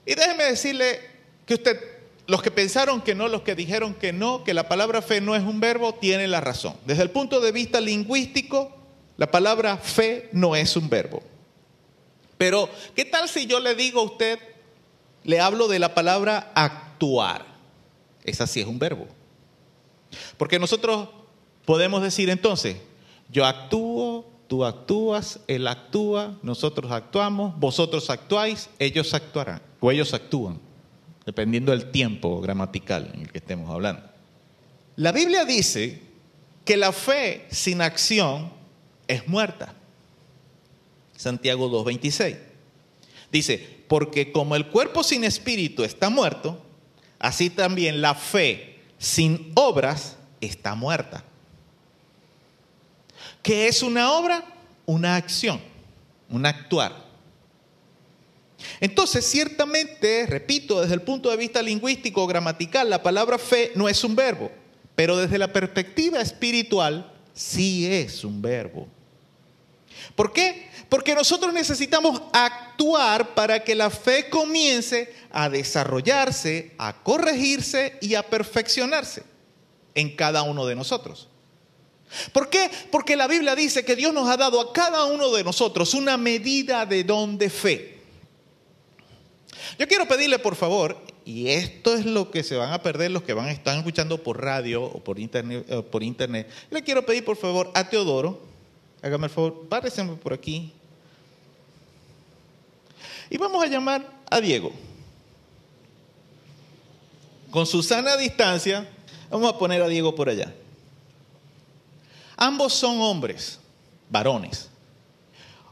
Y 0.05 0.15
déjeme 0.15 0.43
decirle 0.43 1.12
que 1.45 1.55
usted, 1.55 1.79
los 2.27 2.41
que 2.41 2.51
pensaron 2.51 3.01
que 3.01 3.15
no, 3.15 3.27
los 3.27 3.41
que 3.41 3.55
dijeron 3.55 3.93
que 3.93 4.13
no, 4.13 4.43
que 4.43 4.53
la 4.53 4.67
palabra 4.67 5.01
fe 5.01 5.21
no 5.21 5.35
es 5.35 5.43
un 5.43 5.59
verbo, 5.59 5.93
tienen 5.95 6.31
la 6.31 6.41
razón. 6.41 6.75
Desde 6.85 7.03
el 7.03 7.11
punto 7.11 7.41
de 7.41 7.51
vista 7.51 7.81
lingüístico, 7.81 8.75
la 9.17 9.29
palabra 9.29 9.77
fe 9.77 10.29
no 10.31 10.55
es 10.55 10.75
un 10.75 10.89
verbo. 10.89 11.21
Pero, 12.37 12.69
¿qué 12.95 13.05
tal 13.05 13.29
si 13.29 13.45
yo 13.45 13.59
le 13.59 13.75
digo 13.75 14.01
a 14.01 14.03
usted, 14.03 14.39
le 15.23 15.39
hablo 15.39 15.67
de 15.67 15.79
la 15.79 15.93
palabra 15.93 16.51
actuar? 16.55 17.45
Esa 18.23 18.47
sí 18.47 18.59
es 18.59 18.67
un 18.67 18.79
verbo. 18.79 19.07
Porque 20.37 20.59
nosotros 20.59 21.09
podemos 21.65 22.01
decir 22.01 22.29
entonces, 22.29 22.77
yo 23.29 23.45
actúo, 23.45 24.25
tú 24.47 24.65
actúas, 24.65 25.39
él 25.47 25.67
actúa, 25.67 26.37
nosotros 26.41 26.91
actuamos, 26.91 27.57
vosotros 27.59 28.09
actuáis, 28.09 28.69
ellos 28.79 29.13
actuarán, 29.13 29.61
o 29.79 29.91
ellos 29.91 30.13
actúan, 30.13 30.59
dependiendo 31.26 31.71
del 31.71 31.91
tiempo 31.91 32.41
gramatical 32.41 33.11
en 33.13 33.21
el 33.21 33.32
que 33.32 33.38
estemos 33.38 33.69
hablando. 33.69 34.03
La 34.95 35.11
Biblia 35.11 35.45
dice 35.45 36.01
que 36.65 36.78
la 36.78 36.91
fe 36.91 37.47
sin 37.51 37.82
acción 37.82 38.51
es 39.07 39.28
muerta. 39.28 39.74
Santiago 41.15 41.69
2.26. 41.69 42.38
Dice, 43.32 43.84
porque 43.88 44.32
como 44.32 44.55
el 44.55 44.67
cuerpo 44.67 45.03
sin 45.03 45.24
espíritu 45.24 45.84
está 45.84 46.09
muerto, 46.09 46.63
así 47.19 47.49
también 47.49 48.01
la 48.01 48.15
fe 48.15 48.80
sin 48.97 49.51
obras 49.55 50.17
está 50.41 50.76
muerta. 50.76 51.24
¿Qué 53.41 53.67
es 53.67 53.84
una 53.84 54.11
obra? 54.11 54.43
Una 54.86 55.15
acción, 55.15 55.59
un 56.30 56.45
actuar. 56.45 57.03
Entonces, 58.84 59.25
ciertamente, 59.25 60.25
repito, 60.27 60.81
desde 60.81 60.95
el 60.95 61.03
punto 61.03 61.29
de 61.29 61.38
vista 61.38 61.61
lingüístico 61.61 62.21
o 62.21 62.27
gramatical, 62.27 62.89
la 62.89 63.01
palabra 63.01 63.38
fe 63.38 63.71
no 63.75 63.88
es 63.88 64.03
un 64.03 64.13
verbo, 64.13 64.51
pero 64.93 65.15
desde 65.15 65.38
la 65.38 65.53
perspectiva 65.53 66.19
espiritual 66.19 67.09
sí 67.34 67.88
es 67.89 68.25
un 68.25 68.41
verbo. 68.41 68.89
¿Por 70.15 70.34
qué? 70.34 70.67
Porque 70.89 71.15
nosotros 71.15 71.53
necesitamos 71.53 72.23
actuar 72.34 73.34
para 73.34 73.63
que 73.63 73.73
la 73.73 73.89
fe 73.89 74.29
comience 74.29 75.15
a 75.31 75.47
desarrollarse, 75.47 76.73
a 76.77 77.01
corregirse 77.03 77.97
y 78.01 78.15
a 78.15 78.23
perfeccionarse 78.23 79.23
en 79.95 80.13
cada 80.13 80.43
uno 80.43 80.65
de 80.65 80.75
nosotros. 80.75 81.29
¿Por 82.34 82.49
qué? 82.49 82.69
Porque 82.91 83.15
la 83.15 83.27
Biblia 83.27 83.55
dice 83.55 83.86
que 83.86 83.95
Dios 83.95 84.13
nos 84.13 84.27
ha 84.27 84.36
dado 84.36 84.59
a 84.59 84.73
cada 84.73 85.05
uno 85.05 85.31
de 85.31 85.45
nosotros 85.45 85.93
una 85.93 86.17
medida 86.17 86.86
de 86.86 87.05
don 87.05 87.38
de 87.38 87.49
fe. 87.49 87.92
Yo 89.78 89.88
quiero 89.88 90.07
pedirle, 90.07 90.39
por 90.39 90.55
favor, 90.55 90.97
y 91.26 91.49
esto 91.49 91.95
es 91.95 92.05
lo 92.05 92.32
que 92.32 92.43
se 92.43 92.55
van 92.55 92.74
a 92.74 92.82
perder 92.82 93.11
los 93.11 93.24
que 93.24 93.34
van 93.34 93.47
a 93.47 93.51
estar 93.51 93.78
escuchando 93.78 94.22
por 94.22 94.41
radio 94.41 94.84
o 94.84 95.03
por 95.03 95.20
internet, 95.20 95.66
eh, 95.70 95.82
por 95.82 96.03
internet. 96.03 96.49
Le 96.70 96.84
quiero 96.84 97.05
pedir, 97.05 97.24
por 97.24 97.38
favor, 97.38 97.72
a 97.74 97.89
Teodoro, 97.89 98.41
hágame 99.01 99.28
el 99.28 99.32
favor, 99.32 99.68
párese 99.70 100.03
por 100.03 100.34
aquí. 100.34 100.74
Y 103.30 103.38
vamos 103.38 103.64
a 103.64 103.68
llamar 103.68 104.05
a 104.30 104.41
Diego. 104.41 104.72
Con 107.49 107.66
su 107.66 107.82
sana 107.84 108.18
distancia, 108.18 108.88
vamos 109.30 109.53
a 109.53 109.57
poner 109.57 109.82
a 109.82 109.88
Diego 109.88 110.14
por 110.14 110.30
allá. 110.30 110.53
Ambos 112.36 112.74
son 112.74 112.99
hombres, 112.99 113.59
varones. 114.09 114.70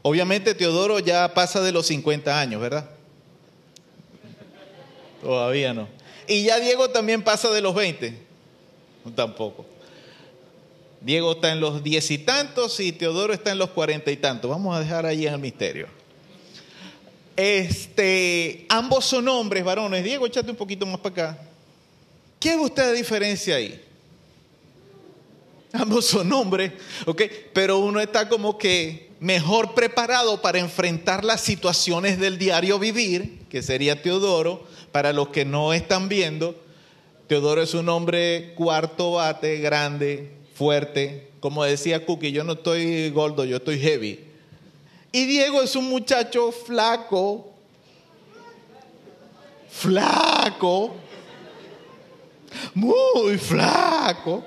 Obviamente 0.02 0.54
Teodoro 0.54 0.98
ya 0.98 1.32
pasa 1.34 1.60
de 1.60 1.72
los 1.72 1.86
50 1.86 2.40
años, 2.40 2.60
¿verdad? 2.60 2.88
Todavía 5.22 5.72
no. 5.72 5.88
Y 6.26 6.44
ya 6.44 6.58
Diego 6.60 6.90
también 6.90 7.22
pasa 7.22 7.50
de 7.50 7.60
los 7.60 7.74
20. 7.74 8.18
Tampoco. 9.14 9.64
Diego 11.00 11.32
está 11.32 11.52
en 11.52 11.60
los 11.60 11.82
diez 11.82 12.10
y 12.10 12.18
tantos 12.18 12.78
y 12.78 12.92
Teodoro 12.92 13.32
está 13.32 13.50
en 13.50 13.58
los 13.58 13.70
cuarenta 13.70 14.10
y 14.10 14.16
tantos. 14.16 14.50
Vamos 14.50 14.76
a 14.76 14.80
dejar 14.80 15.06
ahí 15.06 15.26
el 15.26 15.38
misterio. 15.38 15.88
Este, 17.36 18.66
ambos 18.68 19.04
son 19.04 19.26
hombres, 19.28 19.64
varones. 19.64 20.04
Diego, 20.04 20.26
échate 20.26 20.50
un 20.50 20.56
poquito 20.56 20.86
más 20.86 21.00
para 21.00 21.30
acá. 21.32 21.38
¿Qué 22.38 22.56
ve 22.56 22.62
usted 22.62 22.94
diferencia 22.94 23.56
ahí? 23.56 23.80
Ambos 25.72 26.06
son 26.06 26.30
hombres, 26.32 26.72
¿ok? 27.06 27.22
Pero 27.52 27.78
uno 27.78 28.00
está 28.00 28.28
como 28.28 28.58
que 28.58 29.10
mejor 29.20 29.74
preparado 29.74 30.42
para 30.42 30.58
enfrentar 30.58 31.24
las 31.24 31.40
situaciones 31.40 32.18
del 32.18 32.38
diario 32.38 32.78
vivir, 32.78 33.40
que 33.48 33.62
sería 33.62 34.02
Teodoro. 34.02 34.66
Para 34.92 35.12
los 35.12 35.28
que 35.28 35.44
no 35.44 35.72
están 35.72 36.08
viendo, 36.08 36.54
Teodoro 37.26 37.62
es 37.62 37.72
un 37.72 37.88
hombre 37.88 38.52
cuarto 38.54 39.12
bate, 39.12 39.56
grande, 39.58 40.30
fuerte. 40.54 41.30
Como 41.40 41.64
decía 41.64 42.04
Cookie, 42.04 42.30
yo 42.30 42.44
no 42.44 42.52
estoy 42.52 43.10
gordo, 43.10 43.44
yo 43.44 43.56
estoy 43.56 43.80
heavy. 43.80 44.20
Y 45.12 45.24
Diego 45.26 45.62
es 45.62 45.74
un 45.74 45.88
muchacho 45.88 46.52
flaco, 46.52 47.52
flaco, 49.70 50.94
muy 52.74 53.38
flaco. 53.38 54.44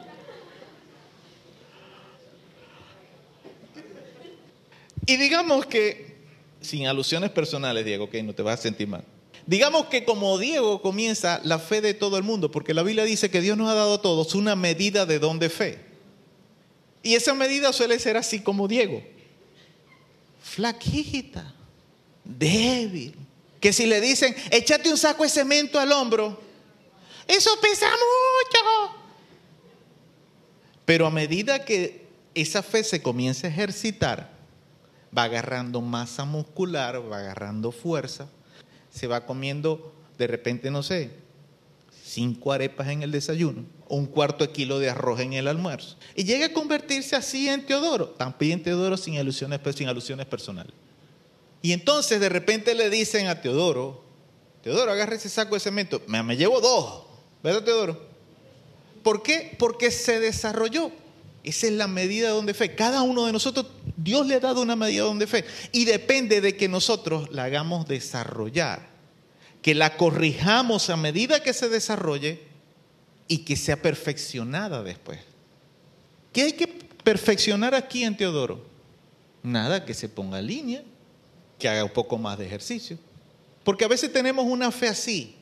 Y 5.07 5.17
digamos 5.17 5.65
que, 5.65 6.15
sin 6.61 6.87
alusiones 6.87 7.29
personales, 7.29 7.85
Diego, 7.85 8.09
que 8.09 8.23
no 8.23 8.33
te 8.33 8.41
vas 8.41 8.59
a 8.59 8.63
sentir 8.63 8.87
mal. 8.87 9.03
Digamos 9.47 9.85
que 9.87 10.05
como 10.05 10.37
Diego 10.39 10.81
comienza 10.81 11.39
la 11.43 11.59
fe 11.59 11.81
de 11.81 11.93
todo 11.93 12.17
el 12.17 12.23
mundo, 12.23 12.49
porque 12.49 12.73
la 12.73 12.81
Biblia 12.81 13.03
dice 13.03 13.29
que 13.29 13.41
Dios 13.41 13.57
nos 13.57 13.69
ha 13.69 13.75
dado 13.75 13.95
a 13.95 14.01
todos 14.01 14.33
una 14.33 14.55
medida 14.55 15.05
de 15.05 15.19
don 15.19 15.37
de 15.37 15.49
fe. 15.49 15.79
Y 17.03 17.13
esa 17.13 17.35
medida 17.35 17.71
suele 17.71 17.99
ser 17.99 18.17
así 18.17 18.39
como 18.39 18.67
Diego. 18.67 19.03
Flaquita, 20.41 21.53
débil. 22.23 23.15
Que 23.59 23.71
si 23.71 23.85
le 23.85 24.01
dicen, 24.01 24.35
échate 24.49 24.89
un 24.89 24.97
saco 24.97 25.23
de 25.23 25.29
cemento 25.29 25.79
al 25.79 25.91
hombro, 25.91 26.39
eso 27.27 27.51
pesa 27.61 27.87
mucho. 27.87 28.95
Pero 30.85 31.05
a 31.07 31.11
medida 31.11 31.65
que 31.65 32.07
esa 32.33 32.61
fe 32.61 32.83
se 32.83 33.01
comienza 33.01 33.47
a 33.47 33.49
ejercitar, 33.49 34.31
va 35.15 35.23
agarrando 35.23 35.81
masa 35.81 36.25
muscular, 36.25 37.11
va 37.11 37.19
agarrando 37.19 37.71
fuerza, 37.71 38.27
se 38.95 39.07
va 39.07 39.25
comiendo 39.25 39.93
de 40.17 40.27
repente, 40.27 40.71
no 40.71 40.81
sé, 40.81 41.11
cinco 42.03 42.53
arepas 42.53 42.87
en 42.87 43.03
el 43.03 43.11
desayuno, 43.11 43.65
un 43.89 44.05
cuarto 44.05 44.45
de 44.45 44.53
kilo 44.53 44.79
de 44.79 44.89
arroz 44.89 45.19
en 45.19 45.33
el 45.33 45.49
almuerzo. 45.49 45.97
Y 46.15 46.23
llega 46.23 46.45
a 46.45 46.53
convertirse 46.53 47.15
así 47.15 47.49
en 47.49 47.65
Teodoro. 47.65 48.07
También 48.09 48.63
Teodoro 48.63 48.95
sin 48.95 49.17
alusiones, 49.17 49.59
sin 49.75 49.89
alusiones 49.89 50.25
personales. 50.25 50.73
Y 51.61 51.73
entonces 51.73 52.21
de 52.21 52.29
repente 52.29 52.73
le 52.73 52.89
dicen 52.89 53.27
a 53.27 53.41
Teodoro, 53.41 54.01
Teodoro, 54.63 54.91
agarre 54.91 55.17
ese 55.17 55.29
saco 55.29 55.55
de 55.55 55.59
cemento. 55.59 56.01
Me, 56.07 56.23
me 56.23 56.37
llevo 56.37 56.61
dos, 56.61 57.03
¿verdad 57.43 57.63
Teodoro? 57.63 58.01
¿Por 59.03 59.21
qué? 59.21 59.55
Porque 59.59 59.91
se 59.91 60.19
desarrolló. 60.21 60.91
Esa 61.43 61.67
es 61.67 61.73
la 61.73 61.87
medida 61.87 62.33
de 62.41 62.53
fe. 62.53 62.75
Cada 62.75 63.01
uno 63.01 63.25
de 63.25 63.33
nosotros, 63.33 63.67
Dios 63.97 64.27
le 64.27 64.35
ha 64.35 64.39
dado 64.39 64.61
una 64.61 64.75
medida 64.75 65.11
de 65.13 65.27
fe. 65.27 65.45
Y 65.71 65.85
depende 65.85 66.41
de 66.41 66.55
que 66.55 66.67
nosotros 66.67 67.29
la 67.31 67.45
hagamos 67.45 67.87
desarrollar. 67.87 68.87
Que 69.61 69.75
la 69.75 69.97
corrijamos 69.97 70.89
a 70.89 70.97
medida 70.97 71.41
que 71.41 71.53
se 71.53 71.69
desarrolle 71.69 72.41
y 73.27 73.39
que 73.39 73.55
sea 73.55 73.81
perfeccionada 73.81 74.83
después. 74.83 75.19
¿Qué 76.31 76.43
hay 76.43 76.53
que 76.53 76.67
perfeccionar 76.67 77.73
aquí 77.73 78.03
en 78.03 78.15
Teodoro? 78.15 78.63
Nada, 79.41 79.85
que 79.85 79.93
se 79.93 80.09
ponga 80.09 80.39
en 80.39 80.47
línea, 80.47 80.83
que 81.57 81.69
haga 81.69 81.83
un 81.83 81.93
poco 81.93 82.17
más 82.17 82.37
de 82.37 82.45
ejercicio. 82.45 82.97
Porque 83.63 83.85
a 83.85 83.87
veces 83.87 84.11
tenemos 84.11 84.45
una 84.45 84.71
fe 84.71 84.87
así, 84.87 85.35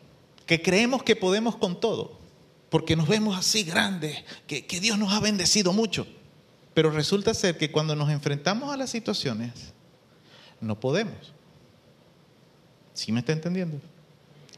que 0.46 0.62
creemos 0.62 1.04
que 1.04 1.16
podemos 1.16 1.58
con 1.58 1.80
todo 1.80 2.24
porque 2.74 2.96
nos 2.96 3.08
vemos 3.08 3.38
así 3.38 3.62
grandes, 3.62 4.24
que, 4.48 4.66
que, 4.66 4.80
Dios 4.80 4.98
nos 4.98 5.14
ha 5.14 5.20
bendecido 5.20 5.74
mucho. 5.74 6.08
Pero 6.74 6.90
resulta 6.90 7.34
ser 7.34 7.58
que 7.58 7.72
cuando 7.72 7.96
nos 7.96 8.10
enfrentamos 8.10 8.74
a 8.74 8.78
las 8.78 8.90
situaciones, 8.90 9.52
no 10.60 10.80
podemos. 10.80 11.34
¿Sí 12.94 13.12
me 13.12 13.20
está 13.20 13.34
entendiendo? 13.34 13.80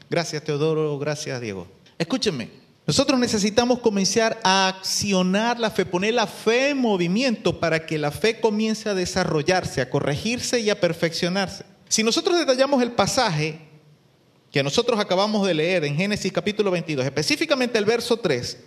Gracias 0.08 0.42
Teodoro, 0.44 0.98
gracias 0.98 1.40
Diego. 1.40 1.66
Escúchenme, 1.98 2.50
nosotros 2.86 3.18
necesitamos 3.18 3.80
comenzar 3.80 4.38
a 4.44 4.68
accionar 4.68 5.58
la 5.58 5.70
fe, 5.70 5.84
poner 5.84 6.14
la 6.14 6.26
fe 6.26 6.70
en 6.70 6.78
movimiento 6.78 7.58
para 7.58 7.84
que 7.84 7.98
la 7.98 8.12
fe 8.12 8.40
comience 8.40 8.88
a 8.88 8.94
desarrollarse, 8.94 9.80
a 9.80 9.90
corregirse 9.90 10.60
y 10.60 10.70
a 10.70 10.80
perfeccionarse. 10.80 11.64
Si 11.88 12.02
nosotros 12.02 12.38
detallamos 12.38 12.82
el 12.82 12.92
pasaje, 12.92 13.60
que 14.52 14.62
nosotros 14.62 15.00
acabamos 15.00 15.46
de 15.46 15.54
leer 15.54 15.84
en 15.84 15.96
Génesis 15.96 16.32
capítulo 16.32 16.70
22, 16.70 17.04
específicamente 17.04 17.78
el 17.78 17.84
verso 17.84 18.16
3, 18.18 18.58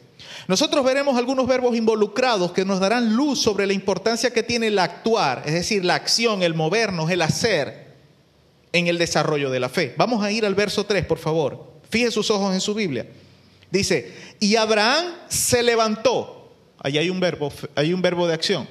nosotros 0.48 0.84
veremos 0.84 1.18
algunos 1.18 1.48
verbos 1.48 1.76
involucrados 1.76 2.52
que 2.52 2.66
nos 2.66 2.80
darán 2.80 3.16
luz 3.16 3.42
sobre 3.42 3.66
la 3.68 3.74
importancia 3.74 4.32
que 4.32 4.44
tiene 4.44 4.68
el 4.68 4.80
actuar, 4.80 5.44
es 5.46 5.54
decir, 5.54 5.86
la 5.86 5.96
acción, 5.96 6.44
el 6.44 6.54
movernos, 6.54 7.10
el 7.10 7.22
hacer 7.22 7.96
en 8.74 8.88
el 8.88 8.98
desarrollo 8.98 9.50
de 9.50 9.60
la 9.60 9.70
fe. 9.70 9.94
Vamos 9.98 10.24
a 10.24 10.32
ir 10.32 10.46
al 10.46 10.56
verso 10.56 10.86
3, 10.86 11.06
por 11.06 11.18
favor. 11.18 11.74
Fije 11.90 12.12
sus 12.12 12.30
ojos 12.30 12.54
en 12.54 12.62
su 12.62 12.74
Biblia. 12.74 13.08
Dice, 13.72 14.14
y 14.40 14.56
Abraham 14.56 15.06
se 15.28 15.64
levantó. 15.64 16.52
Ahí 16.80 16.98
hay 16.98 17.10
un 17.10 17.20
verbo, 17.20 17.52
hay 17.76 17.94
un 17.94 18.02
verbo 18.02 18.28
de 18.28 18.34
acción. 18.34 18.68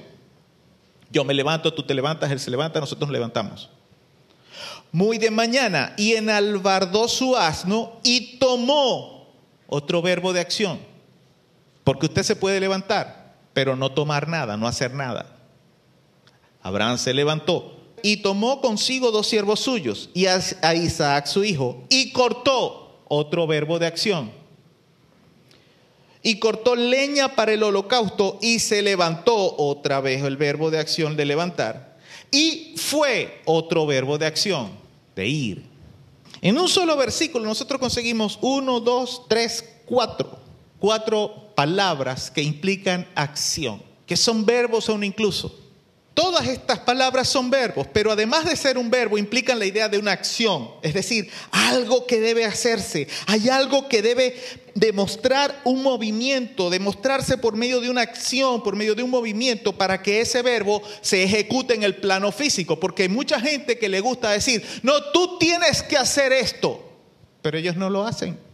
Yo 1.11 1.23
me 1.23 1.33
levanto, 1.33 1.73
tú 1.73 1.83
te 1.83 1.93
levantas, 1.93 2.31
él 2.31 2.39
se 2.39 2.51
levanta, 2.51 2.79
nosotros 2.79 3.07
nos 3.07 3.13
levantamos 3.13 3.69
muy 4.91 5.17
de 5.17 5.31
mañana 5.31 5.93
y 5.97 6.13
enalbardó 6.13 7.07
su 7.07 7.35
asno 7.35 7.99
y 8.03 8.37
tomó 8.37 9.27
otro 9.67 10.01
verbo 10.01 10.33
de 10.33 10.39
acción. 10.39 10.79
Porque 11.89 12.05
usted 12.05 12.21
se 12.21 12.35
puede 12.35 12.59
levantar, 12.59 13.33
pero 13.51 13.75
no 13.75 13.91
tomar 13.91 14.27
nada, 14.27 14.55
no 14.55 14.67
hacer 14.67 14.93
nada. 14.93 15.35
Abraham 16.61 16.99
se 16.99 17.15
levantó 17.15 17.79
y 18.03 18.17
tomó 18.17 18.61
consigo 18.61 19.09
dos 19.09 19.25
siervos 19.25 19.61
suyos 19.61 20.11
y 20.13 20.27
a 20.27 20.75
Isaac 20.75 21.25
su 21.25 21.43
hijo 21.43 21.85
y 21.89 22.11
cortó 22.11 23.01
otro 23.07 23.47
verbo 23.47 23.79
de 23.79 23.87
acción. 23.87 24.31
Y 26.21 26.37
cortó 26.37 26.75
leña 26.75 27.35
para 27.35 27.53
el 27.53 27.63
holocausto 27.63 28.37
y 28.39 28.59
se 28.59 28.83
levantó 28.83 29.55
otra 29.57 29.99
vez 29.99 30.23
el 30.23 30.37
verbo 30.37 30.69
de 30.69 30.77
acción 30.77 31.17
de 31.17 31.25
levantar. 31.25 31.97
Y 32.29 32.75
fue 32.77 33.41
otro 33.45 33.87
verbo 33.87 34.19
de 34.19 34.27
acción, 34.27 34.69
de 35.15 35.27
ir. 35.27 35.63
En 36.39 36.55
un 36.59 36.69
solo 36.69 36.95
versículo 36.95 37.45
nosotros 37.45 37.79
conseguimos 37.79 38.37
uno, 38.43 38.79
dos, 38.79 39.23
tres, 39.27 39.67
cuatro. 39.87 40.37
Cuatro 40.79 41.48
palabras 41.59 42.31
que 42.31 42.41
implican 42.41 43.05
acción, 43.15 43.83
que 44.05 44.15
son 44.15 44.45
verbos 44.45 44.87
o 44.87 44.93
un 44.93 45.03
incluso. 45.03 45.53
Todas 46.13 46.47
estas 46.47 46.79
palabras 46.79 47.27
son 47.27 47.49
verbos, 47.49 47.85
pero 47.91 48.13
además 48.13 48.45
de 48.45 48.55
ser 48.55 48.77
un 48.77 48.89
verbo 48.89 49.17
implican 49.17 49.59
la 49.59 49.65
idea 49.65 49.89
de 49.89 49.97
una 49.97 50.13
acción, 50.13 50.69
es 50.81 50.93
decir, 50.93 51.29
algo 51.51 52.07
que 52.07 52.21
debe 52.21 52.45
hacerse, 52.45 53.09
hay 53.25 53.49
algo 53.49 53.89
que 53.89 54.01
debe 54.01 54.41
demostrar 54.73 55.59
un 55.65 55.83
movimiento, 55.83 56.69
demostrarse 56.69 57.37
por 57.37 57.57
medio 57.57 57.81
de 57.81 57.89
una 57.89 58.03
acción, 58.03 58.63
por 58.63 58.77
medio 58.77 58.95
de 58.95 59.03
un 59.03 59.09
movimiento 59.09 59.77
para 59.77 60.01
que 60.01 60.21
ese 60.21 60.41
verbo 60.41 60.81
se 61.01 61.23
ejecute 61.23 61.73
en 61.73 61.83
el 61.83 61.97
plano 61.97 62.31
físico, 62.31 62.79
porque 62.79 63.03
hay 63.03 63.09
mucha 63.09 63.37
gente 63.37 63.77
que 63.77 63.89
le 63.89 63.99
gusta 63.99 64.31
decir, 64.31 64.63
no, 64.81 64.93
tú 65.11 65.37
tienes 65.37 65.83
que 65.83 65.97
hacer 65.97 66.31
esto, 66.31 66.89
pero 67.41 67.57
ellos 67.57 67.75
no 67.75 67.89
lo 67.89 68.05
hacen. 68.05 68.47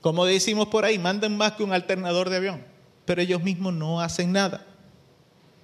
Como 0.00 0.24
decimos 0.24 0.68
por 0.68 0.84
ahí, 0.84 0.98
mandan 0.98 1.36
más 1.36 1.52
que 1.52 1.64
un 1.64 1.72
alternador 1.72 2.30
de 2.30 2.36
avión, 2.36 2.64
pero 3.04 3.20
ellos 3.20 3.42
mismos 3.42 3.74
no 3.74 4.00
hacen 4.00 4.32
nada. 4.32 4.64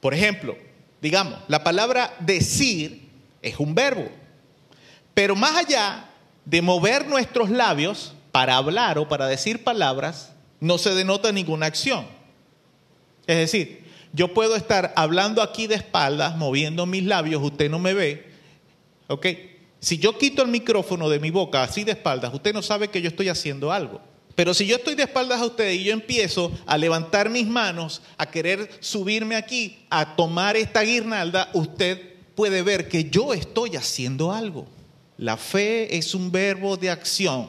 Por 0.01 0.15
ejemplo, 0.15 0.57
Digamos, 1.05 1.35
la 1.49 1.63
palabra 1.63 2.17
decir 2.21 3.11
es 3.43 3.59
un 3.59 3.75
verbo. 3.75 4.09
Pero 5.13 5.37
más 5.37 5.55
allá 5.55 6.09
de 6.47 6.63
mover 6.63 7.07
nuestros 7.07 7.51
labios 7.51 8.15
para 8.33 8.57
hablar 8.57 8.97
o 8.97 9.07
para 9.07 9.27
decir 9.27 9.65
palabras, 9.65 10.33
no 10.61 10.79
se 10.79 10.95
denota 10.95 11.31
ninguna 11.31 11.67
acción. 11.67 12.07
Es 13.27 13.37
decir, 13.37 13.85
yo 14.15 14.33
puedo 14.33 14.57
estar 14.57 14.95
hablando 14.97 15.43
aquí 15.43 15.67
de 15.67 15.75
espaldas, 15.75 16.39
moviendo 16.39 16.87
mis 16.87 17.05
labios, 17.05 17.43
usted 17.43 17.69
no 17.69 17.79
me 17.79 17.93
ve. 17.93 18.33
¿Ok? 19.09 19.27
Si 19.81 19.99
yo 19.99 20.17
quito 20.17 20.41
el 20.41 20.49
micrófono 20.49 21.11
de 21.11 21.21
mi 21.21 21.31
boca 21.31 21.63
así 21.63 21.85
de 21.85 21.93
espaldas, 21.93 22.33
usted 22.33 22.55
no 22.55 22.63
sabe 22.63 22.89
que 22.89 23.03
yo 23.03 23.09
estoy 23.09 23.29
haciendo 23.29 23.71
algo. 23.71 24.01
Pero 24.35 24.53
si 24.53 24.67
yo 24.67 24.77
estoy 24.77 24.95
de 24.95 25.05
espaldas 25.05 25.41
a 25.41 25.47
usted 25.47 25.71
y 25.73 25.85
yo 25.85 25.93
empiezo 25.93 26.53
a 26.67 26.77
levantar 26.77 27.31
mis 27.31 27.47
manos, 27.47 28.03
a 28.17 28.27
querer 28.27 28.69
subirme 28.81 29.37
aquí, 29.37 29.79
a 29.91 30.17
tomar 30.17 30.57
esta 30.57 30.83
guirnalda, 30.83 31.51
usted 31.55 32.15
puede 32.35 32.63
ver 32.63 32.89
que 32.89 33.09
yo 33.11 33.33
estoy 33.33 33.77
haciendo 33.77 34.33
algo. 34.33 34.67
La 35.19 35.37
fe 35.37 35.97
es 35.97 36.15
un 36.15 36.33
verbo 36.33 36.77
de 36.77 36.91
acción, 36.91 37.47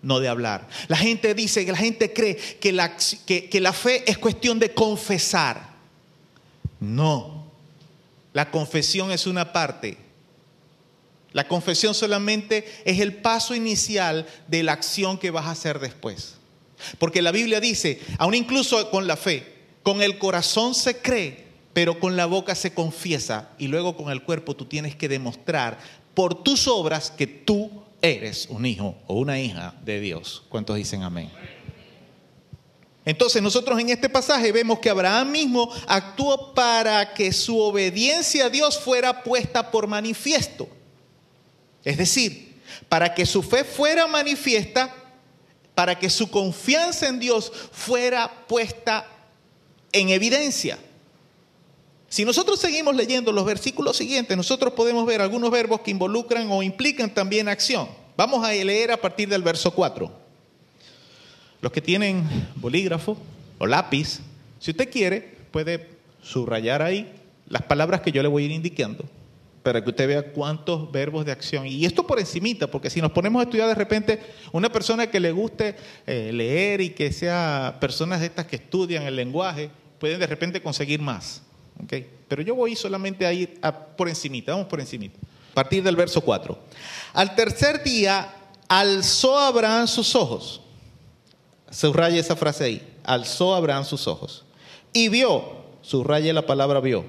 no 0.00 0.20
de 0.20 0.28
hablar. 0.28 0.68
La 0.86 0.96
gente 0.96 1.34
dice, 1.34 1.66
la 1.66 1.76
gente 1.76 2.12
cree 2.12 2.36
que 2.36 2.72
la, 2.72 2.96
que 3.26 3.60
la 3.60 3.72
fe 3.72 4.08
es 4.08 4.16
cuestión 4.16 4.60
de 4.60 4.72
confesar. 4.72 5.76
No, 6.78 7.46
la 8.32 8.52
confesión 8.52 9.10
es 9.10 9.26
una 9.26 9.52
parte 9.52 10.07
la 11.38 11.46
confesión 11.46 11.94
solamente 11.94 12.66
es 12.84 12.98
el 12.98 13.14
paso 13.14 13.54
inicial 13.54 14.26
de 14.48 14.64
la 14.64 14.72
acción 14.72 15.18
que 15.18 15.30
vas 15.30 15.46
a 15.46 15.52
hacer 15.52 15.78
después. 15.78 16.34
Porque 16.98 17.22
la 17.22 17.30
Biblia 17.30 17.60
dice, 17.60 18.00
aún 18.18 18.34
incluso 18.34 18.90
con 18.90 19.06
la 19.06 19.16
fe, 19.16 19.46
con 19.84 20.02
el 20.02 20.18
corazón 20.18 20.74
se 20.74 20.96
cree, 20.96 21.44
pero 21.72 22.00
con 22.00 22.16
la 22.16 22.26
boca 22.26 22.56
se 22.56 22.74
confiesa 22.74 23.50
y 23.56 23.68
luego 23.68 23.96
con 23.96 24.10
el 24.10 24.24
cuerpo 24.24 24.56
tú 24.56 24.64
tienes 24.64 24.96
que 24.96 25.08
demostrar 25.08 25.78
por 26.12 26.42
tus 26.42 26.66
obras 26.66 27.12
que 27.12 27.28
tú 27.28 27.70
eres 28.02 28.46
un 28.50 28.66
hijo 28.66 28.96
o 29.06 29.14
una 29.14 29.38
hija 29.40 29.76
de 29.84 30.00
Dios. 30.00 30.42
¿Cuántos 30.48 30.74
dicen 30.74 31.04
amén? 31.04 31.30
Entonces 33.04 33.40
nosotros 33.40 33.78
en 33.78 33.90
este 33.90 34.08
pasaje 34.08 34.50
vemos 34.50 34.80
que 34.80 34.90
Abraham 34.90 35.30
mismo 35.30 35.70
actuó 35.86 36.52
para 36.52 37.14
que 37.14 37.32
su 37.32 37.60
obediencia 37.60 38.46
a 38.46 38.50
Dios 38.50 38.76
fuera 38.76 39.22
puesta 39.22 39.70
por 39.70 39.86
manifiesto. 39.86 40.68
Es 41.84 41.96
decir, 41.96 42.48
para 42.88 43.14
que 43.14 43.26
su 43.26 43.42
fe 43.42 43.64
fuera 43.64 44.06
manifiesta, 44.06 44.94
para 45.74 45.98
que 45.98 46.10
su 46.10 46.30
confianza 46.30 47.08
en 47.08 47.18
Dios 47.18 47.52
fuera 47.72 48.46
puesta 48.46 49.06
en 49.92 50.08
evidencia. 50.08 50.78
Si 52.08 52.24
nosotros 52.24 52.58
seguimos 52.58 52.96
leyendo 52.96 53.32
los 53.32 53.44
versículos 53.44 53.96
siguientes, 53.96 54.36
nosotros 54.36 54.72
podemos 54.72 55.06
ver 55.06 55.20
algunos 55.20 55.50
verbos 55.50 55.80
que 55.80 55.90
involucran 55.90 56.50
o 56.50 56.62
implican 56.62 57.12
también 57.12 57.48
acción. 57.48 57.88
Vamos 58.16 58.44
a 58.44 58.52
leer 58.52 58.90
a 58.90 58.96
partir 58.96 59.28
del 59.28 59.42
verso 59.42 59.70
4. 59.72 60.10
Los 61.60 61.72
que 61.72 61.80
tienen 61.80 62.24
bolígrafo 62.56 63.16
o 63.58 63.66
lápiz, 63.66 64.20
si 64.58 64.70
usted 64.70 64.90
quiere, 64.90 65.36
puede 65.50 65.88
subrayar 66.22 66.82
ahí 66.82 67.12
las 67.48 67.62
palabras 67.62 68.00
que 68.00 68.10
yo 68.10 68.22
le 68.22 68.28
voy 68.28 68.44
a 68.44 68.46
ir 68.46 68.52
indicando 68.52 69.04
para 69.68 69.84
que 69.84 69.90
usted 69.90 70.08
vea 70.08 70.22
cuántos 70.32 70.90
verbos 70.90 71.26
de 71.26 71.32
acción. 71.32 71.66
Y 71.66 71.84
esto 71.84 72.06
por 72.06 72.18
encimita, 72.18 72.68
porque 72.68 72.88
si 72.88 73.02
nos 73.02 73.12
ponemos 73.12 73.40
a 73.40 73.42
estudiar 73.42 73.68
de 73.68 73.74
repente 73.74 74.18
una 74.50 74.72
persona 74.72 75.08
que 75.08 75.20
le 75.20 75.30
guste 75.30 75.76
eh, 76.06 76.30
leer 76.32 76.80
y 76.80 76.88
que 76.88 77.12
sea 77.12 77.76
personas 77.78 78.20
de 78.20 78.26
estas 78.28 78.46
que 78.46 78.56
estudian 78.56 79.02
el 79.02 79.14
lenguaje, 79.14 79.68
pueden 79.98 80.20
de 80.20 80.26
repente 80.26 80.62
conseguir 80.62 81.02
más. 81.02 81.42
¿okay? 81.84 82.08
Pero 82.28 82.40
yo 82.40 82.54
voy 82.54 82.76
solamente 82.76 83.26
a 83.26 83.32
ir 83.34 83.60
por 83.94 84.08
encimita, 84.08 84.52
vamos 84.52 84.68
por 84.68 84.80
encimita. 84.80 85.18
partir 85.52 85.82
del 85.82 85.96
verso 85.96 86.22
4. 86.22 86.58
Al 87.12 87.34
tercer 87.34 87.84
día 87.84 88.34
alzó 88.68 89.38
Abraham 89.38 89.86
sus 89.86 90.14
ojos. 90.14 90.62
Subraya 91.70 92.18
esa 92.18 92.36
frase 92.36 92.64
ahí. 92.64 92.94
Alzó 93.04 93.54
Abraham 93.54 93.84
sus 93.84 94.06
ojos. 94.06 94.46
Y 94.94 95.10
vio, 95.10 95.44
subraya 95.82 96.32
la 96.32 96.46
palabra 96.46 96.80
vio, 96.80 97.04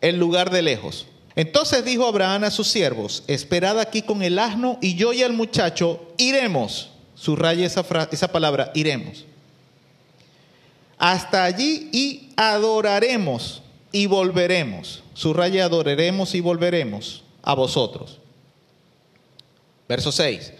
el 0.00 0.20
lugar 0.20 0.50
de 0.50 0.62
lejos. 0.62 1.08
Entonces 1.36 1.84
dijo 1.84 2.06
Abraham 2.06 2.44
a 2.44 2.50
sus 2.50 2.68
siervos, 2.68 3.24
esperad 3.26 3.80
aquí 3.80 4.02
con 4.02 4.22
el 4.22 4.38
asno 4.38 4.78
y 4.80 4.94
yo 4.94 5.12
y 5.12 5.22
el 5.22 5.32
muchacho 5.32 6.12
iremos. 6.16 6.90
Subraya 7.16 7.66
esa, 7.66 7.84
esa 8.10 8.28
palabra, 8.28 8.70
iremos. 8.74 9.24
Hasta 10.98 11.44
allí 11.44 11.88
y 11.92 12.28
adoraremos 12.36 13.62
y 13.90 14.06
volveremos. 14.06 15.02
Subraya 15.14 15.64
adoraremos 15.64 16.34
y 16.34 16.40
volveremos 16.40 17.22
a 17.42 17.54
vosotros. 17.54 18.18
Verso 19.88 20.12
6. 20.12 20.52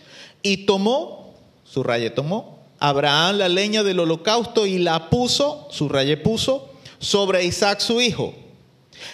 Y 0.43 0.59
tomó, 0.67 1.35
subraya 1.65 2.15
tomó, 2.15 2.59
Abraham 2.79 3.39
la 3.39 3.49
leña 3.49 3.83
del 3.83 4.01
holocausto 4.01 4.67
y 4.67 4.79
la 4.79 5.09
puso, 5.09 5.69
subraya 5.71 6.23
puso, 6.23 6.69
sobre 6.99 7.45
Isaac 7.45 7.81
su 7.81 8.01
hijo. 8.01 8.35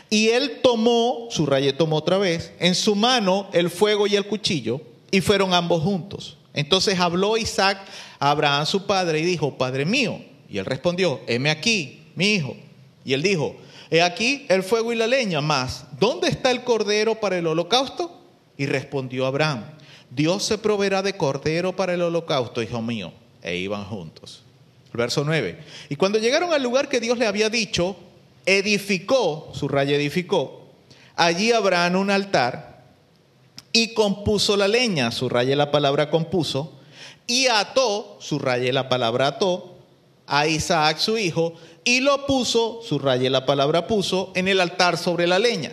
Y 0.09 0.28
él 0.28 0.61
tomó, 0.62 1.28
subrayé 1.31 1.73
tomó 1.73 1.97
otra 1.97 2.19
vez, 2.19 2.52
en 2.59 2.74
su 2.74 2.94
mano 2.94 3.48
el 3.52 3.70
fuego 3.70 4.07
y 4.07 4.16
el 4.16 4.27
cuchillo, 4.27 4.81
y 5.11 5.20
fueron 5.20 5.55
ambos 5.55 5.82
juntos. 5.82 6.36
Entonces 6.52 6.98
habló 6.98 7.36
Isaac 7.36 7.78
a 8.19 8.31
Abraham 8.31 8.66
su 8.66 8.86
padre 8.86 9.20
y 9.20 9.24
dijo, 9.24 9.57
Padre 9.57 9.85
mío. 9.85 10.20
Y 10.48 10.59
él 10.59 10.65
respondió, 10.65 11.20
heme 11.27 11.51
aquí, 11.51 12.02
mi 12.16 12.35
hijo. 12.35 12.57
Y 13.05 13.12
él 13.12 13.23
dijo, 13.23 13.57
he 13.90 14.02
aquí 14.02 14.47
el 14.48 14.62
fuego 14.62 14.93
y 14.93 14.97
la 14.97 15.07
leña, 15.07 15.40
mas, 15.40 15.85
¿dónde 15.98 16.28
está 16.28 16.51
el 16.51 16.65
cordero 16.65 17.20
para 17.20 17.39
el 17.39 17.47
holocausto? 17.47 18.20
Y 18.57 18.66
respondió 18.66 19.27
Abraham, 19.27 19.65
Dios 20.11 20.43
se 20.43 20.59
proveerá 20.59 21.02
de 21.02 21.16
cordero 21.16 21.74
para 21.74 21.94
el 21.94 22.02
holocausto, 22.02 22.62
hijo 22.62 22.82
mío. 22.82 23.12
E 23.43 23.57
iban 23.57 23.85
juntos. 23.85 24.43
Verso 24.93 25.23
9. 25.24 25.59
Y 25.89 25.97
cuando 25.97 26.19
llegaron 26.19 26.52
al 26.52 26.62
lugar 26.62 26.89
que 26.89 27.01
Dios 27.01 27.16
le 27.16 27.27
había 27.27 27.48
dicho, 27.48 27.97
edificó, 28.59 29.51
su 29.55 29.68
raya 29.68 29.97
edificó, 29.97 30.68
allí 31.16 31.52
Abraham 31.52 31.97
un 31.97 32.10
altar 32.10 32.85
y 33.72 33.94
compuso 33.94 34.56
la 34.56 34.66
leña, 34.66 35.12
su 35.12 35.28
raya 35.28 35.55
la 35.55 35.70
palabra 35.70 36.10
compuso, 36.10 36.72
y 37.27 37.47
ató, 37.47 38.18
su 38.20 38.39
raya 38.39 38.72
la 38.72 38.89
palabra 38.89 39.28
ató, 39.28 39.77
a 40.27 40.47
Isaac 40.47 40.98
su 40.98 41.16
hijo, 41.16 41.55
y 41.85 42.01
lo 42.01 42.27
puso, 42.27 42.81
su 42.82 42.98
raya 42.98 43.31
la 43.31 43.47
palabra 43.47 43.86
puso, 43.86 44.32
en 44.35 44.48
el 44.48 44.60
altar 44.60 44.98
sobre 44.98 45.27
la 45.27 45.39
leña. 45.39 45.72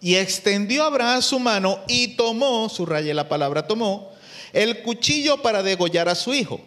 Y 0.00 0.14
extendió 0.16 0.84
Abraham 0.84 1.22
su 1.22 1.38
mano 1.38 1.78
y 1.88 2.16
tomó, 2.16 2.68
su 2.68 2.86
raya 2.86 3.12
la 3.12 3.28
palabra 3.28 3.66
tomó, 3.66 4.12
el 4.52 4.82
cuchillo 4.82 5.42
para 5.42 5.62
degollar 5.62 6.08
a 6.08 6.14
su 6.14 6.32
hijo. 6.32 6.60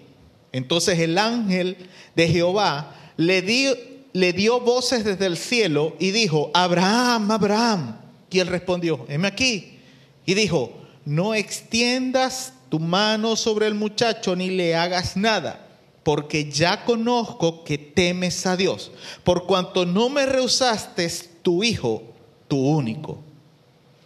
Entonces 0.52 1.00
el 1.00 1.18
ángel 1.18 1.78
de 2.16 2.28
Jehová 2.28 2.96
le 3.18 3.42
dio, 3.42 3.76
le 4.14 4.34
dio 4.34 4.60
voces 4.60 5.04
desde 5.04 5.26
el 5.26 5.38
cielo 5.38 5.96
y 6.00 6.12
dijo, 6.12 6.52
Abraham, 6.54 7.32
Abraham. 7.32 7.98
Y 8.30 8.40
él 8.40 8.48
respondió, 8.48 9.06
heme 9.08 9.28
aquí. 9.28 9.80
Y 10.26 10.34
dijo, 10.34 10.74
no 11.06 11.34
extiendas 11.34 12.54
tu 12.70 12.80
mano 12.80 13.36
sobre 13.36 13.68
el 13.68 13.74
muchacho 13.74 14.36
ni 14.36 14.52
le 14.52 14.76
hagas 14.76 15.18
nada, 15.18 15.68
porque 16.04 16.52
ya 16.52 16.86
conozco 16.86 17.64
que 17.64 17.78
temes 17.78 18.46
a 18.46 18.56
Dios, 18.56 18.92
por 19.24 19.46
cuanto 19.46 19.86
no 19.86 20.10
me 20.10 20.26
rehusaste 20.26 21.10
tu 21.42 21.64
hijo, 21.64 22.04
tu 22.48 22.58
único. 22.58 23.24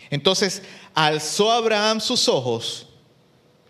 Entonces 0.10 0.62
alzó 0.94 1.52
Abraham 1.52 2.00
sus 2.00 2.30
ojos, 2.30 2.88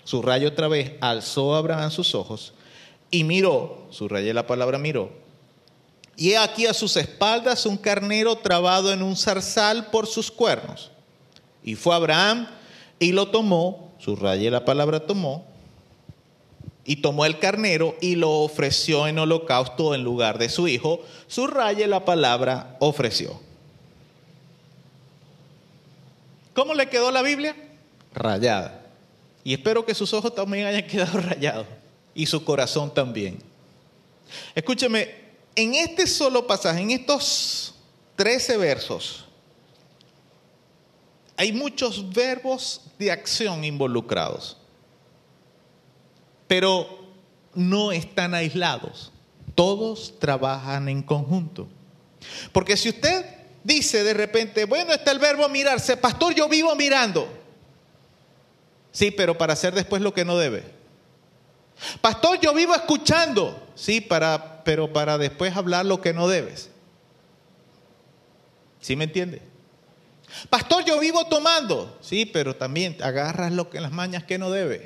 subrayo 0.03 0.49
otra 0.49 0.67
vez, 0.67 0.93
alzó 1.01 1.55
Abraham 1.55 1.89
sus 1.89 2.13
ojos 2.13 2.53
y 3.09 3.23
miró, 3.23 3.87
subrayé 3.89 4.33
la 4.33 4.45
palabra 4.45 4.77
miró, 4.77 5.11
y 6.15 6.31
he 6.31 6.37
aquí 6.37 6.65
a 6.65 6.73
sus 6.73 6.95
espaldas 6.97 7.65
un 7.65 7.77
carnero 7.77 8.35
trabado 8.35 8.93
en 8.93 9.01
un 9.01 9.15
zarzal 9.15 9.87
por 9.87 10.07
sus 10.07 10.31
cuernos. 10.31 10.91
Y 11.63 11.75
fue 11.75 11.95
Abraham 11.95 12.47
y 12.99 13.11
lo 13.11 13.29
tomó, 13.29 13.93
subrayé 13.99 14.51
la 14.51 14.65
palabra 14.65 14.99
tomó, 14.99 15.45
y 16.85 16.97
tomó 16.97 17.25
el 17.25 17.39
carnero 17.39 17.95
y 18.01 18.15
lo 18.15 18.29
ofreció 18.29 19.07
en 19.07 19.17
holocausto 19.17 19.95
en 19.95 20.03
lugar 20.03 20.37
de 20.37 20.49
su 20.49 20.67
hijo, 20.67 21.01
subraye 21.27 21.87
la 21.87 22.03
palabra 22.03 22.75
ofreció. 22.79 23.39
¿Cómo 26.53 26.73
le 26.73 26.89
quedó 26.89 27.09
la 27.09 27.21
Biblia? 27.21 27.55
Rayada. 28.13 28.81
Y 29.43 29.53
espero 29.53 29.85
que 29.85 29.95
sus 29.95 30.13
ojos 30.13 30.35
también 30.35 30.67
hayan 30.67 30.85
quedado 30.85 31.17
rayados 31.21 31.65
y 32.13 32.25
su 32.25 32.43
corazón 32.43 32.93
también. 32.93 33.39
Escúcheme, 34.53 35.22
en 35.55 35.75
este 35.75 36.07
solo 36.07 36.47
pasaje, 36.47 36.81
en 36.81 36.91
estos 36.91 37.75
13 38.15 38.57
versos, 38.57 39.25
hay 41.35 41.51
muchos 41.51 42.13
verbos 42.13 42.81
de 42.99 43.11
acción 43.11 43.63
involucrados, 43.63 44.57
pero 46.47 46.87
no 47.53 47.91
están 47.91 48.33
aislados. 48.33 49.11
Todos 49.55 50.19
trabajan 50.19 50.89
en 50.89 51.03
conjunto. 51.03 51.67
Porque 52.51 52.77
si 52.77 52.89
usted 52.89 53.25
dice 53.63 54.03
de 54.03 54.13
repente, 54.13 54.65
bueno, 54.65 54.93
está 54.93 55.11
el 55.11 55.19
verbo 55.19 55.47
mirarse, 55.49 55.97
pastor, 55.97 56.33
yo 56.33 56.47
vivo 56.47 56.75
mirando. 56.75 57.27
Sí, 58.91 59.11
pero 59.11 59.37
para 59.37 59.53
hacer 59.53 59.73
después 59.73 60.01
lo 60.01 60.13
que 60.13 60.25
no 60.25 60.37
debe. 60.37 60.63
Pastor, 62.01 62.39
yo 62.39 62.53
vivo 62.53 62.75
escuchando. 62.75 63.62
Sí, 63.75 64.01
para, 64.01 64.63
pero 64.63 64.93
para 64.93 65.17
después 65.17 65.55
hablar 65.55 65.85
lo 65.85 66.01
que 66.01 66.13
no 66.13 66.27
debes. 66.27 66.69
¿Sí 68.81 68.95
me 68.95 69.05
entiende? 69.05 69.41
Pastor, 70.49 70.83
yo 70.85 70.99
vivo 70.99 71.25
tomando. 71.25 71.97
Sí, 72.01 72.25
pero 72.25 72.55
también 72.55 72.97
agarras 73.01 73.51
lo 73.51 73.69
que 73.69 73.79
las 73.79 73.91
mañas 73.91 74.23
que 74.23 74.37
no 74.37 74.51
debes. 74.51 74.81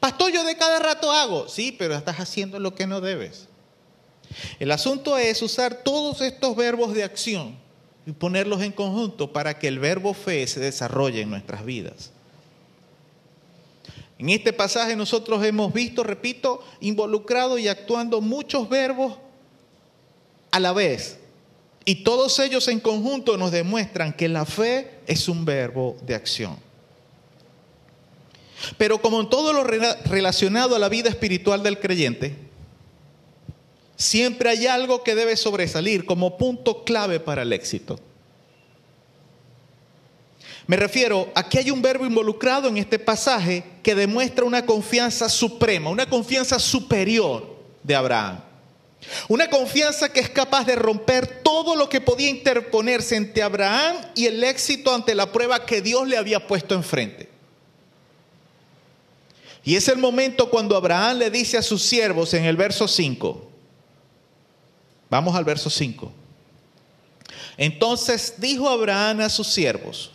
Pastor, 0.00 0.32
yo 0.32 0.44
de 0.44 0.56
cada 0.56 0.78
rato 0.78 1.12
hago. 1.12 1.48
Sí, 1.48 1.72
pero 1.72 1.94
estás 1.94 2.20
haciendo 2.20 2.58
lo 2.58 2.74
que 2.74 2.86
no 2.86 3.00
debes. 3.00 3.48
El 4.58 4.72
asunto 4.72 5.16
es 5.18 5.42
usar 5.42 5.82
todos 5.84 6.20
estos 6.20 6.56
verbos 6.56 6.94
de 6.94 7.04
acción 7.04 7.56
y 8.06 8.12
ponerlos 8.12 8.62
en 8.62 8.72
conjunto 8.72 9.32
para 9.32 9.58
que 9.58 9.68
el 9.68 9.78
verbo 9.78 10.14
fe 10.14 10.46
se 10.46 10.60
desarrolle 10.60 11.20
en 11.20 11.30
nuestras 11.30 11.64
vidas. 11.64 12.12
En 14.18 14.30
este 14.30 14.52
pasaje 14.52 14.96
nosotros 14.96 15.44
hemos 15.44 15.72
visto, 15.72 16.02
repito, 16.02 16.64
involucrado 16.80 17.58
y 17.58 17.68
actuando 17.68 18.20
muchos 18.20 18.68
verbos 18.68 19.18
a 20.50 20.60
la 20.60 20.72
vez. 20.72 21.18
Y 21.84 21.96
todos 22.02 22.38
ellos 22.38 22.66
en 22.68 22.80
conjunto 22.80 23.36
nos 23.36 23.52
demuestran 23.52 24.12
que 24.12 24.28
la 24.28 24.44
fe 24.46 25.00
es 25.06 25.28
un 25.28 25.44
verbo 25.44 25.96
de 26.02 26.14
acción. 26.14 26.56
Pero 28.78 29.00
como 29.02 29.20
en 29.20 29.28
todo 29.28 29.52
lo 29.52 29.64
rela- 29.64 30.02
relacionado 30.04 30.74
a 30.74 30.78
la 30.78 30.88
vida 30.88 31.10
espiritual 31.10 31.62
del 31.62 31.78
creyente, 31.78 32.34
siempre 33.96 34.48
hay 34.48 34.66
algo 34.66 35.02
que 35.04 35.14
debe 35.14 35.36
sobresalir 35.36 36.06
como 36.06 36.38
punto 36.38 36.84
clave 36.84 37.20
para 37.20 37.42
el 37.42 37.52
éxito. 37.52 38.00
Me 40.66 40.76
refiero 40.76 41.30
a 41.34 41.48
que 41.48 41.58
hay 41.58 41.70
un 41.70 41.80
verbo 41.80 42.04
involucrado 42.04 42.68
en 42.68 42.76
este 42.76 42.98
pasaje 42.98 43.62
que 43.82 43.94
demuestra 43.94 44.44
una 44.44 44.66
confianza 44.66 45.28
suprema, 45.28 45.90
una 45.90 46.08
confianza 46.08 46.58
superior 46.58 47.56
de 47.82 47.94
Abraham. 47.94 48.40
Una 49.28 49.48
confianza 49.48 50.12
que 50.12 50.18
es 50.18 50.30
capaz 50.30 50.64
de 50.64 50.74
romper 50.74 51.42
todo 51.42 51.76
lo 51.76 51.88
que 51.88 52.00
podía 52.00 52.28
interponerse 52.28 53.14
entre 53.14 53.42
Abraham 53.42 53.96
y 54.16 54.26
el 54.26 54.42
éxito 54.42 54.92
ante 54.92 55.14
la 55.14 55.30
prueba 55.30 55.64
que 55.64 55.80
Dios 55.80 56.08
le 56.08 56.16
había 56.16 56.44
puesto 56.44 56.74
enfrente. 56.74 57.28
Y 59.62 59.76
es 59.76 59.86
el 59.88 59.98
momento 59.98 60.50
cuando 60.50 60.76
Abraham 60.76 61.18
le 61.18 61.30
dice 61.30 61.58
a 61.58 61.62
sus 61.62 61.82
siervos 61.82 62.34
en 62.34 62.44
el 62.44 62.56
verso 62.56 62.88
5, 62.88 63.50
vamos 65.10 65.34
al 65.36 65.44
verso 65.44 65.70
5. 65.70 66.12
Entonces 67.56 68.34
dijo 68.38 68.68
Abraham 68.68 69.20
a 69.20 69.28
sus 69.28 69.48
siervos, 69.48 70.10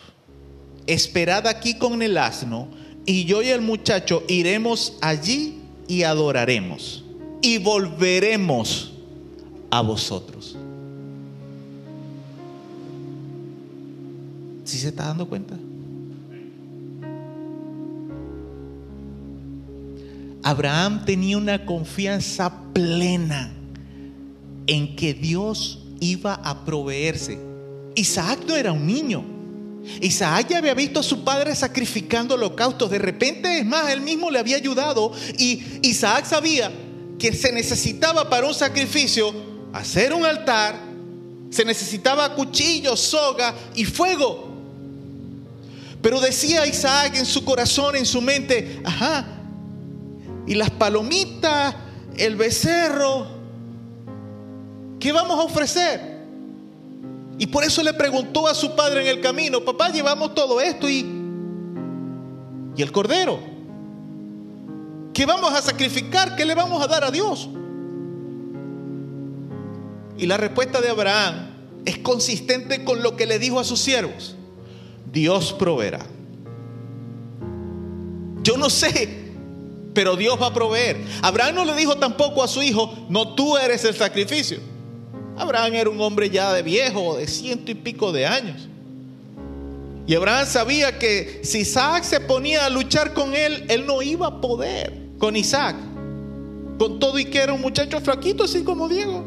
esperad 0.86 1.46
aquí 1.46 1.74
con 1.74 2.02
el 2.02 2.18
asno, 2.18 2.68
y 3.06 3.24
yo 3.24 3.42
y 3.42 3.48
el 3.48 3.60
muchacho 3.60 4.22
iremos 4.28 4.94
allí 5.00 5.58
y 5.88 6.02
adoraremos, 6.04 7.04
y 7.40 7.58
volveremos 7.58 8.92
a 9.70 9.80
vosotros. 9.80 10.56
¿Sí 14.64 14.78
se 14.78 14.88
está 14.88 15.06
dando 15.06 15.28
cuenta? 15.28 15.56
Abraham 20.42 21.04
tenía 21.04 21.38
una 21.38 21.64
confianza 21.64 22.72
plena 22.72 23.52
en 24.66 24.96
que 24.96 25.14
Dios 25.14 25.84
iba 26.00 26.34
a 26.34 26.64
proveerse. 26.64 27.38
Isaac 27.94 28.40
no 28.46 28.56
era 28.56 28.72
un 28.72 28.86
niño. 28.86 29.31
Isaac 30.00 30.48
ya 30.50 30.58
había 30.58 30.74
visto 30.74 31.00
a 31.00 31.02
su 31.02 31.24
padre 31.24 31.54
sacrificando 31.54 32.34
holocaustos. 32.34 32.90
De 32.90 32.98
repente, 32.98 33.58
es 33.58 33.66
más, 33.66 33.90
él 33.90 34.00
mismo 34.00 34.30
le 34.30 34.38
había 34.38 34.56
ayudado. 34.56 35.12
Y 35.38 35.62
Isaac 35.82 36.26
sabía 36.26 36.72
que 37.18 37.32
se 37.32 37.52
necesitaba 37.52 38.28
para 38.28 38.46
un 38.46 38.54
sacrificio 38.54 39.34
hacer 39.72 40.12
un 40.12 40.24
altar. 40.24 40.76
Se 41.50 41.64
necesitaba 41.64 42.34
cuchillo, 42.34 42.96
soga 42.96 43.54
y 43.74 43.84
fuego. 43.84 44.48
Pero 46.00 46.20
decía 46.20 46.66
Isaac 46.66 47.16
en 47.16 47.26
su 47.26 47.44
corazón, 47.44 47.94
en 47.94 48.06
su 48.06 48.20
mente, 48.20 48.80
ajá, 48.84 49.24
y 50.46 50.54
las 50.54 50.70
palomitas, 50.70 51.74
el 52.16 52.34
becerro, 52.34 53.26
¿qué 54.98 55.12
vamos 55.12 55.38
a 55.38 55.42
ofrecer? 55.42 56.11
Y 57.38 57.46
por 57.46 57.64
eso 57.64 57.82
le 57.82 57.94
preguntó 57.94 58.46
a 58.46 58.54
su 58.54 58.74
padre 58.76 59.02
en 59.02 59.08
el 59.08 59.20
camino, 59.20 59.64
papá, 59.64 59.88
llevamos 59.88 60.34
todo 60.34 60.60
esto 60.60 60.88
y, 60.88 61.06
y 62.76 62.82
el 62.82 62.92
cordero. 62.92 63.38
¿Qué 65.12 65.26
vamos 65.26 65.52
a 65.52 65.60
sacrificar? 65.60 66.36
¿Qué 66.36 66.44
le 66.44 66.54
vamos 66.54 66.82
a 66.82 66.86
dar 66.86 67.04
a 67.04 67.10
Dios? 67.10 67.48
Y 70.16 70.26
la 70.26 70.36
respuesta 70.36 70.80
de 70.80 70.88
Abraham 70.88 71.50
es 71.84 71.98
consistente 71.98 72.84
con 72.84 73.02
lo 73.02 73.16
que 73.16 73.26
le 73.26 73.38
dijo 73.38 73.58
a 73.58 73.64
sus 73.64 73.80
siervos. 73.80 74.36
Dios 75.12 75.52
proveerá. 75.52 76.06
Yo 78.42 78.56
no 78.56 78.70
sé, 78.70 79.32
pero 79.94 80.16
Dios 80.16 80.40
va 80.40 80.48
a 80.48 80.54
proveer. 80.54 80.96
Abraham 81.22 81.56
no 81.56 81.64
le 81.64 81.74
dijo 81.74 81.96
tampoco 81.96 82.42
a 82.42 82.48
su 82.48 82.62
hijo, 82.62 82.92
no 83.08 83.34
tú 83.34 83.56
eres 83.56 83.84
el 83.84 83.94
sacrificio. 83.94 84.58
Abraham 85.36 85.74
era 85.74 85.90
un 85.90 86.00
hombre 86.00 86.30
ya 86.30 86.52
de 86.52 86.62
viejo, 86.62 87.16
de 87.16 87.26
ciento 87.26 87.70
y 87.70 87.74
pico 87.74 88.12
de 88.12 88.26
años. 88.26 88.68
Y 90.06 90.14
Abraham 90.14 90.46
sabía 90.46 90.98
que 90.98 91.40
si 91.44 91.60
Isaac 91.60 92.04
se 92.04 92.20
ponía 92.20 92.66
a 92.66 92.70
luchar 92.70 93.14
con 93.14 93.34
él, 93.34 93.64
él 93.68 93.86
no 93.86 94.02
iba 94.02 94.26
a 94.26 94.40
poder 94.40 94.92
con 95.18 95.36
Isaac. 95.36 95.76
Con 96.78 96.98
todo 96.98 97.18
y 97.18 97.26
que 97.26 97.38
era 97.38 97.52
un 97.52 97.60
muchacho 97.60 98.00
flaquito, 98.00 98.44
así 98.44 98.64
como 98.64 98.88
Diego. 98.88 99.24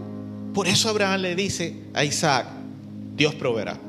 Por 0.53 0.68
eso 0.68 0.90
Abraham 0.90 1.22
le 1.22 1.36
dice 1.36 1.76
a 1.94 2.03
Isaac, 2.03 2.48
Dios 3.15 3.34
proveerá. 3.36 3.80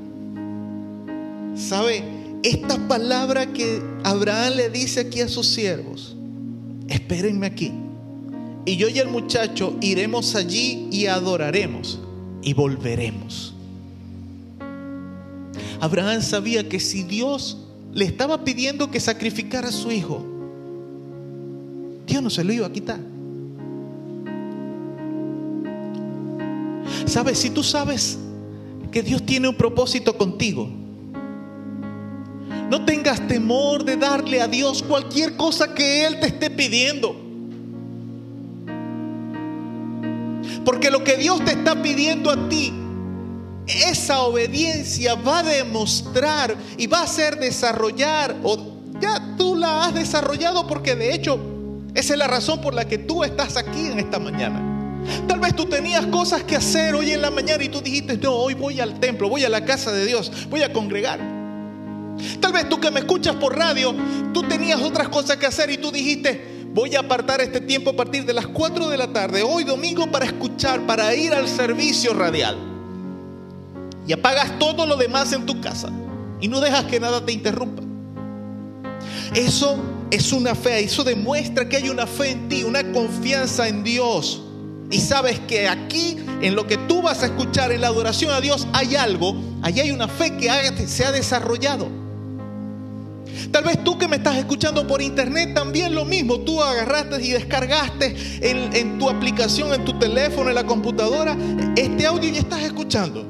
¿Sabe? 1.56 2.02
Esta 2.42 2.78
palabra 2.86 3.46
que 3.46 3.82
Abraham 4.04 4.54
le 4.54 4.70
dice 4.70 5.00
aquí 5.00 5.20
a 5.20 5.28
sus 5.28 5.48
siervos, 5.48 6.16
espérenme 6.88 7.46
aquí. 7.46 7.72
Y 8.64 8.76
yo 8.76 8.88
y 8.88 8.98
el 9.00 9.08
muchacho 9.08 9.76
iremos 9.80 10.36
allí 10.36 10.88
y 10.92 11.06
adoraremos 11.06 11.98
y 12.46 12.54
volveremos. 12.54 13.52
Abraham 15.80 16.22
sabía 16.22 16.68
que 16.68 16.78
si 16.78 17.02
Dios 17.02 17.58
le 17.92 18.04
estaba 18.04 18.44
pidiendo 18.44 18.88
que 18.88 19.00
sacrificara 19.00 19.68
a 19.68 19.72
su 19.72 19.90
hijo, 19.90 20.24
Dios 22.06 22.22
no 22.22 22.30
se 22.30 22.44
lo 22.44 22.52
iba 22.52 22.64
a 22.64 22.72
quitar. 22.72 23.00
¿Sabes? 27.04 27.38
Si 27.38 27.50
tú 27.50 27.64
sabes 27.64 28.16
que 28.92 29.02
Dios 29.02 29.26
tiene 29.26 29.48
un 29.48 29.56
propósito 29.56 30.16
contigo, 30.16 30.68
no 32.70 32.84
tengas 32.84 33.26
temor 33.26 33.84
de 33.84 33.96
darle 33.96 34.40
a 34.40 34.46
Dios 34.46 34.84
cualquier 34.84 35.36
cosa 35.36 35.74
que 35.74 36.06
Él 36.06 36.20
te 36.20 36.28
esté 36.28 36.48
pidiendo. 36.50 37.25
Porque 40.66 40.90
lo 40.90 41.04
que 41.04 41.16
Dios 41.16 41.44
te 41.44 41.52
está 41.52 41.80
pidiendo 41.80 42.28
a 42.28 42.48
ti, 42.48 42.72
esa 43.68 44.22
obediencia 44.22 45.14
va 45.14 45.38
a 45.38 45.42
demostrar 45.44 46.56
y 46.76 46.88
va 46.88 46.98
a 46.98 47.04
hacer 47.04 47.38
desarrollar, 47.38 48.34
o 48.42 48.58
ya 49.00 49.36
tú 49.38 49.54
la 49.54 49.84
has 49.84 49.94
desarrollado 49.94 50.66
porque 50.66 50.96
de 50.96 51.14
hecho 51.14 51.38
esa 51.94 52.14
es 52.14 52.18
la 52.18 52.26
razón 52.26 52.60
por 52.60 52.74
la 52.74 52.84
que 52.88 52.98
tú 52.98 53.22
estás 53.22 53.56
aquí 53.56 53.86
en 53.86 54.00
esta 54.00 54.18
mañana. 54.18 54.60
Tal 55.28 55.38
vez 55.38 55.54
tú 55.54 55.66
tenías 55.66 56.04
cosas 56.06 56.42
que 56.42 56.56
hacer 56.56 56.96
hoy 56.96 57.12
en 57.12 57.22
la 57.22 57.30
mañana 57.30 57.62
y 57.62 57.68
tú 57.68 57.80
dijiste, 57.80 58.16
no, 58.16 58.32
hoy 58.32 58.54
voy 58.54 58.80
al 58.80 58.98
templo, 58.98 59.28
voy 59.28 59.44
a 59.44 59.48
la 59.48 59.64
casa 59.64 59.92
de 59.92 60.04
Dios, 60.04 60.32
voy 60.50 60.64
a 60.64 60.72
congregar. 60.72 61.20
Tal 62.40 62.52
vez 62.52 62.68
tú 62.68 62.80
que 62.80 62.90
me 62.90 62.98
escuchas 62.98 63.36
por 63.36 63.56
radio, 63.56 63.94
tú 64.34 64.42
tenías 64.42 64.82
otras 64.82 65.10
cosas 65.10 65.36
que 65.36 65.46
hacer 65.46 65.70
y 65.70 65.78
tú 65.78 65.92
dijiste, 65.92 66.55
voy 66.76 66.94
a 66.94 67.00
apartar 67.00 67.40
este 67.40 67.62
tiempo 67.62 67.88
a 67.88 67.96
partir 67.96 68.26
de 68.26 68.34
las 68.34 68.46
4 68.48 68.90
de 68.90 68.98
la 68.98 69.10
tarde, 69.10 69.42
hoy 69.42 69.64
domingo, 69.64 70.10
para 70.10 70.26
escuchar, 70.26 70.84
para 70.84 71.14
ir 71.14 71.32
al 71.32 71.48
servicio 71.48 72.12
radial. 72.12 72.54
Y 74.06 74.12
apagas 74.12 74.58
todo 74.58 74.84
lo 74.84 74.96
demás 74.96 75.32
en 75.32 75.46
tu 75.46 75.58
casa 75.62 75.90
y 76.38 76.48
no 76.48 76.60
dejas 76.60 76.84
que 76.84 77.00
nada 77.00 77.24
te 77.24 77.32
interrumpa. 77.32 77.82
Eso 79.34 79.78
es 80.10 80.34
una 80.34 80.54
fe, 80.54 80.84
eso 80.84 81.02
demuestra 81.02 81.66
que 81.66 81.78
hay 81.78 81.88
una 81.88 82.06
fe 82.06 82.32
en 82.32 82.48
ti, 82.50 82.62
una 82.62 82.92
confianza 82.92 83.66
en 83.68 83.82
Dios. 83.82 84.42
Y 84.90 85.00
sabes 85.00 85.40
que 85.40 85.68
aquí, 85.68 86.18
en 86.42 86.54
lo 86.54 86.66
que 86.66 86.76
tú 86.76 87.00
vas 87.00 87.22
a 87.22 87.26
escuchar 87.26 87.72
en 87.72 87.80
la 87.80 87.86
adoración 87.86 88.32
a 88.32 88.42
Dios, 88.42 88.68
hay 88.74 88.96
algo, 88.96 89.34
allí 89.62 89.80
hay 89.80 89.92
una 89.92 90.08
fe 90.08 90.36
que 90.36 90.86
se 90.86 91.06
ha 91.06 91.10
desarrollado. 91.10 92.05
Tal 93.50 93.64
vez 93.64 93.82
tú 93.84 93.98
que 93.98 94.08
me 94.08 94.16
estás 94.16 94.36
escuchando 94.36 94.86
por 94.86 95.02
internet 95.02 95.54
también 95.54 95.94
lo 95.94 96.04
mismo. 96.04 96.40
Tú 96.40 96.62
agarraste 96.62 97.22
y 97.22 97.30
descargaste 97.30 98.16
en, 98.40 98.98
tu 98.98 99.08
aplicación, 99.08 99.72
en 99.72 99.84
tu 99.84 99.98
teléfono, 99.98 100.48
en 100.48 100.54
la 100.54 100.64
computadora, 100.64 101.36
este 101.76 102.06
audio 102.06 102.30
y 102.30 102.36
estás 102.36 102.62
escuchando. 102.62 103.24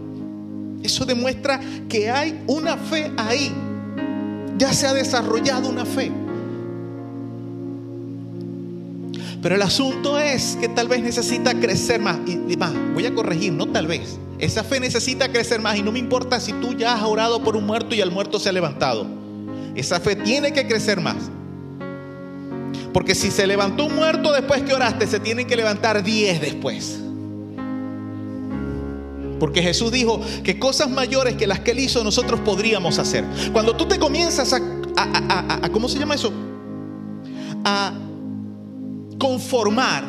Eso 0.83 1.05
demuestra 1.05 1.61
que 1.89 2.11
hay 2.11 2.41
una 2.47 2.77
fe 2.77 3.11
ahí. 3.17 3.53
Ya 4.57 4.73
se 4.73 4.87
ha 4.87 4.95
desarrollado 4.95 5.69
una 5.69 5.85
fe. 5.85 6.11
Pero 9.43 9.55
el 9.55 9.63
asunto 9.63 10.19
es 10.19 10.57
que 10.61 10.69
tal 10.69 10.89
vez 10.89 11.03
necesita 11.03 11.55
crecer 11.55 12.01
más. 12.01 12.19
Y 12.27 12.57
más, 12.57 12.73
voy 12.95 13.07
a 13.07 13.15
corregir, 13.15 13.53
no 13.53 13.67
tal 13.67 13.87
vez. 13.87 14.19
Esa 14.39 14.65
fe 14.65 14.81
necesita 14.81 15.31
crecer 15.31 15.61
más 15.61 15.77
y 15.77 15.83
no 15.83 15.93
me 15.93 15.99
importa 15.99 16.41
si 16.41 16.53
tú 16.53 16.75
ya 16.75 16.95
has 16.95 17.03
orado 17.03 17.43
por 17.43 17.57
un 17.57 17.65
muerto 17.65 17.95
y 17.95 18.01
el 18.01 18.11
muerto 18.11 18.39
se 18.39 18.49
ha 18.49 18.53
levantado. 18.53 19.26
Esa 19.77 20.01
fe 20.01 20.17
tiene 20.17 20.53
que 20.53 20.67
crecer 20.67 21.01
más. 21.01 21.17
Porque 22.93 23.15
si 23.15 23.31
se 23.31 23.47
levantó 23.47 23.85
un 23.85 23.95
muerto 23.95 24.33
después 24.33 24.63
que 24.63 24.73
oraste, 24.73 25.07
se 25.07 25.21
tienen 25.21 25.47
que 25.47 25.55
levantar 25.55 26.03
10 26.03 26.41
después. 26.41 26.99
Porque 29.39 29.63
Jesús 29.63 29.93
dijo 29.93 30.21
que 30.43 30.59
cosas 30.59 30.89
mayores 30.89 31.35
que 31.37 31.47
las 31.47 31.61
que 31.61 31.73
Él 31.73 31.81
hizo 31.81 32.03
nosotros 32.03 32.41
podríamos 32.41 32.99
hacer. 32.99 33.25
Cuando 33.53 33.77
tú 33.77 33.87
te 33.87 33.99
comienzas 33.99 34.55
a, 34.55 34.61
a, 34.97 35.69
¿cómo 35.71 35.91
se 35.91 35.99
llama 35.99 36.15
eso? 36.15 36.33
A 37.65 37.93
conformar 39.19 40.05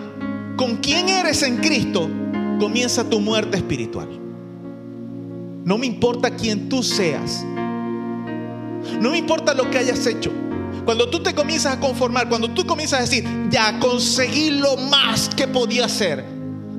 con 0.56 0.78
quién 0.78 1.10
eres 1.10 1.44
en 1.44 1.58
Cristo, 1.58 2.10
comienza 2.58 3.04
tu 3.10 3.20
muerte 3.20 3.58
espiritual. 3.58 4.08
No 5.66 5.78
me 5.78 5.86
importa 5.86 6.30
quién 6.30 6.70
tú 6.70 6.82
seas. 6.82 7.44
No 9.00 9.12
me 9.12 9.18
importa 9.18 9.54
lo 9.54 9.70
que 9.70 9.78
hayas 9.78 10.06
hecho. 10.06 10.32
Cuando 10.86 11.10
tú 11.10 11.22
te 11.22 11.36
comienzas 11.36 11.76
a 11.76 11.80
conformar, 11.80 12.30
cuando 12.30 12.50
tú 12.52 12.66
comienzas 12.66 13.00
a 13.00 13.02
decir, 13.02 13.26
ya 13.50 13.78
conseguí 13.80 14.52
lo 14.52 14.78
más 14.78 15.30
que 15.36 15.46
podía 15.46 15.84
hacer, 15.84 16.24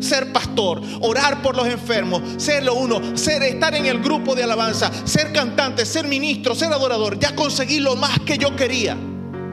ser 0.01 0.33
pastor, 0.33 0.81
orar 1.01 1.43
por 1.43 1.55
los 1.55 1.67
enfermos, 1.67 2.23
ser 2.39 2.65
lo 2.65 2.75
uno, 2.75 3.19
ser 3.19 3.43
estar 3.43 3.75
en 3.75 3.85
el 3.85 4.01
grupo 4.01 4.35
de 4.35 4.45
alabanza, 4.45 4.91
ser 5.05 5.33
cantante, 5.33 5.85
ser 5.85 6.07
ministro, 6.09 6.55
ser 6.55 6.73
adorador, 6.73 7.19
ya 7.19 7.35
conseguí 7.35 7.81
lo 7.81 7.97
más 7.97 8.19
que 8.21 8.39
yo 8.39 8.57
quería. 8.57 8.97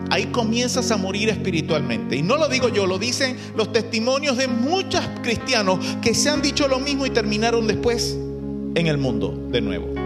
Ahí 0.10 0.27
comienzas 0.27 0.91
a 0.91 0.98
morir 0.98 1.30
espiritualmente. 1.30 2.15
Y 2.15 2.22
no 2.22 2.38
lo 2.38 2.48
digo 2.48 2.69
yo, 2.69 2.86
lo 2.86 2.98
dicen 2.98 3.38
los 3.57 3.73
testimonios 3.73 4.38
de 4.38 4.48
muchos 4.48 5.02
cristianos 5.22 5.80
que 6.02 6.14
se 6.14 6.30
han 6.30 6.41
dicho 6.41 6.68
lo 6.68 6.80
mismo 6.80 7.06
y 7.06 7.10
terminaron 7.10 7.68
después 7.68 8.15
en 8.76 8.88
el 8.88 8.98
mundo 8.98 9.34
de 9.49 9.61
nuevo. 9.61 10.05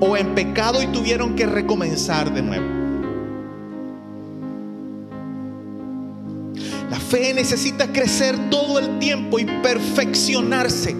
O 0.00 0.16
en 0.16 0.34
pecado 0.34 0.82
y 0.82 0.86
tuvieron 0.86 1.34
que 1.34 1.46
recomenzar 1.46 2.32
de 2.32 2.42
nuevo. 2.42 2.86
La 6.90 7.00
fe 7.00 7.34
necesita 7.34 7.92
crecer 7.92 8.50
todo 8.50 8.78
el 8.78 8.98
tiempo 8.98 9.38
y 9.38 9.44
perfeccionarse. 9.44 10.96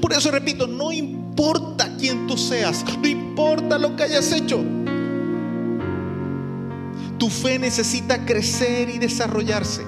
Por 0.00 0.12
eso 0.12 0.30
repito, 0.30 0.66
no 0.66 0.92
importa 0.92 1.96
quién 1.98 2.26
tú 2.26 2.36
seas, 2.36 2.84
no 3.00 3.06
importa 3.06 3.78
lo 3.78 3.94
que 3.96 4.04
hayas 4.04 4.32
hecho. 4.32 4.62
Tu 7.18 7.30
fe 7.30 7.58
necesita 7.58 8.24
crecer 8.24 8.90
y 8.90 8.98
desarrollarse. 8.98 9.82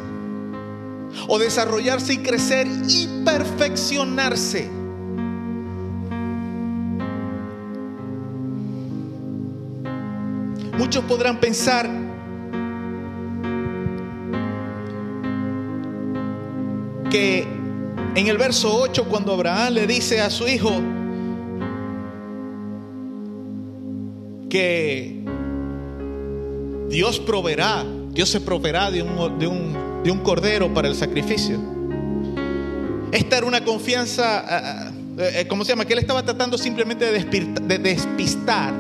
O 1.29 1.39
desarrollarse 1.39 2.15
y 2.15 2.19
crecer 2.19 2.69
y 2.89 3.09
perfeccionarse. 3.25 4.76
Muchos 10.79 11.05
podrán 11.05 11.41
pensar 11.41 11.89
que 17.11 17.47
en 18.15 18.27
el 18.27 18.37
verso 18.37 18.75
8 18.75 19.07
cuando 19.09 19.33
Abraham 19.33 19.75
le 19.75 19.87
dice 19.87 20.21
a 20.21 20.29
su 20.29 20.47
hijo, 20.47 20.71
que 24.51 25.25
Dios 26.89 27.21
proveerá, 27.21 27.85
Dios 28.11 28.29
se 28.29 28.41
proveerá 28.41 28.91
de 28.91 29.03
un, 29.03 29.39
de 29.39 29.47
un, 29.47 30.03
de 30.05 30.11
un 30.11 30.19
cordero 30.21 30.73
para 30.73 30.89
el 30.89 30.95
sacrificio. 30.95 31.59
Esta 33.13 33.39
era 33.39 33.47
una 33.47 33.65
confianza, 33.65 34.39
ah, 34.39 34.89
ah, 34.89 34.93
eh, 35.19 35.47
¿cómo 35.49 35.65
se 35.65 35.73
llama? 35.73 35.85
Que 35.85 35.95
él 35.95 36.01
estaba 36.01 36.23
tratando 36.23 36.59
simplemente 36.59 37.05
de 37.13 37.79
despistar 37.79 38.75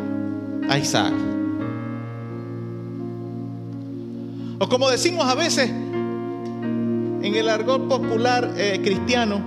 a 0.69 0.79
Isaac. 0.79 1.36
O 4.59 4.69
como 4.69 4.89
decimos 4.89 5.27
a 5.27 5.35
veces 5.35 5.69
en 5.69 7.35
el 7.35 7.49
argot 7.49 7.89
popular 7.89 8.55
eh, 8.57 8.81
cristiano, 8.83 9.41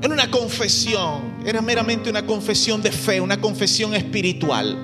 era 0.00 0.14
una 0.14 0.30
confesión, 0.30 1.22
era 1.44 1.60
meramente 1.60 2.08
una 2.08 2.24
confesión 2.24 2.80
de 2.80 2.90
fe, 2.90 3.20
una 3.20 3.40
confesión 3.40 3.94
espiritual. 3.94 4.76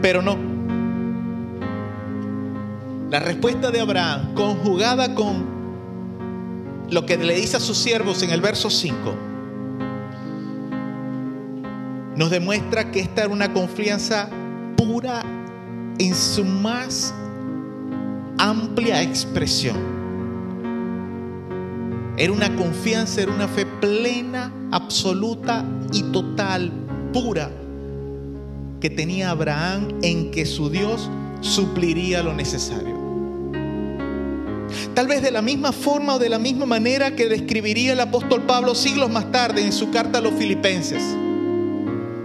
Pero 0.00 0.22
no. 0.22 0.36
La 3.10 3.20
respuesta 3.20 3.70
de 3.70 3.80
Abraham, 3.80 4.34
conjugada 4.34 5.14
con 5.14 5.58
lo 6.90 7.04
que 7.04 7.16
le 7.16 7.34
dice 7.34 7.56
a 7.56 7.60
sus 7.60 7.78
siervos 7.78 8.22
en 8.22 8.30
el 8.30 8.40
verso 8.40 8.70
5, 8.70 8.96
nos 12.16 12.30
demuestra 12.30 12.90
que 12.90 13.00
esta 13.00 13.22
era 13.22 13.32
una 13.32 13.52
confianza 13.52 14.28
pura 14.76 15.37
en 15.98 16.14
su 16.14 16.44
más 16.44 17.12
amplia 18.38 19.02
expresión. 19.02 19.76
Era 22.16 22.32
una 22.32 22.54
confianza, 22.56 23.22
era 23.22 23.32
una 23.32 23.46
fe 23.46 23.66
plena, 23.80 24.52
absoluta 24.72 25.64
y 25.92 26.02
total, 26.04 26.72
pura, 27.12 27.50
que 28.80 28.90
tenía 28.90 29.30
Abraham 29.30 29.88
en 30.02 30.30
que 30.30 30.46
su 30.46 30.70
Dios 30.70 31.08
supliría 31.40 32.22
lo 32.22 32.34
necesario. 32.34 32.96
Tal 34.94 35.06
vez 35.06 35.22
de 35.22 35.30
la 35.30 35.42
misma 35.42 35.72
forma 35.72 36.16
o 36.16 36.18
de 36.18 36.28
la 36.28 36.38
misma 36.38 36.66
manera 36.66 37.14
que 37.14 37.28
describiría 37.28 37.92
el 37.92 38.00
apóstol 38.00 38.42
Pablo 38.42 38.74
siglos 38.74 39.10
más 39.10 39.30
tarde 39.30 39.64
en 39.64 39.72
su 39.72 39.90
carta 39.90 40.18
a 40.18 40.20
los 40.20 40.34
filipenses, 40.34 41.02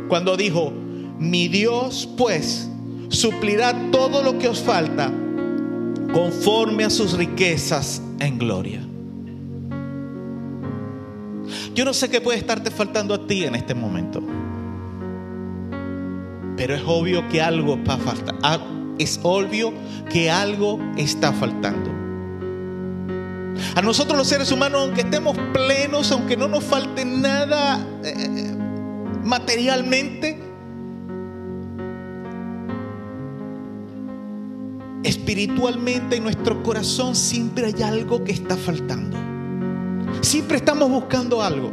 cuando 0.09 0.35
dijo, 0.35 0.73
mi 1.19 1.47
Dios 1.47 2.09
pues 2.17 2.67
suplirá 3.09 3.91
todo 3.91 4.23
lo 4.23 4.37
que 4.37 4.47
os 4.47 4.59
falta 4.59 5.11
conforme 6.13 6.83
a 6.83 6.89
sus 6.89 7.13
riquezas 7.13 8.01
en 8.19 8.37
gloria. 8.37 8.81
Yo 11.73 11.85
no 11.85 11.93
sé 11.93 12.09
qué 12.09 12.21
puede 12.21 12.37
estarte 12.37 12.69
faltando 12.71 13.13
a 13.13 13.25
ti 13.25 13.43
en 13.43 13.55
este 13.55 13.73
momento, 13.73 14.21
pero 16.55 16.75
es 16.75 16.83
obvio 16.85 17.27
que 17.29 17.41
algo 17.41 17.77
va 17.83 17.95
a. 17.95 17.99
Ah, 18.43 18.59
Es 18.99 19.19
obvio 19.23 19.73
que 20.11 20.29
algo 20.29 20.79
está 20.97 21.33
faltando. 21.33 21.89
A 23.75 23.81
nosotros 23.81 24.17
los 24.17 24.27
seres 24.27 24.51
humanos, 24.51 24.81
aunque 24.81 25.01
estemos 25.01 25.35
plenos, 25.51 26.11
aunque 26.11 26.37
no 26.37 26.47
nos 26.47 26.63
falte 26.63 27.05
nada 27.05 27.83
eh, 28.03 28.55
materialmente, 29.23 30.42
espiritualmente 35.03 36.15
en 36.17 36.23
nuestro 36.23 36.63
corazón 36.63 37.15
siempre 37.15 37.67
hay 37.67 37.83
algo 37.83 38.23
que 38.23 38.31
está 38.31 38.55
faltando. 38.57 39.17
Siempre 40.21 40.57
estamos 40.57 40.89
buscando 40.89 41.41
algo. 41.41 41.71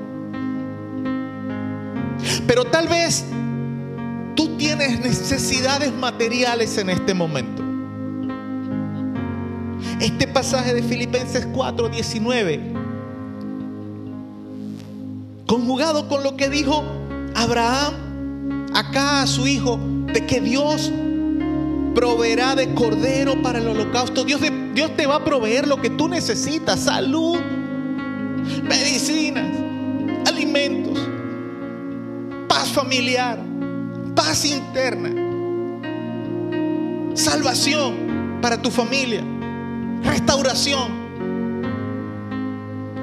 Pero 2.47 2.65
tal 2.65 2.89
vez 2.89 3.25
tú 4.35 4.57
tienes 4.57 5.01
necesidades 5.01 5.93
materiales 5.93 6.77
en 6.79 6.91
este 6.91 7.15
momento. 7.15 7.63
Este 10.01 10.27
pasaje 10.27 10.75
de 10.75 10.83
Filipenses 10.83 11.47
4, 11.53 11.89
19, 11.89 12.73
conjugado 15.47 16.09
con 16.09 16.23
lo 16.23 16.37
que 16.37 16.49
dijo 16.49 16.83
Abraham 17.35 18.67
acá 18.75 19.23
a 19.23 19.27
su 19.27 19.47
hijo, 19.47 19.79
de 20.13 20.27
que 20.27 20.41
Dios 20.41 20.91
proveerá 21.95 22.55
de 22.55 22.75
cordero 22.75 23.41
para 23.43 23.59
el 23.59 23.69
holocausto. 23.69 24.25
Dios, 24.25 24.41
Dios 24.75 24.97
te 24.97 25.07
va 25.07 25.17
a 25.17 25.25
proveer 25.25 25.67
lo 25.67 25.81
que 25.81 25.91
tú 25.91 26.09
necesitas, 26.09 26.81
salud, 26.81 27.39
medicinas, 28.63 29.47
alimentos, 30.27 30.99
paz 32.49 32.69
familiar, 32.69 33.39
paz 34.15 34.45
interna, 34.45 35.11
salvación 37.15 38.39
para 38.41 38.61
tu 38.61 38.71
familia, 38.71 39.23
restauración, 40.03 41.01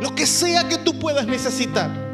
lo 0.01 0.15
que 0.15 0.25
sea 0.25 0.67
que 0.67 0.77
tú 0.77 0.97
puedas 0.99 1.27
necesitar. 1.27 2.07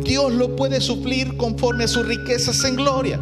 Dios 0.00 0.32
lo 0.32 0.54
puede 0.54 0.80
suplir 0.80 1.36
conforme 1.36 1.84
a 1.84 1.88
sus 1.88 2.06
riquezas 2.06 2.64
en 2.64 2.76
gloria. 2.76 3.18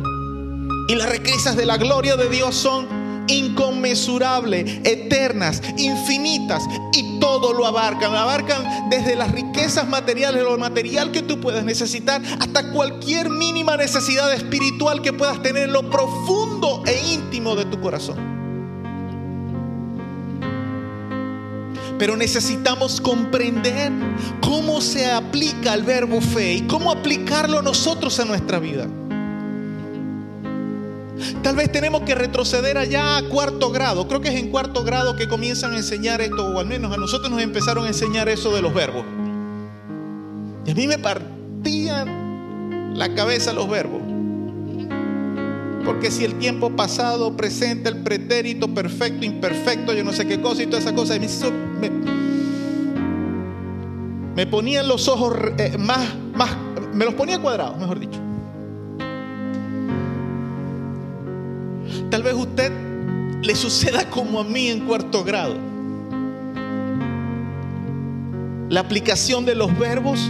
Y 0.87 0.95
las 0.97 1.09
riquezas 1.09 1.57
de 1.57 1.65
la 1.65 1.77
gloria 1.79 2.17
de 2.17 2.29
Dios 2.29 2.55
son 2.55 3.05
inconmensurables, 3.27 4.81
eternas, 4.85 5.63
infinitas 5.79 6.63
y 6.93 7.19
todo 7.19 7.53
lo 7.53 7.67
abarcan. 7.67 8.15
Abarcan 8.15 8.91
desde 8.91 9.17
las 9.17 9.33
riquezas 9.33 9.89
materiales, 9.89 10.43
lo 10.43 10.59
material 10.59 11.11
que 11.11 11.23
tú 11.23 11.41
puedas 11.41 11.65
necesitar, 11.65 12.23
hasta 12.39 12.71
cualquier 12.71 13.31
mínima 13.31 13.77
necesidad 13.77 14.33
espiritual 14.35 15.01
que 15.01 15.13
puedas 15.13 15.43
tener 15.43 15.65
en 15.65 15.73
lo 15.73 15.89
profundo 15.89 16.83
e 16.87 17.15
íntimo 17.15 17.57
de 17.57 17.65
tu 17.65 17.81
corazón. 17.81 18.35
Pero 21.99 22.17
necesitamos 22.17 23.01
comprender 23.01 23.93
cómo 24.43 24.81
se 24.81 25.11
aplica 25.11 25.75
el 25.75 25.85
verbo 25.85 26.21
fe 26.21 26.55
y 26.55 26.63
cómo 26.63 26.91
aplicarlo 26.91 27.63
nosotros 27.63 28.19
a 28.19 28.25
nuestra 28.25 28.59
vida. 28.59 28.89
Tal 31.43 31.55
vez 31.57 31.71
tenemos 31.71 32.03
que 32.03 32.15
retroceder 32.15 32.77
allá 32.79 33.19
a 33.19 33.29
cuarto 33.29 33.71
grado. 33.71 34.09
Creo 34.09 34.21
que 34.21 34.29
es 34.29 34.35
en 34.35 34.51
cuarto 34.51 34.83
grado 34.85 35.17
que 35.17 35.29
comienzan 35.29 35.73
a 35.73 35.77
enseñar 35.77 36.21
esto, 36.21 36.47
o 36.47 36.59
al 36.59 36.67
menos 36.67 36.93
a 36.93 36.97
nosotros 36.97 37.31
nos 37.31 37.41
empezaron 37.41 37.85
a 37.85 37.89
enseñar 37.89 38.29
eso 38.29 38.55
de 38.55 38.63
los 38.63 38.75
verbos. 38.75 39.05
Y 40.67 40.71
a 40.71 40.75
mí 40.75 40.87
me 40.87 40.99
partían 40.99 42.95
la 42.97 43.15
cabeza 43.15 43.53
los 43.53 43.69
verbos. 43.69 44.03
Porque 45.85 46.11
si 46.11 46.25
el 46.25 46.35
tiempo 46.39 46.71
pasado, 46.71 47.37
presente, 47.37 47.91
el 47.91 48.03
pretérito, 48.03 48.73
perfecto, 48.73 49.25
imperfecto, 49.25 49.93
yo 49.93 50.03
no 50.03 50.13
sé 50.13 50.27
qué 50.27 50.41
cosa 50.41 50.63
y 50.63 50.67
todas 50.67 50.85
esas 50.85 50.95
cosas, 50.95 51.21
me, 51.81 51.91
me 54.35 54.47
ponían 54.47 54.89
los 54.89 55.09
ojos 55.09 55.37
eh, 55.59 55.77
más, 55.79 56.15
más, 56.35 56.57
me 56.95 57.05
los 57.05 57.15
ponía 57.15 57.39
cuadrados, 57.39 57.79
mejor 57.79 58.01
dicho. 58.01 58.24
Tal 62.15 62.23
vez 62.23 62.35
usted 62.35 62.71
le 63.43 63.57
suceda 63.57 64.09
como 64.09 64.39
a 64.39 64.45
mí 64.45 64.69
en 64.69 64.87
cuarto 64.87 65.25
grado. 65.25 65.57
La 68.69 68.79
aplicación 68.79 69.45
de 69.45 69.57
los 69.57 69.77
verbos, 69.77 70.21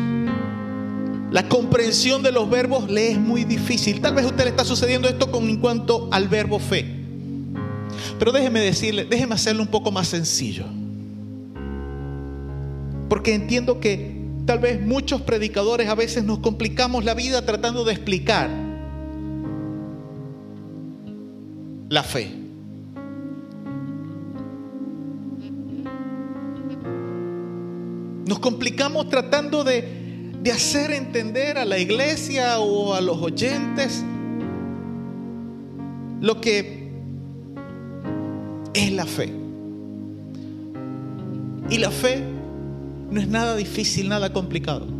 la 1.30 1.46
comprensión 1.46 2.22
de 2.22 2.32
los 2.32 2.48
verbos 2.48 2.90
le 2.90 3.10
es 3.10 3.18
muy 3.18 3.44
difícil. 3.44 4.00
Tal 4.00 4.14
vez 4.14 4.24
usted 4.24 4.44
le 4.44 4.48
está 4.48 4.64
sucediendo 4.64 5.10
esto 5.10 5.30
con 5.30 5.46
en 5.46 5.58
cuanto 5.58 6.08
al 6.10 6.26
verbo 6.26 6.58
fe. 6.58 6.86
Pero 8.18 8.32
déjeme 8.32 8.60
decirle, 8.60 9.04
déjeme 9.04 9.34
hacerlo 9.34 9.60
un 9.60 9.68
poco 9.68 9.92
más 9.92 10.08
sencillo. 10.08 10.64
Porque 13.10 13.34
entiendo 13.34 13.78
que 13.78 14.22
tal 14.46 14.58
vez 14.58 14.80
muchos 14.80 15.20
predicadores 15.20 15.90
a 15.90 15.94
veces 15.94 16.24
nos 16.24 16.38
complicamos 16.38 17.04
la 17.04 17.12
vida 17.12 17.44
tratando 17.44 17.84
de 17.84 17.92
explicar 17.92 18.63
la 21.88 22.02
fe. 22.02 22.30
Nos 28.26 28.38
complicamos 28.38 29.08
tratando 29.08 29.64
de, 29.64 30.32
de 30.40 30.52
hacer 30.52 30.92
entender 30.92 31.58
a 31.58 31.64
la 31.64 31.78
iglesia 31.78 32.58
o 32.60 32.94
a 32.94 33.00
los 33.00 33.18
oyentes 33.18 34.02
lo 36.20 36.40
que 36.40 36.90
es 38.72 38.92
la 38.92 39.04
fe. 39.04 39.32
Y 41.70 41.78
la 41.78 41.90
fe 41.90 42.22
no 43.10 43.20
es 43.20 43.28
nada 43.28 43.56
difícil, 43.56 44.08
nada 44.08 44.32
complicado. 44.32 44.93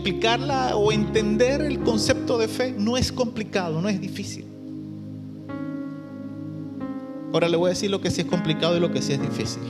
Explicarla 0.00 0.76
o 0.76 0.92
entender 0.92 1.60
el 1.60 1.80
concepto 1.80 2.38
de 2.38 2.48
fe 2.48 2.74
no 2.78 2.96
es 2.96 3.12
complicado, 3.12 3.82
no 3.82 3.88
es 3.90 4.00
difícil. 4.00 4.46
Ahora 7.34 7.50
le 7.50 7.58
voy 7.58 7.66
a 7.66 7.68
decir 7.70 7.90
lo 7.90 8.00
que 8.00 8.10
sí 8.10 8.22
es 8.22 8.26
complicado 8.26 8.78
y 8.78 8.80
lo 8.80 8.90
que 8.90 9.02
sí 9.02 9.12
es 9.12 9.20
difícil. 9.20 9.60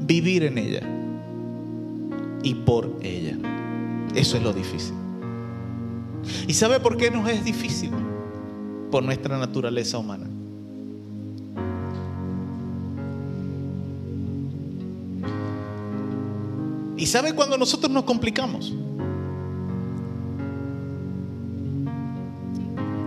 Vivir 0.00 0.44
en 0.44 0.56
ella 0.56 0.80
y 2.42 2.54
por 2.54 2.90
ella. 3.02 3.36
Eso 4.14 4.38
es 4.38 4.42
lo 4.42 4.54
difícil. 4.54 4.94
¿Y 6.48 6.54
sabe 6.54 6.80
por 6.80 6.96
qué 6.96 7.10
nos 7.10 7.28
es 7.28 7.44
difícil? 7.44 7.90
Por 8.90 9.02
nuestra 9.02 9.36
naturaleza 9.36 9.98
humana. 9.98 10.26
¿Y 16.96 17.06
sabe 17.06 17.34
cuando 17.34 17.58
nosotros 17.58 17.90
nos 17.92 18.04
complicamos? 18.04 18.74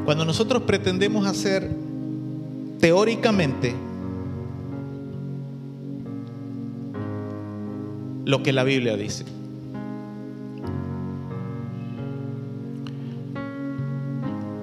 Cuando 0.06 0.26
nosotros 0.26 0.64
pretendemos 0.64 1.26
hacer 1.26 1.70
teóricamente 2.80 3.76
lo 8.26 8.44
que 8.44 8.54
la 8.54 8.64
Biblia 8.64 8.96
dice. 8.96 9.26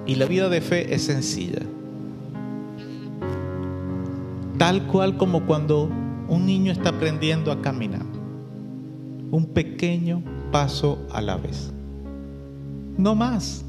Y 0.05 0.15
la 0.15 0.25
vida 0.25 0.47
de 0.47 0.61
fe 0.61 0.95
es 0.95 1.03
sencilla. 1.03 1.59
Tal 4.57 4.87
cual 4.87 5.17
como 5.17 5.45
cuando 5.45 5.89
un 6.29 6.45
niño 6.45 6.71
está 6.71 6.89
aprendiendo 6.89 7.51
a 7.51 7.61
caminar. 7.61 8.16
Un 9.31 9.45
pequeño 9.53 10.23
paso 10.51 10.99
a 11.11 11.21
la 11.21 11.37
vez. 11.37 11.71
No 12.97 13.15
más. 13.15 13.63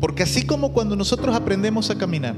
Porque 0.00 0.24
así 0.24 0.44
como 0.44 0.72
cuando 0.72 0.96
nosotros 0.96 1.34
aprendemos 1.34 1.88
a 1.90 1.96
caminar, 1.96 2.34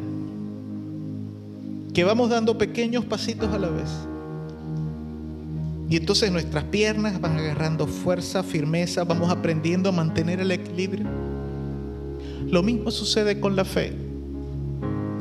que 1.94 2.04
vamos 2.04 2.28
dando 2.28 2.58
pequeños 2.58 3.04
pasitos 3.04 3.52
a 3.52 3.58
la 3.58 3.68
vez, 3.68 3.90
y 5.88 5.96
entonces 5.96 6.30
nuestras 6.30 6.64
piernas 6.64 7.20
van 7.20 7.38
agarrando 7.38 7.86
fuerza, 7.86 8.42
firmeza, 8.42 9.04
vamos 9.04 9.30
aprendiendo 9.30 9.90
a 9.90 9.92
mantener 9.92 10.40
el 10.40 10.50
equilibrio. 10.50 11.06
Lo 12.50 12.62
mismo 12.62 12.90
sucede 12.90 13.40
con 13.40 13.54
la 13.56 13.64
fe. 13.64 14.03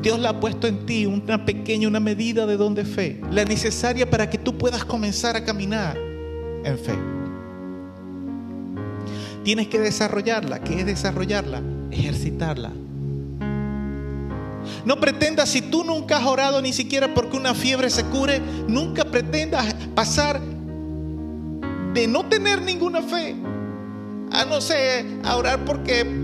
Dios 0.04 0.20
la 0.20 0.28
ha 0.28 0.38
puesto 0.38 0.66
en 0.66 0.84
ti 0.84 1.06
una 1.06 1.46
pequeña, 1.46 1.88
una 1.88 1.98
medida 1.98 2.44
de 2.44 2.58
don 2.58 2.74
de 2.74 2.84
fe, 2.84 3.22
la 3.30 3.42
necesaria 3.46 4.08
para 4.10 4.28
que 4.28 4.36
tú 4.36 4.58
puedas 4.58 4.84
comenzar 4.84 5.34
a 5.34 5.46
caminar 5.46 5.96
en 5.96 6.78
fe. 6.78 6.92
Tienes 9.44 9.68
que 9.68 9.80
desarrollarla. 9.80 10.60
¿Qué 10.60 10.80
es 10.80 10.84
desarrollarla? 10.84 11.62
Ejercitarla. 11.90 12.70
No 14.84 15.00
pretendas, 15.00 15.48
si 15.48 15.62
tú 15.62 15.84
nunca 15.84 16.18
has 16.18 16.26
orado 16.26 16.60
ni 16.60 16.74
siquiera 16.74 17.14
porque 17.14 17.38
una 17.38 17.54
fiebre 17.54 17.88
se 17.88 18.04
cure, 18.04 18.42
nunca 18.68 19.06
pretendas 19.06 19.74
pasar 19.94 20.38
de 21.94 22.06
no 22.06 22.26
tener 22.26 22.60
ninguna 22.60 23.00
fe 23.00 23.36
a 24.30 24.44
no 24.44 24.60
sé, 24.60 25.06
a 25.22 25.36
orar 25.36 25.64
porque 25.64 26.23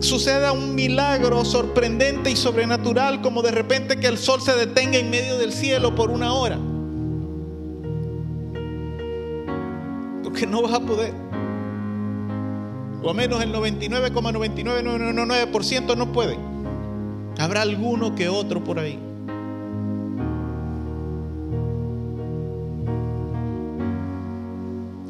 suceda 0.00 0.52
un 0.52 0.74
milagro 0.74 1.44
sorprendente 1.44 2.30
y 2.30 2.36
sobrenatural, 2.36 3.20
como 3.20 3.42
de 3.42 3.50
repente 3.50 4.00
que 4.00 4.06
el 4.06 4.16
sol 4.18 4.40
se 4.40 4.54
detenga 4.54 4.96
en 4.98 5.10
medio 5.10 5.36
del 5.38 5.52
cielo 5.52 5.94
por 5.94 6.08
una 6.10 6.32
hora. 6.32 6.58
Porque 10.24 10.46
no 10.46 10.62
vas 10.62 10.72
a 10.72 10.80
poder. 10.80 11.12
O 13.02 13.12
menos 13.14 13.42
el 13.42 13.54
99,9999% 13.54 15.96
no 15.96 16.12
puede. 16.12 16.36
Habrá 17.38 17.62
alguno 17.62 18.14
que 18.14 18.28
otro 18.28 18.62
por 18.62 18.78
ahí. 18.78 18.98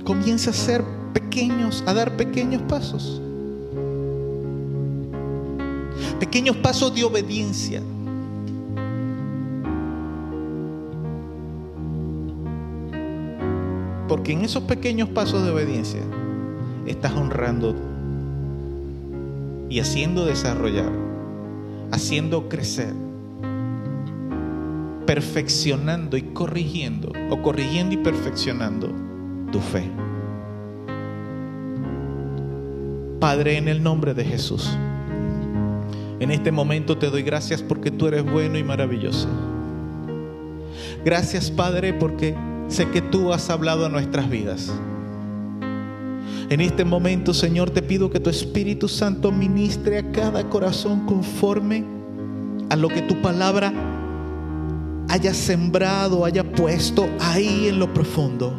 Comienza 0.05 0.51
a 0.51 0.53
hacer 0.53 0.85
pequeños, 1.13 1.83
a 1.87 1.95
dar 1.95 2.17
pequeños 2.17 2.63
pasos. 2.63 3.21
Pequeños 6.21 6.55
pasos 6.59 6.95
de 6.95 7.03
obediencia. 7.03 7.83
Porque 14.07 14.33
en 14.33 14.43
esos 14.43 14.65
pequeños 14.65 15.09
pasos 15.09 15.43
de 15.43 15.51
obediencia 15.51 16.03
estás 16.87 17.13
honrando 17.15 17.75
y 19.71 19.81
haciendo 19.81 20.27
desarrollar, 20.27 20.93
haciendo 21.91 22.51
crecer, 22.51 22.93
perfeccionando 25.07 26.19
y 26.19 26.23
corrigiendo, 26.23 27.13
o 27.31 27.41
corrigiendo 27.41 27.95
y 27.95 27.97
perfeccionando 27.97 28.93
tu 29.51 29.59
fe. 29.61 29.91
Padre, 33.21 33.57
en 33.57 33.69
el 33.69 33.83
nombre 33.83 34.13
de 34.13 34.25
Jesús, 34.25 34.77
en 36.21 36.31
este 36.31 36.53
momento 36.53 36.99
te 36.99 37.09
doy 37.09 37.23
gracias 37.23 37.63
porque 37.63 37.91
tú 37.91 38.07
eres 38.07 38.31
bueno 38.31 38.59
y 38.59 38.63
maravilloso. 38.63 39.27
Gracias, 41.03 41.51
Padre, 41.51 41.95
porque 41.95 42.37
sé 42.69 42.89
que 42.91 43.01
tú 43.01 43.33
has 43.33 43.49
hablado 43.49 43.87
a 43.87 43.89
nuestras 43.89 44.29
vidas. 44.29 44.71
En 46.51 46.61
este 46.61 46.85
momento, 46.85 47.33
Señor, 47.33 47.71
te 47.71 47.81
pido 47.81 48.11
que 48.11 48.21
tu 48.21 48.29
Espíritu 48.29 48.87
Santo 48.87 49.33
ministre 49.33 49.99
a 49.99 50.13
cada 50.13 50.49
corazón 50.51 51.07
conforme 51.07 51.85
a 52.69 52.77
lo 52.77 52.89
que 52.89 53.01
tu 53.01 53.23
palabra 53.23 53.73
haya 55.09 55.33
sembrado, 55.33 56.27
haya 56.27 56.45
puesto 56.45 57.09
ahí 57.19 57.69
en 57.69 57.79
lo 57.79 57.95
profundo. 57.95 58.55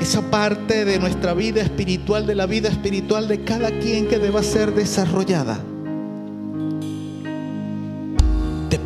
Esa 0.00 0.28
parte 0.28 0.84
de 0.84 0.98
nuestra 0.98 1.34
vida 1.34 1.60
espiritual, 1.60 2.26
de 2.26 2.34
la 2.34 2.46
vida 2.46 2.68
espiritual 2.68 3.28
de 3.28 3.44
cada 3.44 3.70
quien 3.78 4.08
que 4.08 4.18
deba 4.18 4.42
ser 4.42 4.74
desarrollada. 4.74 5.60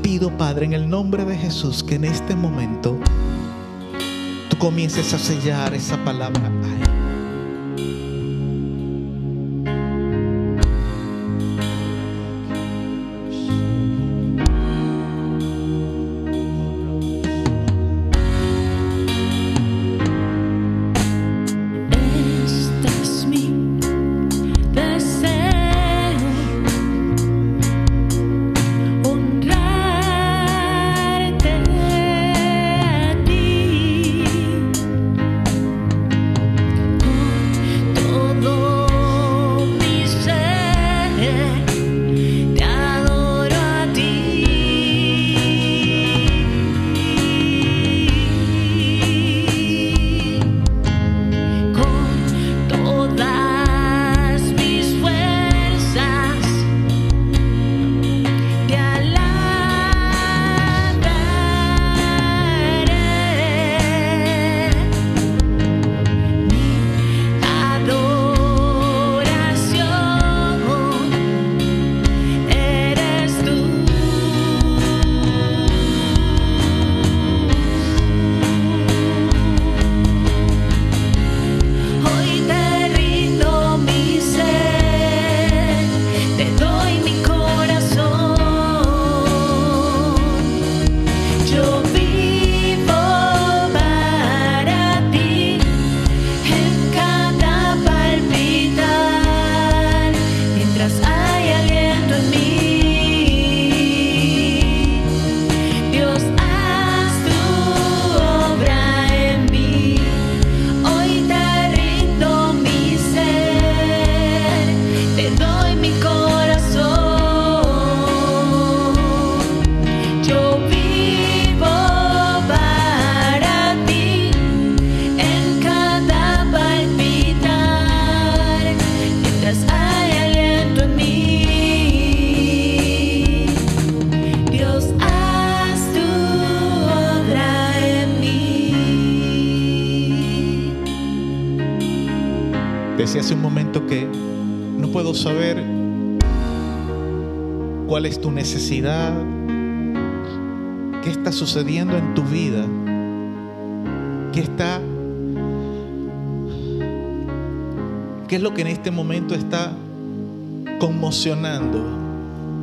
Pido, 0.08 0.30
Padre, 0.38 0.64
en 0.64 0.72
el 0.72 0.88
nombre 0.88 1.26
de 1.26 1.36
Jesús, 1.36 1.84
que 1.84 1.96
en 1.96 2.04
este 2.06 2.34
momento 2.34 2.96
tú 4.48 4.56
comiences 4.56 5.12
a 5.12 5.18
sellar 5.18 5.74
esa 5.74 6.02
palabra 6.02 6.50
ahí. 6.64 6.97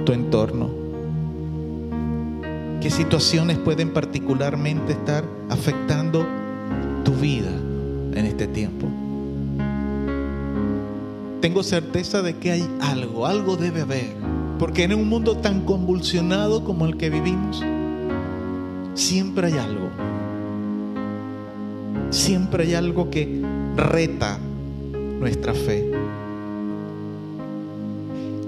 Tu 0.05 0.11
entorno. 0.11 0.69
¿Qué 2.81 2.89
situaciones 2.89 3.59
pueden 3.59 3.93
particularmente 3.93 4.93
estar 4.93 5.23
afectando 5.49 6.25
tu 7.03 7.11
vida 7.13 7.51
en 8.15 8.25
este 8.25 8.47
tiempo? 8.47 8.87
Tengo 11.41 11.61
certeza 11.61 12.23
de 12.23 12.37
que 12.37 12.51
hay 12.51 12.67
algo, 12.81 13.27
algo 13.27 13.55
debe 13.55 13.81
haber, 13.81 14.15
porque 14.57 14.83
en 14.83 14.95
un 14.95 15.09
mundo 15.09 15.37
tan 15.37 15.61
convulsionado 15.61 16.63
como 16.63 16.87
el 16.87 16.97
que 16.97 17.11
vivimos, 17.11 17.63
siempre 18.95 19.47
hay 19.47 19.59
algo. 19.59 19.89
Siempre 22.09 22.63
hay 22.63 22.73
algo 22.73 23.11
que 23.11 23.43
reta 23.75 24.39
nuestra 25.19 25.53
fe. 25.53 25.94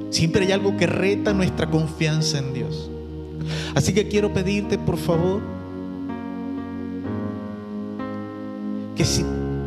Siempre 0.10 0.46
hay 0.46 0.52
algo 0.52 0.78
que 0.78 0.88
reta 0.88 1.34
nuestra 1.34 1.70
confianza 1.70 2.40
en 2.40 2.54
Dios. 2.54 2.90
Así 3.76 3.94
que 3.94 4.08
quiero 4.08 4.34
pedirte, 4.34 4.78
por 4.78 4.98
favor, 4.98 5.42
que 8.96 9.06
si 9.06 9.24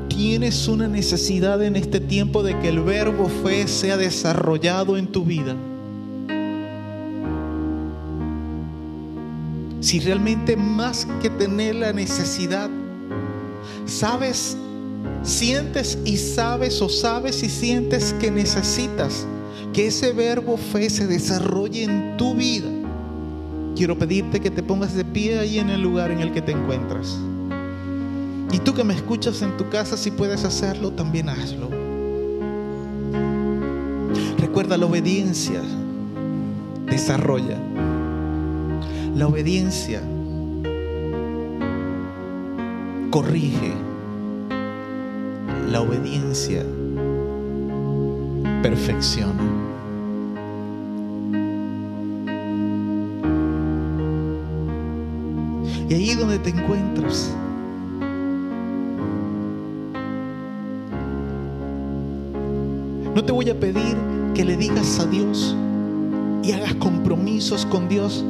tienes 0.09 0.67
una 0.67 0.89
necesidad 0.89 1.63
en 1.63 1.77
este 1.77 2.01
tiempo 2.01 2.43
de 2.43 2.59
que 2.59 2.69
el 2.69 2.81
verbo 2.81 3.29
fe 3.43 3.69
sea 3.69 3.97
desarrollado 3.97 4.97
en 4.97 5.07
tu 5.07 5.25
vida, 5.25 5.57
si 9.81 10.01
realmente 10.01 10.57
más 10.57 11.07
que 11.23 11.31
tener 11.31 11.77
la 11.77 11.93
necesidad, 11.93 12.69
sabes, 13.87 14.57
sientes 15.23 15.99
y 16.05 16.17
sabes 16.17 16.83
o 16.83 16.89
sabes 16.89 17.43
y 17.43 17.49
sientes 17.49 18.15
que 18.15 18.31
necesitas 18.31 19.27
que 19.81 19.87
ese 19.87 20.13
verbo 20.13 20.59
fe 20.59 20.91
se 20.91 21.07
desarrolle 21.07 21.85
en 21.85 22.19
tu 22.19 22.35
vida, 22.35 22.69
quiero 23.75 23.97
pedirte 23.97 24.39
que 24.39 24.51
te 24.51 24.63
pongas 24.63 24.95
de 24.95 25.07
pie 25.07 25.39
ahí 25.39 25.59
en 25.59 25.71
el 25.71 25.81
lugar 25.81 26.11
en 26.11 26.21
el 26.21 26.35
que 26.35 26.43
te 26.43 26.53
encuentras. 26.53 27.19
Y 28.53 28.59
tú 28.59 28.75
que 28.75 28.85
me 28.85 28.93
escuchas 28.93 29.41
en 29.41 29.57
tu 29.57 29.71
casa, 29.71 29.97
si 29.97 30.11
puedes 30.11 30.45
hacerlo, 30.45 30.91
también 30.91 31.31
hazlo. 31.31 31.71
Recuerda 34.39 34.77
la 34.77 34.85
obediencia, 34.85 35.63
desarrolla. 36.85 37.57
La 39.17 39.29
obediencia 39.29 40.03
corrige. 43.11 43.73
La 45.71 45.81
obediencia 45.81 46.67
perfecciona. 48.63 49.70
Y 55.91 55.95
ahí 55.95 56.15
donde 56.15 56.39
te 56.39 56.51
encuentras, 56.51 57.35
no 63.13 63.25
te 63.25 63.33
voy 63.33 63.51
a 63.51 63.59
pedir 63.59 63.97
que 64.33 64.45
le 64.45 64.57
digas 64.57 65.01
a 65.01 65.07
Dios 65.07 65.57
y 66.45 66.53
hagas 66.53 66.77
compromisos 66.77 67.67
con 67.67 67.89
Dios 67.89 68.25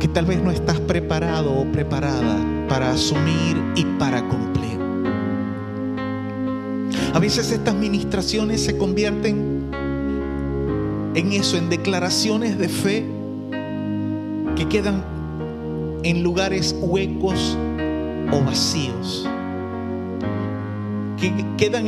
que 0.00 0.08
tal 0.08 0.26
vez 0.26 0.42
no 0.42 0.50
estás 0.50 0.80
preparado 0.80 1.52
o 1.56 1.64
preparada 1.70 2.36
para 2.68 2.90
asumir 2.90 3.62
y 3.76 3.84
para 4.00 4.28
cumplir. 4.28 4.76
A 7.14 7.20
veces 7.20 7.52
estas 7.52 7.76
ministraciones 7.76 8.60
se 8.60 8.76
convierten 8.76 9.70
en 11.14 11.32
eso, 11.32 11.56
en 11.56 11.70
declaraciones 11.70 12.58
de 12.58 12.68
fe 12.68 13.06
que 14.56 14.66
quedan 14.68 15.21
en 16.02 16.22
lugares 16.22 16.74
huecos 16.80 17.56
o 18.32 18.44
vacíos, 18.44 19.28
que 21.18 21.32
quedan 21.56 21.86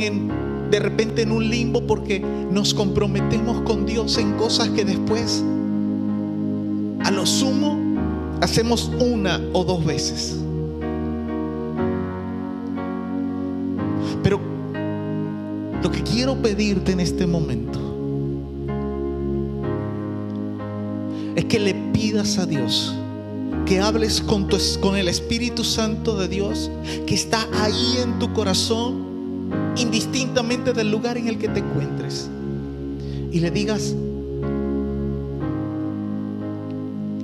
de 0.69 0.79
repente 0.79 1.21
en 1.23 1.31
un 1.31 1.49
limbo 1.49 1.85
porque 1.85 2.23
nos 2.51 2.73
comprometemos 2.73 3.61
con 3.61 3.85
Dios 3.85 4.17
en 4.17 4.33
cosas 4.33 4.69
que 4.69 4.85
después, 4.85 5.43
a 7.03 7.11
lo 7.11 7.25
sumo, 7.25 7.77
hacemos 8.41 8.91
una 8.99 9.41
o 9.53 9.63
dos 9.63 9.85
veces. 9.85 10.37
Pero 14.23 14.39
lo 15.83 15.91
que 15.91 16.01
quiero 16.01 16.35
pedirte 16.35 16.93
en 16.93 16.99
este 16.99 17.27
momento 17.27 17.79
es 21.35 21.45
que 21.45 21.59
le 21.59 21.73
pidas 21.93 22.37
a 22.37 22.45
Dios 22.45 22.95
que 23.65 23.79
hables 23.79 24.21
con, 24.21 24.47
el 24.95 25.07
Espíritu 25.07 25.63
Santo 25.63 26.15
de 26.15 26.27
Dios 26.27 26.69
que 27.07 27.15
está 27.15 27.47
ahí 27.53 27.97
en 28.03 28.19
tu 28.19 28.31
corazón, 28.31 29.49
indistintamente 29.75 30.71
del 30.71 30.91
lugar 30.91 31.17
en 31.17 31.27
el 31.27 31.39
que 31.39 31.47
te 31.49 31.59
encuentres. 31.59 32.29
Y 33.31 33.39
le 33.39 33.49
digas, 33.49 33.95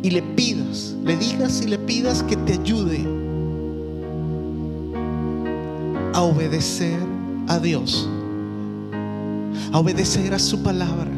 y 0.01 0.09
le 0.09 0.23
pidas, 0.23 0.95
le 1.05 1.15
digas 1.15 1.61
y 1.61 1.67
le 1.67 1.77
pidas 1.77 2.23
que 2.23 2.35
te 2.35 2.53
ayude 2.53 3.05
a 6.13 6.21
obedecer 6.23 6.99
a 7.47 7.59
Dios, 7.59 8.09
a 9.71 9.79
obedecer 9.79 10.33
a 10.33 10.39
su 10.39 10.63
palabra, 10.63 11.11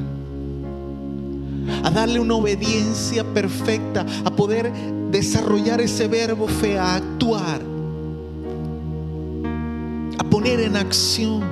a 1.81 1.89
darle 1.89 2.19
una 2.19 2.35
obediencia 2.35 3.23
perfecta, 3.23 4.05
a 4.25 4.35
poder 4.35 4.71
desarrollar 5.13 5.79
ese 5.79 6.07
verbo 6.07 6.47
fe, 6.47 6.77
a 6.77 6.95
actuar, 6.95 7.61
a 10.17 10.23
poner 10.23 10.59
en 10.59 10.75
acción, 10.75 11.43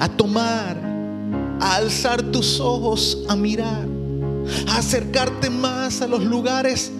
a 0.00 0.08
tomar, 0.08 0.76
a 1.60 1.76
alzar 1.76 2.20
tus 2.20 2.58
ojos, 2.58 3.24
a 3.28 3.36
mirar, 3.36 3.86
a 4.68 4.78
acercarte 4.78 5.48
más 5.50 6.02
a 6.02 6.08
los 6.08 6.24
lugares, 6.24 6.90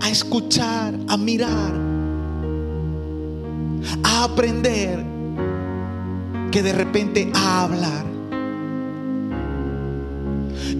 a 0.00 0.10
escuchar, 0.10 0.94
a 1.06 1.16
mirar, 1.16 1.72
a 4.02 4.24
aprender, 4.24 5.04
que 6.50 6.60
de 6.60 6.72
repente 6.72 7.30
a 7.32 7.62
hablar. 7.62 8.09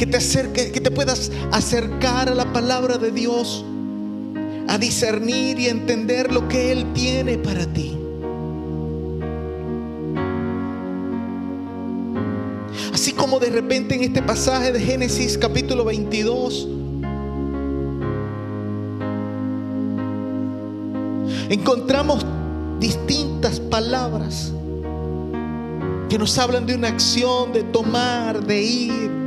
Que 0.01 0.07
te 0.07 0.17
acerque, 0.17 0.73
que 0.73 0.81
te 0.81 0.91
puedas 0.91 1.31
acercar 1.53 2.31
a 2.31 2.35
la 2.35 2.51
palabra 2.55 2.97
de 2.97 3.11
Dios, 3.11 3.63
a 4.67 4.79
discernir 4.79 5.59
y 5.59 5.67
entender 5.67 6.33
lo 6.33 6.49
que 6.49 6.73
Él 6.73 6.87
tiene 6.95 7.37
para 7.37 7.67
ti. 7.67 7.99
Así 12.95 13.13
como 13.13 13.39
de 13.41 13.51
repente 13.51 13.95
en 13.95 14.05
este 14.05 14.23
pasaje 14.23 14.73
de 14.73 14.81
Génesis 14.81 15.37
capítulo 15.37 15.85
22, 15.85 16.67
encontramos 21.51 22.25
distintas 22.79 23.61
palabras 23.61 24.51
que 26.09 26.19
nos 26.19 26.39
hablan 26.39 26.65
de 26.65 26.75
una 26.75 26.89
acción, 26.89 27.53
de 27.53 27.65
tomar, 27.65 28.43
de 28.47 28.63
ir, 28.63 29.20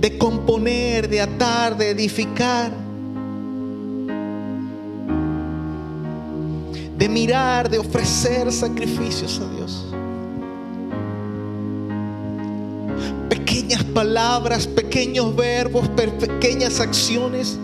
de 0.00 0.16
componer, 0.16 1.08
de 1.08 1.20
atar, 1.20 1.76
de 1.76 1.90
edificar, 1.90 2.72
de 6.96 7.08
mirar, 7.08 7.68
de 7.68 7.78
ofrecer 7.78 8.50
sacrificios 8.50 9.40
a 9.40 9.54
Dios. 9.54 9.86
Pequeñas 13.28 13.84
palabras, 13.84 14.66
pequeños 14.66 15.36
verbos, 15.36 15.88
pequeñas 15.88 16.80
acciones 16.80 17.58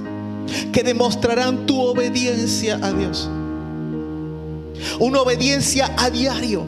que 0.73 0.83
demostrarán 0.83 1.67
tu 1.67 1.81
obediencia 1.81 2.79
a 2.83 2.93
Dios. 2.93 3.31
Una 5.01 5.23
obediencia 5.23 5.91
a 5.97 6.11
diario. 6.11 6.65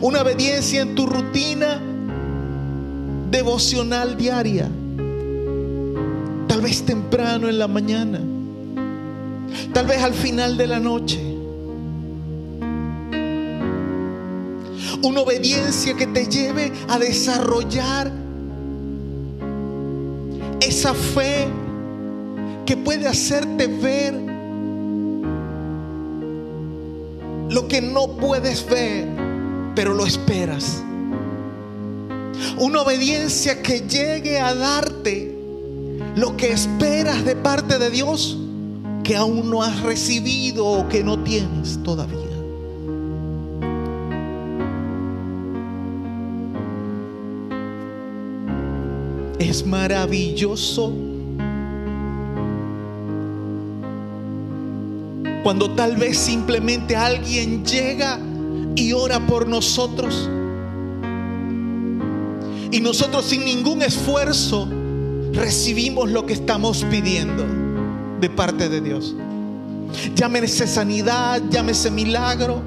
Una 0.00 0.22
obediencia 0.22 0.82
en 0.82 0.94
tu 0.94 1.06
rutina 1.06 1.80
devocional 3.36 4.16
diaria. 4.16 4.70
Tal 6.48 6.60
vez 6.62 6.82
temprano 6.86 7.50
en 7.50 7.58
la 7.58 7.68
mañana. 7.68 8.18
Tal 9.74 9.86
vez 9.86 10.02
al 10.02 10.14
final 10.14 10.56
de 10.56 10.66
la 10.66 10.80
noche. 10.80 11.20
Una 15.02 15.20
obediencia 15.20 15.94
que 15.94 16.06
te 16.06 16.26
lleve 16.26 16.72
a 16.88 16.98
desarrollar 16.98 18.10
esa 20.60 20.94
fe 20.94 21.46
que 22.64 22.76
puede 22.78 23.06
hacerte 23.06 23.66
ver 23.66 24.14
lo 27.50 27.68
que 27.68 27.82
no 27.82 28.16
puedes 28.16 28.66
ver, 28.66 29.06
pero 29.74 29.92
lo 29.92 30.06
esperas. 30.06 30.85
Una 32.58 32.82
obediencia 32.82 33.62
que 33.62 33.80
llegue 33.80 34.38
a 34.38 34.54
darte 34.54 35.36
lo 36.16 36.36
que 36.36 36.52
esperas 36.52 37.24
de 37.24 37.36
parte 37.36 37.78
de 37.78 37.90
Dios 37.90 38.38
que 39.04 39.16
aún 39.16 39.50
no 39.50 39.62
has 39.62 39.82
recibido 39.82 40.66
o 40.66 40.88
que 40.88 41.04
no 41.04 41.22
tienes 41.22 41.78
todavía. 41.84 42.16
Es 49.38 49.64
maravilloso 49.64 50.92
cuando 55.44 55.70
tal 55.70 55.96
vez 55.96 56.18
simplemente 56.18 56.96
alguien 56.96 57.64
llega 57.64 58.18
y 58.74 58.92
ora 58.92 59.24
por 59.24 59.46
nosotros 59.46 60.28
y 62.76 62.80
nosotros 62.80 63.24
sin 63.24 63.42
ningún 63.42 63.80
esfuerzo 63.80 64.68
recibimos 65.32 66.10
lo 66.10 66.26
que 66.26 66.34
estamos 66.34 66.84
pidiendo 66.90 67.46
de 68.20 68.28
parte 68.28 68.68
de 68.68 68.82
Dios. 68.82 69.16
Llámese 70.14 70.66
sanidad, 70.66 71.40
llámese 71.48 71.90
milagro, 71.90 72.60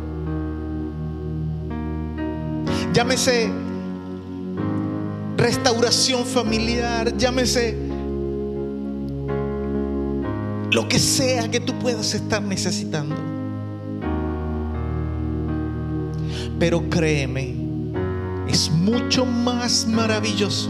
llámese 2.91 3.52
restauración 5.38 6.26
familiar, 6.26 7.15
llámese 7.15 7.77
lo 10.72 10.88
que 10.90 10.98
sea 10.98 11.52
que 11.52 11.60
tú 11.60 11.77
puedas 11.77 12.15
estar 12.15 12.41
necesitando. 12.41 13.15
Pero 16.57 16.90
créeme, 16.90 17.59
es 18.49 18.71
mucho 18.71 19.26
más 19.26 19.88
maravilloso 19.88 20.69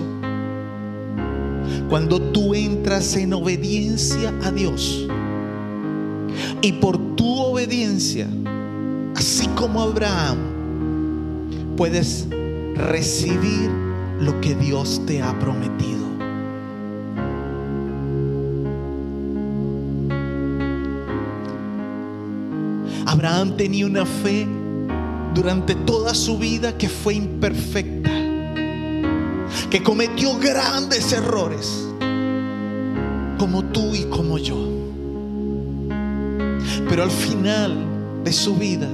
cuando 1.89 2.22
tú 2.22 2.53
entras 2.53 3.15
en 3.15 3.34
obediencia 3.34 4.34
a 4.43 4.51
Dios. 4.51 5.07
Y 6.61 6.73
por 6.73 7.15
tu 7.15 7.39
obediencia, 7.39 8.27
así 9.15 9.47
como 9.56 9.81
Abraham, 9.81 10.38
puedes 11.77 12.27
recibir 12.76 13.69
lo 14.19 14.39
que 14.41 14.53
Dios 14.56 15.01
te 15.07 15.22
ha 15.22 15.38
prometido. 15.39 15.99
Abraham 23.06 23.57
tenía 23.57 23.85
una 23.88 24.06
fe 24.06 24.59
durante 25.40 25.74
toda 25.74 26.14
su 26.14 26.38
vida 26.38 26.78
que 26.78 26.90
fue 26.90 27.14
imperfecta, 27.14 28.11
que 29.70 29.82
cometió 29.82 30.38
grandes 30.38 31.14
errores, 31.14 31.88
como 33.38 33.64
tú 33.64 33.95
y 33.95 34.03
como 34.10 34.38
yo. 34.38 34.57
Pero 36.90 37.03
al 37.03 37.10
final 37.10 38.22
de 38.26 38.34
su 38.34 38.53
vida 38.56 38.90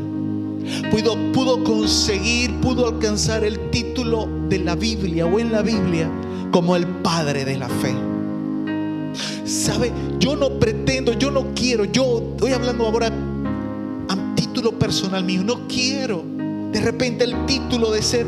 pudo, 0.91 1.15
pudo 1.33 1.63
conseguir, 1.63 2.53
pudo 2.61 2.89
alcanzar 2.89 3.43
el 3.43 3.71
título 3.71 4.29
de 4.47 4.59
la 4.59 4.75
Biblia 4.75 5.25
o 5.25 5.39
en 5.39 5.51
la 5.51 5.63
Biblia 5.63 6.07
como 6.51 6.75
el 6.75 6.85
padre 6.85 7.43
de 7.43 7.57
la 7.57 7.69
fe. 7.69 7.95
¿Sabe? 9.45 9.91
Yo 10.19 10.35
no 10.35 10.59
pretendo, 10.59 11.13
yo 11.13 11.31
no 11.31 11.55
quiero, 11.55 11.85
yo 11.85 12.33
estoy 12.33 12.51
hablando 12.51 12.85
ahora 12.85 13.07
a 13.07 14.35
título 14.35 14.77
personal 14.77 15.23
mío, 15.23 15.43
no 15.43 15.67
quiero 15.67 16.34
de 16.75 16.81
repente 16.81 17.23
el 17.23 17.45
título 17.45 17.89
de 17.89 18.01
ser 18.01 18.25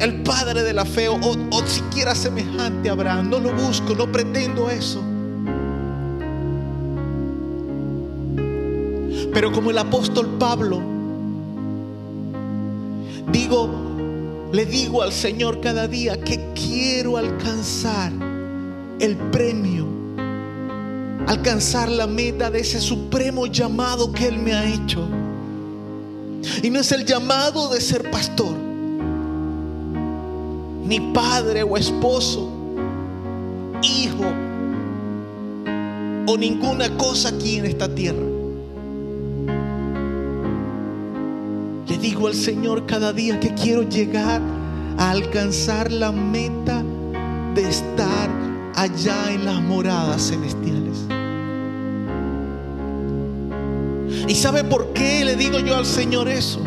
el 0.00 0.22
padre 0.24 0.64
de 0.64 0.72
la 0.72 0.84
fe 0.84 1.08
o, 1.08 1.14
o 1.14 1.64
siquiera 1.64 2.12
semejante 2.12 2.88
a 2.88 2.92
Abraham. 2.92 3.30
No 3.30 3.38
lo 3.38 3.52
busco, 3.52 3.94
no 3.94 4.10
pretendo 4.10 4.68
eso. 4.68 5.00
Pero 9.32 9.52
como 9.52 9.70
el 9.70 9.78
apóstol 9.78 10.28
Pablo, 10.40 10.82
digo, 13.30 13.70
le 14.52 14.66
digo 14.66 15.00
al 15.00 15.12
Señor 15.12 15.60
cada 15.60 15.86
día 15.86 16.20
que 16.20 16.52
quiero 16.52 17.16
alcanzar 17.16 18.10
el 18.98 19.16
premio, 19.30 19.86
alcanzar 21.28 21.88
la 21.88 22.08
meta 22.08 22.50
de 22.50 22.58
ese 22.58 22.80
supremo 22.80 23.46
llamado 23.46 24.10
que 24.10 24.26
Él 24.26 24.40
me 24.40 24.52
ha 24.52 24.64
hecho. 24.64 25.08
Y 26.62 26.70
no 26.70 26.80
es 26.80 26.92
el 26.92 27.04
llamado 27.04 27.68
de 27.68 27.80
ser 27.80 28.10
pastor, 28.10 28.56
ni 30.84 31.00
padre 31.12 31.62
o 31.62 31.76
esposo, 31.76 32.50
hijo 33.82 34.24
o 36.26 36.36
ninguna 36.38 36.96
cosa 36.96 37.28
aquí 37.30 37.56
en 37.56 37.66
esta 37.66 37.94
tierra. 37.94 38.26
Le 41.86 41.98
digo 41.98 42.28
al 42.28 42.34
Señor 42.34 42.86
cada 42.86 43.12
día 43.12 43.38
que 43.40 43.52
quiero 43.54 43.82
llegar 43.82 44.40
a 44.96 45.10
alcanzar 45.10 45.92
la 45.92 46.12
meta 46.12 46.82
de 47.54 47.68
estar 47.68 48.30
allá 48.74 49.32
en 49.32 49.44
las 49.44 49.60
moradas 49.62 50.28
celestiales. 50.28 50.83
¿Y 54.26 54.34
sabe 54.34 54.64
por 54.64 54.92
qué 54.94 55.24
le 55.24 55.36
digo 55.36 55.58
yo 55.58 55.76
al 55.76 55.84
Señor 55.84 56.28
eso? 56.28 56.60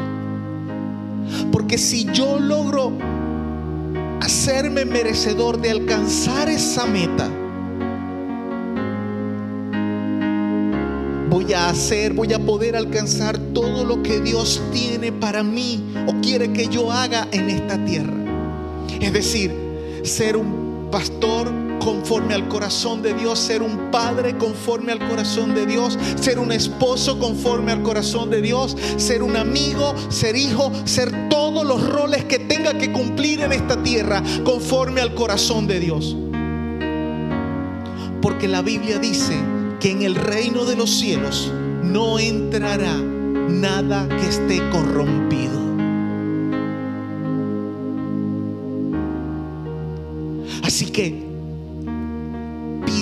Porque 1.51 1.77
si 1.77 2.05
yo 2.13 2.39
logro 2.39 2.93
hacerme 4.21 4.85
merecedor 4.85 5.59
de 5.59 5.71
alcanzar 5.71 6.49
esa 6.49 6.85
meta, 6.85 7.29
voy 11.29 11.53
a 11.53 11.69
hacer, 11.69 12.13
voy 12.13 12.31
a 12.33 12.39
poder 12.39 12.75
alcanzar 12.75 13.37
todo 13.53 13.83
lo 13.83 14.03
que 14.03 14.21
Dios 14.21 14.61
tiene 14.71 15.11
para 15.11 15.41
mí 15.41 15.83
o 16.07 16.21
quiere 16.21 16.53
que 16.53 16.67
yo 16.67 16.91
haga 16.91 17.27
en 17.31 17.49
esta 17.49 17.83
tierra. 17.85 18.13
Es 19.01 19.13
decir, 19.13 19.51
ser 20.03 20.37
un 20.37 20.89
pastor 20.91 21.66
conforme 21.79 22.33
al 22.33 22.47
corazón 22.47 23.01
de 23.01 23.13
Dios, 23.13 23.39
ser 23.39 23.61
un 23.61 23.91
padre 23.91 24.37
conforme 24.37 24.91
al 24.91 24.99
corazón 25.07 25.53
de 25.53 25.65
Dios, 25.65 25.97
ser 26.19 26.39
un 26.39 26.51
esposo 26.51 27.19
conforme 27.19 27.71
al 27.71 27.83
corazón 27.83 28.29
de 28.29 28.41
Dios, 28.41 28.75
ser 28.97 29.23
un 29.23 29.35
amigo, 29.35 29.93
ser 30.09 30.35
hijo, 30.35 30.71
ser 30.85 31.29
todos 31.29 31.65
los 31.65 31.87
roles 31.87 32.25
que 32.25 32.39
tenga 32.39 32.77
que 32.77 32.91
cumplir 32.91 33.41
en 33.41 33.53
esta 33.53 33.81
tierra 33.83 34.23
conforme 34.43 35.01
al 35.01 35.13
corazón 35.15 35.67
de 35.67 35.79
Dios. 35.79 36.15
Porque 38.21 38.47
la 38.47 38.61
Biblia 38.61 38.99
dice 38.99 39.37
que 39.79 39.91
en 39.91 40.01
el 40.01 40.15
reino 40.15 40.65
de 40.65 40.75
los 40.75 40.89
cielos 40.89 41.51
no 41.83 42.19
entrará 42.19 42.95
nada 42.95 44.07
que 44.09 44.27
esté 44.27 44.61
corrompido. 44.69 45.57
Así 50.63 50.87
que 50.87 51.36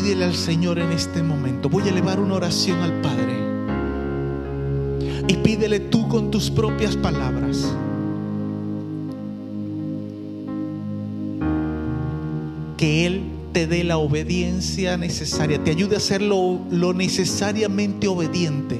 pídele 0.05 0.25
al 0.25 0.35
Señor 0.35 0.77
en 0.77 0.91
este 0.91 1.23
momento. 1.23 1.67
Voy 1.67 1.81
a 1.81 1.89
elevar 1.89 2.19
una 2.19 2.35
oración 2.35 2.79
al 2.81 3.01
Padre. 3.01 3.33
Y 5.27 5.37
pídele 5.37 5.79
tú 5.79 6.07
con 6.07 6.29
tus 6.29 6.51
propias 6.51 6.95
palabras. 6.95 7.73
Que 12.77 13.07
Él 13.07 13.23
te 13.51 13.65
dé 13.65 13.83
la 13.83 13.97
obediencia 13.97 14.95
necesaria, 14.95 15.63
te 15.63 15.71
ayude 15.71 15.95
a 15.95 15.99
ser 15.99 16.21
lo, 16.21 16.59
lo, 16.69 16.93
necesariamente 16.93 18.07
obediente 18.07 18.79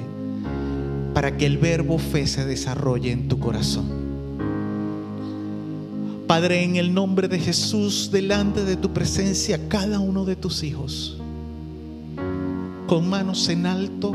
para 1.16 1.38
que 1.38 1.48
el 1.48 1.58
verbo 1.58 1.98
fe 1.98 2.28
se 2.28 2.46
desarrolle 2.46 3.12
en 3.12 3.28
tu 3.28 3.40
corazón. 3.40 4.05
Padre, 6.28 6.64
en 6.64 6.76
el 6.76 6.92
nombre 6.92 7.28
de 7.28 7.38
Jesús, 7.38 8.10
delante 8.12 8.64
de 8.64 8.76
tu 8.76 8.92
presencia, 8.92 9.70
cada 9.70 10.00
uno 10.00 10.26
de 10.26 10.36
tus 10.36 10.64
hijos, 10.64 11.18
con 12.88 13.08
manos 13.08 13.48
en 13.50 13.68
alto, 13.68 14.14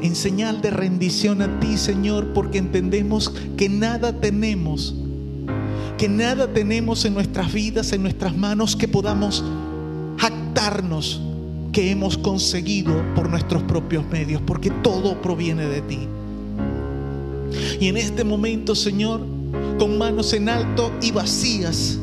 en 0.00 0.14
señal 0.14 0.62
de 0.62 0.70
rendición 0.70 1.42
a 1.42 1.60
ti, 1.60 1.76
Señor, 1.76 2.32
porque 2.32 2.56
entendemos 2.56 3.30
que 3.58 3.68
nada 3.68 4.18
tenemos, 4.20 4.94
que 5.98 6.08
nada 6.08 6.50
tenemos 6.50 7.04
en 7.04 7.12
nuestras 7.12 7.52
vidas, 7.52 7.92
en 7.92 8.02
nuestras 8.02 8.34
manos, 8.34 8.74
que 8.74 8.88
podamos 8.88 9.44
jactarnos 10.16 11.20
que 11.72 11.90
hemos 11.90 12.16
conseguido 12.16 13.04
por 13.14 13.28
nuestros 13.28 13.62
propios 13.64 14.06
medios, 14.06 14.40
porque 14.46 14.70
todo 14.70 15.20
proviene 15.20 15.66
de 15.66 15.82
ti. 15.82 16.08
Y 17.78 17.88
en 17.88 17.98
este 17.98 18.24
momento, 18.24 18.74
Señor, 18.74 19.26
con 19.78 19.98
manos 19.98 20.32
en 20.32 20.48
alto 20.48 20.92
y 21.00 21.10
vacías. 21.10 21.98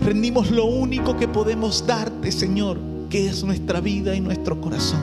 Rendimos 0.00 0.50
lo 0.50 0.64
único 0.64 1.16
que 1.16 1.28
podemos 1.28 1.86
darte, 1.86 2.30
Señor, 2.32 2.78
que 3.08 3.28
es 3.28 3.42
nuestra 3.44 3.80
vida 3.80 4.14
y 4.14 4.20
nuestro 4.20 4.60
corazón. 4.60 5.00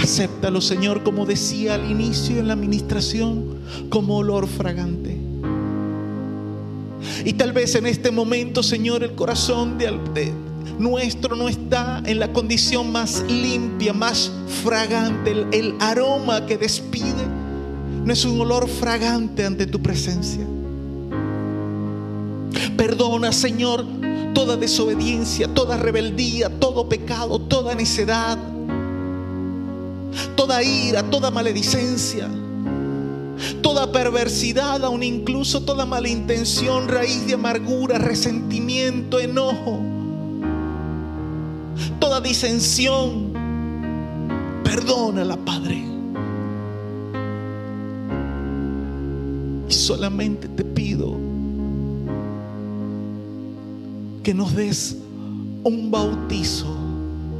Acéptalo, 0.00 0.60
Señor, 0.60 1.02
como 1.02 1.24
decía 1.24 1.74
al 1.74 1.90
inicio 1.90 2.38
en 2.38 2.48
la 2.48 2.54
administración, 2.54 3.58
como 3.88 4.18
olor 4.18 4.46
fragante. 4.46 5.16
Y 7.24 7.34
tal 7.34 7.52
vez 7.52 7.74
en 7.74 7.86
este 7.86 8.10
momento, 8.10 8.62
Señor, 8.62 9.02
el 9.02 9.14
corazón 9.14 9.78
de, 9.78 10.32
nuestro 10.78 11.36
no 11.36 11.48
está 11.48 12.02
en 12.04 12.18
la 12.18 12.32
condición 12.32 12.90
más 12.90 13.24
limpia, 13.28 13.92
más 13.92 14.32
fragante. 14.62 15.46
El 15.52 15.74
aroma 15.80 16.46
que 16.46 16.56
despide 16.56 17.43
no 18.04 18.12
es 18.12 18.24
un 18.24 18.40
olor 18.40 18.68
fragante 18.68 19.46
ante 19.46 19.66
tu 19.66 19.80
presencia. 19.80 20.46
Perdona, 22.76 23.32
Señor, 23.32 23.84
toda 24.34 24.56
desobediencia, 24.56 25.48
toda 25.48 25.76
rebeldía, 25.76 26.50
todo 26.60 26.88
pecado, 26.88 27.40
toda 27.40 27.74
necedad, 27.74 28.38
toda 30.36 30.62
ira, 30.62 31.02
toda 31.04 31.30
maledicencia, 31.30 32.28
toda 33.62 33.90
perversidad, 33.90 34.84
aun 34.84 35.02
incluso 35.02 35.62
toda 35.62 35.86
malintención, 35.86 36.88
raíz 36.88 37.26
de 37.26 37.34
amargura, 37.34 37.98
resentimiento, 37.98 39.18
enojo, 39.18 39.80
toda 41.98 42.20
disensión. 42.20 43.32
Perdónala, 44.62 45.36
Padre. 45.36 45.93
Y 49.68 49.72
solamente 49.72 50.48
te 50.48 50.64
pido 50.64 51.16
que 54.22 54.34
nos 54.34 54.54
des 54.54 54.96
un 55.62 55.90
bautizo 55.90 56.66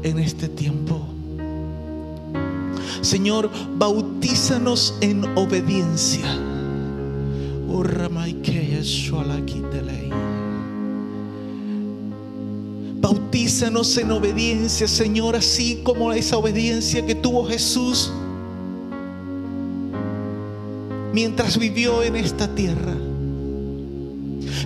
en 0.03 0.19
este 0.19 0.49
tiempo. 0.49 1.01
Señor, 3.01 3.51
bautízanos 3.77 4.95
en 5.01 5.25
obediencia. 5.37 6.25
Bautízanos 13.01 13.99
en 13.99 14.11
obediencia, 14.13 14.89
Señor, 14.89 15.37
así 15.37 15.81
como 15.83 16.13
esa 16.13 16.39
obediencia 16.39 17.05
que 17.05 17.15
tuvo 17.15 17.47
Jesús 17.47 18.11
mientras 21.15 21.59
vivió 21.59 22.03
en 22.03 22.17
esta 22.17 22.53
tierra. 22.57 22.93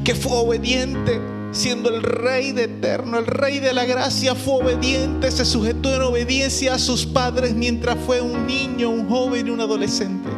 Que 0.03 0.15
fue 0.15 0.33
obediente 0.33 1.21
siendo 1.53 1.91
el 1.91 2.03
rey 2.03 2.53
de 2.53 2.65
eterno, 2.65 3.19
el 3.19 3.27
rey 3.27 3.59
de 3.59 3.75
la 3.75 3.85
gracia, 3.85 4.35
fue 4.35 4.55
obediente, 4.55 5.31
se 5.31 5.45
sujetó 5.45 5.95
en 5.95 6.01
obediencia 6.03 6.75
a 6.75 6.79
sus 6.79 7.05
padres 7.05 7.55
mientras 7.55 7.99
fue 8.07 8.23
un 8.23 8.47
niño, 8.47 8.89
un 8.89 9.09
joven 9.09 9.47
y 9.47 9.51
un 9.51 9.61
adolescente. 9.61 10.31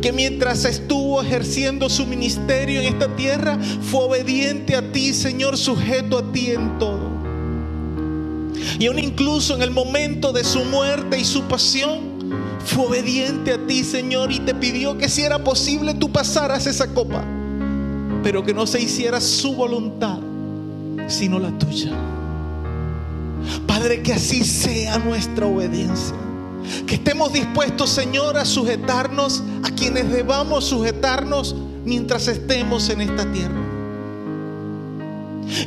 Que 0.00 0.12
mientras 0.12 0.64
estuvo 0.64 1.20
ejerciendo 1.20 1.90
su 1.90 2.06
ministerio 2.06 2.80
en 2.80 2.86
esta 2.86 3.14
tierra, 3.16 3.58
fue 3.90 4.04
obediente 4.04 4.76
a 4.76 4.92
ti, 4.92 5.12
Señor, 5.12 5.58
sujeto 5.58 6.16
a 6.16 6.32
ti 6.32 6.52
en 6.52 6.78
todo. 6.78 7.10
Y 8.78 8.86
aún 8.86 8.98
incluso 8.98 9.54
en 9.54 9.60
el 9.60 9.70
momento 9.70 10.32
de 10.32 10.42
su 10.42 10.64
muerte 10.64 11.18
y 11.18 11.24
su 11.26 11.42
pasión, 11.42 12.09
fue 12.64 12.86
obediente 12.86 13.52
a 13.52 13.66
ti, 13.66 13.84
Señor, 13.84 14.32
y 14.32 14.40
te 14.40 14.54
pidió 14.54 14.98
que 14.98 15.08
si 15.08 15.22
era 15.22 15.42
posible 15.42 15.94
tú 15.94 16.10
pasaras 16.10 16.66
esa 16.66 16.92
copa 16.92 17.24
pero 18.22 18.44
que 18.44 18.54
no 18.54 18.66
se 18.66 18.80
hiciera 18.80 19.20
su 19.20 19.54
voluntad, 19.54 20.18
sino 21.08 21.38
la 21.38 21.50
tuya. 21.58 21.92
Padre, 23.66 24.02
que 24.02 24.12
así 24.12 24.44
sea 24.44 24.98
nuestra 24.98 25.46
obediencia. 25.46 26.14
Que 26.86 26.96
estemos 26.96 27.32
dispuestos, 27.32 27.90
Señor, 27.90 28.36
a 28.36 28.44
sujetarnos 28.44 29.42
a 29.62 29.70
quienes 29.70 30.10
debamos 30.12 30.66
sujetarnos 30.66 31.56
mientras 31.84 32.28
estemos 32.28 32.90
en 32.90 33.00
esta 33.00 33.30
tierra. 33.32 33.60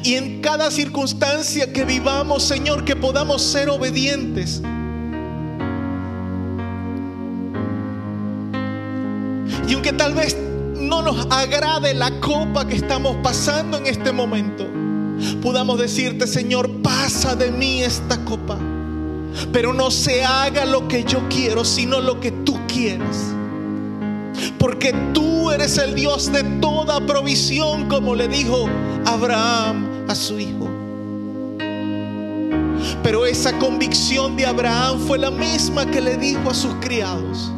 Y 0.04 0.14
en 0.14 0.42
cada 0.42 0.70
circunstancia 0.72 1.74
que 1.74 1.84
vivamos, 1.84 2.44
Señor, 2.44 2.86
que 2.86 2.96
podamos 2.96 3.42
ser 3.42 3.70
obedientes. 3.70 4.62
Y 9.74 9.76
aunque 9.76 9.94
tal 9.94 10.14
vez 10.14 10.38
no 10.80 11.02
nos 11.02 11.26
agrade 11.32 11.96
la 11.96 12.20
copa 12.20 12.68
que 12.68 12.76
estamos 12.76 13.18
pasando 13.24 13.76
en 13.76 13.88
este 13.88 14.12
momento, 14.12 14.68
podamos 15.42 15.80
decirte, 15.80 16.28
Señor, 16.28 16.70
pasa 16.84 17.36
de 17.36 17.50
mí 17.50 17.82
esta 17.82 18.24
copa. 18.24 18.60
Pero 19.52 19.74
no 19.74 19.90
se 19.90 20.24
haga 20.24 20.66
lo 20.66 20.88
que 20.88 21.04
yo 21.06 21.28
quiero, 21.28 21.66
sino 21.66 22.02
lo 22.02 22.20
que 22.20 22.30
tú 22.30 22.60
quieres. 22.68 23.34
Porque 24.60 24.94
tú 25.12 25.50
eres 25.50 25.80
el 25.80 25.96
Dios 25.96 26.32
de 26.32 26.44
toda 26.62 27.04
provisión, 27.08 27.90
como 27.90 28.14
le 28.14 28.28
dijo 28.28 28.70
Abraham 29.08 30.06
a 30.08 30.14
su 30.14 30.40
hijo. 30.40 30.70
Pero 33.02 33.26
esa 33.26 33.58
convicción 33.58 34.36
de 34.36 34.46
Abraham 34.46 35.00
fue 35.00 35.18
la 35.18 35.32
misma 35.32 35.88
que 35.88 36.00
le 36.00 36.18
dijo 36.18 36.52
a 36.52 36.54
sus 36.54 36.76
criados 36.76 37.52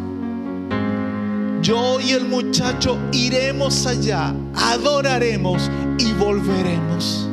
yo 1.65 1.99
y 1.99 2.11
el 2.11 2.25
muchacho 2.25 2.95
iremos 3.11 3.87
allá, 3.87 4.35
adoraremos 4.53 5.71
y 5.97 6.13
volveremos. 6.13 7.27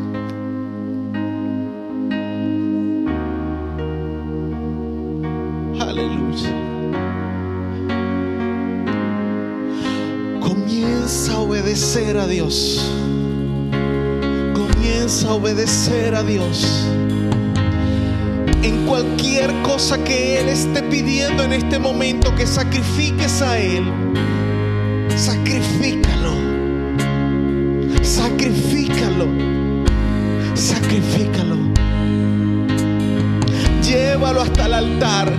Aleluya. 5.79 6.51
Comienza 10.41 11.35
a 11.35 11.39
obedecer 11.41 12.17
a 12.17 12.27
Dios. 12.27 12.91
Comienza 14.55 15.29
a 15.29 15.35
obedecer 15.35 16.15
a 16.15 16.23
Dios 16.23 16.87
en 18.63 18.87
cualquier 18.87 19.53
cosa 19.63 20.03
que 20.03 20.41
Él 20.41 20.49
esté 20.49 20.83
pidiendo 20.83 21.43
en 21.43 21.53
este 21.53 21.79
momento, 21.79 22.35
que 22.35 22.47
sacrifiques 22.47 23.43
a 23.43 23.59
Él. 23.59 23.85
Sacrifícalo. 25.17 26.35
Sacrifícalo. 28.03 29.27
Sacrifícalo. 30.55 31.57
Llévalo 33.83 34.43
hasta 34.43 34.67
el 34.67 34.75
altar 34.75 35.33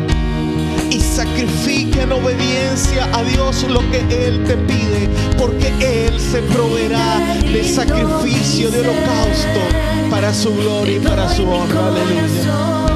y 0.89 0.99
sacrifica 0.99 2.03
en 2.03 2.11
obediencia 2.11 3.09
a 3.13 3.23
Dios 3.23 3.63
lo 3.69 3.79
que 3.89 3.99
Él 4.27 4.43
te 4.43 4.57
pide, 4.57 5.09
porque 5.37 5.71
Él 5.79 6.19
se 6.19 6.41
proveerá 6.41 7.19
de 7.41 7.63
sacrificio, 7.63 8.69
de 8.69 8.81
holocausto 8.81 9.59
para 10.11 10.33
su 10.33 10.53
gloria 10.55 10.97
y 10.97 10.99
para 10.99 11.29
su 11.29 11.49
honra. 11.49 11.87
Aleluya. 11.87 12.92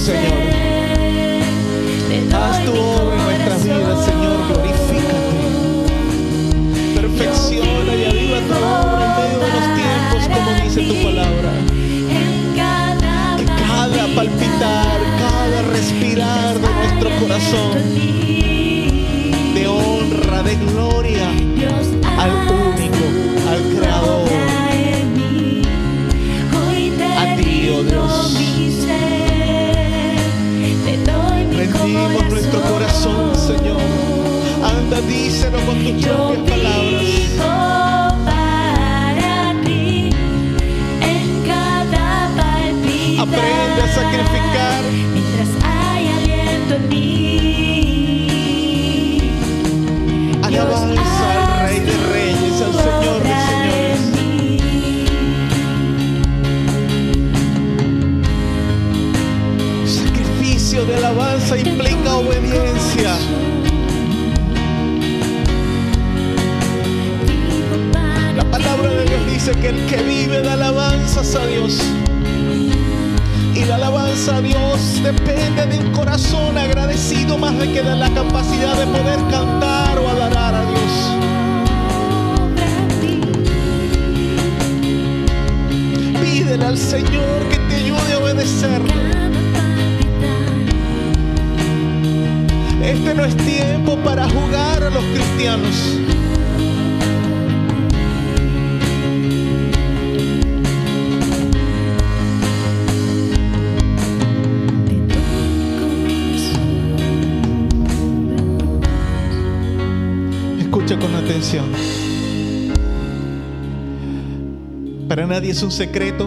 Señor. 0.00 0.49
Es 115.60 115.64
un 115.64 115.70
secreto 115.72 116.26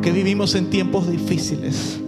que 0.00 0.12
vivimos 0.12 0.54
en 0.54 0.70
tiempos 0.70 1.10
difíciles. 1.10 2.00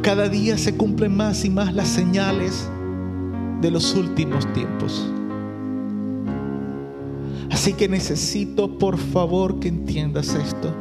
Cada 0.00 0.30
día 0.30 0.56
se 0.56 0.74
cumplen 0.74 1.14
más 1.14 1.44
y 1.44 1.50
más 1.50 1.74
las 1.74 1.88
señales 1.88 2.66
de 3.60 3.70
los 3.70 3.94
últimos 3.94 4.50
tiempos. 4.54 5.12
Así 7.50 7.74
que 7.74 7.90
necesito 7.90 8.78
por 8.78 8.96
favor 8.96 9.60
que 9.60 9.68
entiendas 9.68 10.34
esto. 10.34 10.74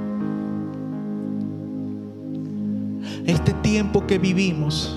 Este 3.26 3.52
tiempo 3.52 4.08
que 4.08 4.18
vivimos 4.18 4.96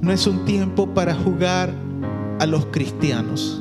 no 0.00 0.10
es 0.10 0.26
un 0.26 0.46
tiempo 0.46 0.94
para 0.94 1.14
jugar 1.14 1.74
a 2.40 2.46
los 2.46 2.64
cristianos. 2.66 3.60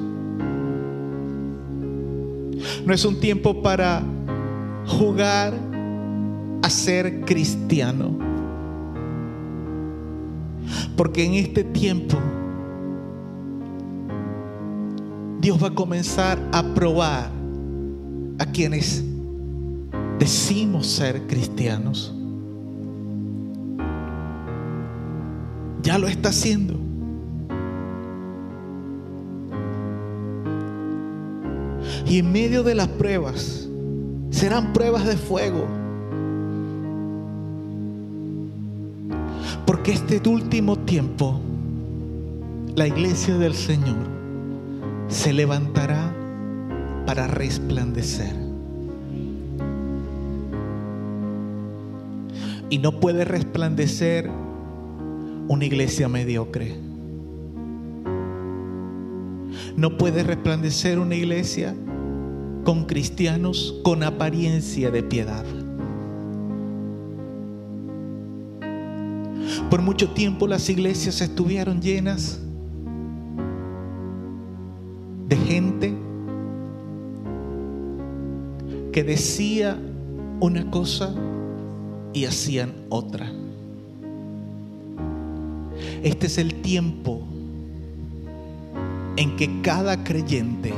No 2.85 2.93
es 2.93 3.05
un 3.05 3.19
tiempo 3.19 3.61
para 3.61 4.03
jugar 4.87 5.53
a 6.61 6.69
ser 6.69 7.21
cristiano. 7.21 8.17
Porque 10.95 11.25
en 11.25 11.33
este 11.33 11.63
tiempo 11.63 12.17
Dios 15.39 15.61
va 15.61 15.67
a 15.67 15.75
comenzar 15.75 16.39
a 16.51 16.63
probar 16.73 17.29
a 18.39 18.45
quienes 18.45 19.03
decimos 20.19 20.87
ser 20.87 21.27
cristianos. 21.27 22.13
Ya 25.81 25.97
lo 25.97 26.07
está 26.07 26.29
haciendo. 26.29 26.82
Y 32.13 32.19
en 32.19 32.31
medio 32.31 32.61
de 32.61 32.75
las 32.75 32.89
pruebas, 32.89 33.67
serán 34.29 34.71
pruebas 34.71 35.07
de 35.07 35.17
fuego. 35.17 35.65
Porque 39.65 39.93
este 39.93 40.21
último 40.29 40.77
tiempo, 40.77 41.41
la 42.75 42.85
iglesia 42.85 43.35
del 43.39 43.55
Señor 43.55 43.97
se 45.07 45.33
levantará 45.33 46.13
para 47.07 47.25
resplandecer. 47.25 48.35
Y 52.69 52.77
no 52.77 52.99
puede 52.99 53.25
resplandecer 53.25 54.29
una 55.47 55.65
iglesia 55.65 56.07
mediocre. 56.09 56.75
No 59.75 59.97
puede 59.97 60.21
resplandecer 60.21 60.99
una 60.99 61.15
iglesia 61.15 61.73
con 62.63 62.85
cristianos 62.85 63.75
con 63.83 64.03
apariencia 64.03 64.91
de 64.91 65.03
piedad. 65.03 65.45
Por 69.69 69.81
mucho 69.81 70.09
tiempo 70.11 70.47
las 70.47 70.69
iglesias 70.69 71.21
estuvieron 71.21 71.81
llenas 71.81 72.39
de 75.27 75.35
gente 75.35 75.93
que 78.91 79.03
decía 79.03 79.77
una 80.39 80.69
cosa 80.69 81.13
y 82.13 82.25
hacían 82.25 82.73
otra. 82.89 83.31
Este 86.03 86.27
es 86.27 86.37
el 86.37 86.61
tiempo 86.61 87.21
en 89.15 89.35
que 89.35 89.61
cada 89.61 90.03
creyente 90.03 90.73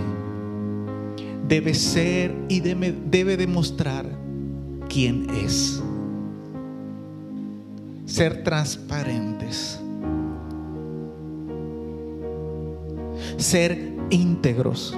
debe 1.48 1.74
ser 1.74 2.36
y 2.50 2.60
debe, 2.60 3.38
demostrar 3.38 4.06
quién 4.90 5.30
es. 5.30 5.82
Ser 8.06 8.44
transparentes. 8.44 9.80
Ser 13.38 13.94
íntegros. 14.10 14.96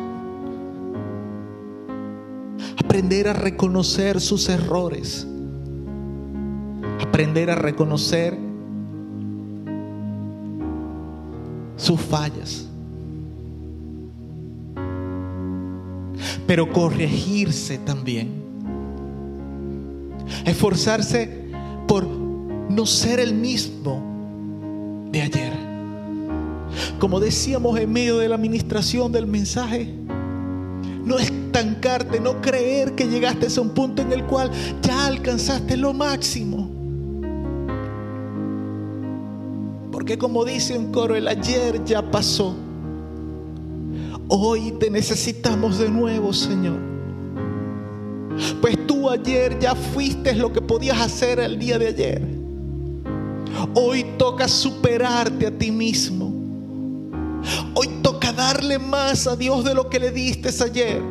Aprender 2.84 3.28
a 3.28 3.34
reconocer 3.34 4.22
sus 4.22 4.49
errores. 4.49 5.28
Aprender 7.02 7.49
a 7.49 7.56
reconocer 7.56 8.38
sus 11.76 11.99
fallas. 12.02 12.66
Pero 16.48 16.72
corregirse 16.72 17.78
también. 17.78 18.30
Esforzarse 20.45 21.45
por 21.88 22.07
no 22.07 22.86
ser 22.86 23.19
el 23.19 23.34
mismo 23.34 24.02
de 25.11 25.22
ayer. 25.22 25.53
Como 26.99 27.19
decíamos 27.19 27.80
en 27.80 27.91
medio 27.91 28.18
de 28.18 28.30
la 28.30 28.36
administración 28.36 29.11
del 29.11 29.28
mensaje, 29.28 29.94
no 31.03 31.18
estancarte, 31.18 32.19
no 32.19 32.41
creer 32.41 32.95
que 32.95 33.07
llegaste 33.07 33.48
a 33.56 33.61
un 33.61 33.69
punto 33.69 34.02
en 34.02 34.11
el 34.11 34.24
cual 34.26 34.52
ya 34.82 35.06
alcanzaste 35.06 35.78
lo 35.78 35.94
máximo. 35.94 36.69
Porque 39.91 40.18
como 40.18 40.45
dice 40.45 40.78
un 40.78 40.91
coro, 40.91 41.15
el 41.15 41.28
ayer 41.28 41.84
ya 41.86 42.02
pasó. 42.02 42.56
Hoy 44.30 44.74
te 44.74 44.90
necesitamos 44.90 45.78
de 45.80 45.90
nuevo, 45.90 46.34
Señor. 46.34 46.80
Pues 48.62 48.86
tú 48.86 49.10
ayer 49.10 49.58
ya 49.60 49.74
fuiste 49.74 50.36
lo 50.36 50.52
que 50.52 50.62
podías 50.62 50.99
hacer 50.99 51.40
el 51.40 51.58
día 51.58 51.80
de 51.80 51.88
ayer. 51.88 52.22
Hoy 53.74 54.06
toca 54.18 54.48
superarte 54.48 55.48
a 55.48 55.58
ti 55.58 55.72
mismo. 55.72 56.34
Hoy 57.74 57.88
toca 58.02 58.34
darle 58.34 58.78
más 58.78 59.28
a 59.28 59.36
Dios 59.36 59.64
de 59.64 59.74
lo 59.74 59.90
que 59.90 59.99
le 59.99 60.12
diste 60.12 60.49
ayer. 60.62 61.02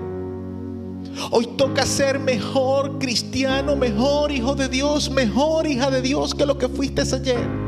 Hoy 1.31 1.47
toca 1.57 1.87
ser 1.87 2.19
mejor 2.19 2.99
cristiano, 2.99 3.75
mejor 3.77 4.31
hijo 4.31 4.55
de 4.55 4.69
Dios, 4.69 5.11
mejor 5.11 5.67
hija 5.67 5.91
de 5.91 6.03
Dios 6.03 6.35
que 6.35 6.45
lo 6.45 6.59
que 6.59 6.69
fuiste 6.69 7.01
ayer. 7.01 7.66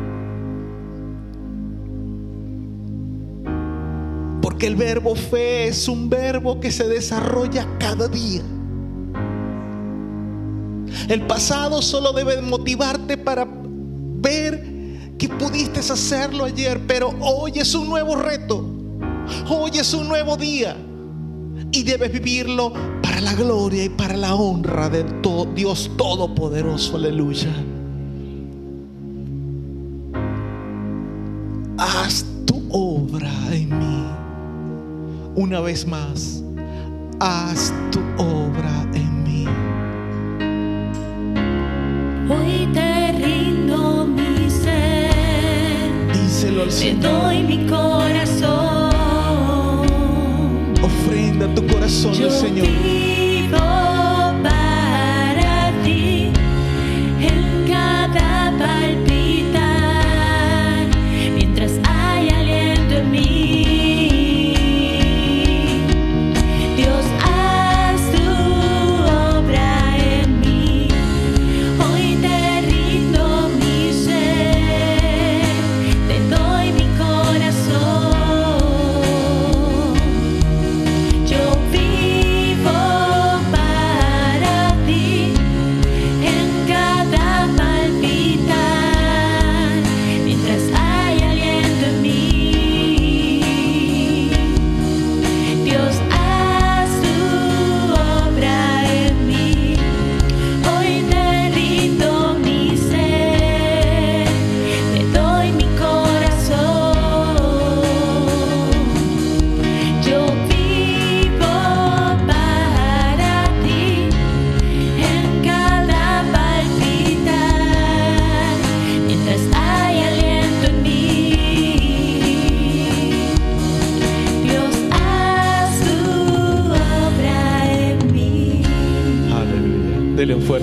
Porque 4.58 4.66
el 4.66 4.74
verbo 4.74 5.14
fe 5.14 5.68
es 5.68 5.86
un 5.86 6.10
verbo 6.10 6.58
que 6.58 6.72
se 6.72 6.88
desarrolla 6.88 7.64
cada 7.78 8.08
día. 8.08 8.42
El 11.08 11.24
pasado 11.28 11.80
solo 11.80 12.12
debe 12.12 12.42
motivarte 12.42 13.16
para 13.16 13.46
ver 13.46 15.14
que 15.16 15.28
pudiste 15.28 15.78
hacerlo 15.78 16.42
ayer, 16.42 16.80
pero 16.88 17.14
hoy 17.20 17.52
es 17.54 17.72
un 17.76 17.88
nuevo 17.88 18.16
reto. 18.16 18.68
Hoy 19.48 19.70
es 19.78 19.94
un 19.94 20.08
nuevo 20.08 20.36
día 20.36 20.76
y 21.70 21.84
debes 21.84 22.10
vivirlo 22.10 22.72
para 23.00 23.20
la 23.20 23.34
gloria 23.34 23.84
y 23.84 23.90
para 23.90 24.16
la 24.16 24.34
honra 24.34 24.88
de 24.88 25.04
to- 25.22 25.46
Dios 25.54 25.88
Todopoderoso. 25.96 26.96
Aleluya. 26.96 27.54
Una 35.40 35.60
vez 35.60 35.86
más, 35.86 36.42
haz 37.20 37.72
tu 37.92 38.00
obra 38.20 38.84
en 38.92 39.22
mí. 39.22 39.44
Hoy 42.28 42.66
te 42.74 43.12
rindo 43.12 44.04
mi 44.04 44.50
ser, 44.50 46.12
Díselo 46.12 46.62
al 46.62 46.68
te 46.70 46.74
Señor. 46.74 47.02
doy 47.22 47.42
mi 47.44 47.66
corazón. 47.68 48.90
Ofrenda 50.82 51.54
tu 51.54 51.64
corazón 51.68 52.14
Yo 52.14 52.26
al 52.26 52.32
Señor. 52.32 52.66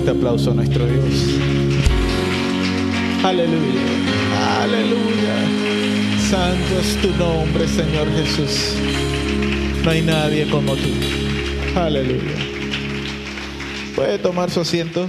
Fuerte 0.06 0.10
aplauso 0.10 0.50
a 0.52 0.54
nuestro 0.54 0.86
Dios. 0.86 1.04
Aleluya. 3.24 3.80
Aleluya. 4.60 5.34
Santo 6.30 6.78
es 6.80 6.96
tu 7.02 7.10
nombre, 7.16 7.66
Señor 7.66 8.08
Jesús. 8.12 8.74
No 9.84 9.90
hay 9.90 10.02
nadie 10.02 10.48
como 10.48 10.74
tú. 10.74 10.88
Aleluya. 11.74 12.36
Puede 13.96 14.18
tomar 14.18 14.50
su 14.50 14.60
asiento 14.60 15.08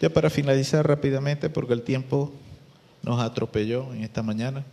ya 0.00 0.08
para 0.08 0.30
finalizar 0.30 0.86
rápidamente 0.86 1.50
porque 1.50 1.72
el 1.72 1.82
tiempo 1.82 2.32
nos 3.02 3.20
atropelló 3.20 3.92
en 3.92 4.04
esta 4.04 4.22
mañana. 4.22 4.64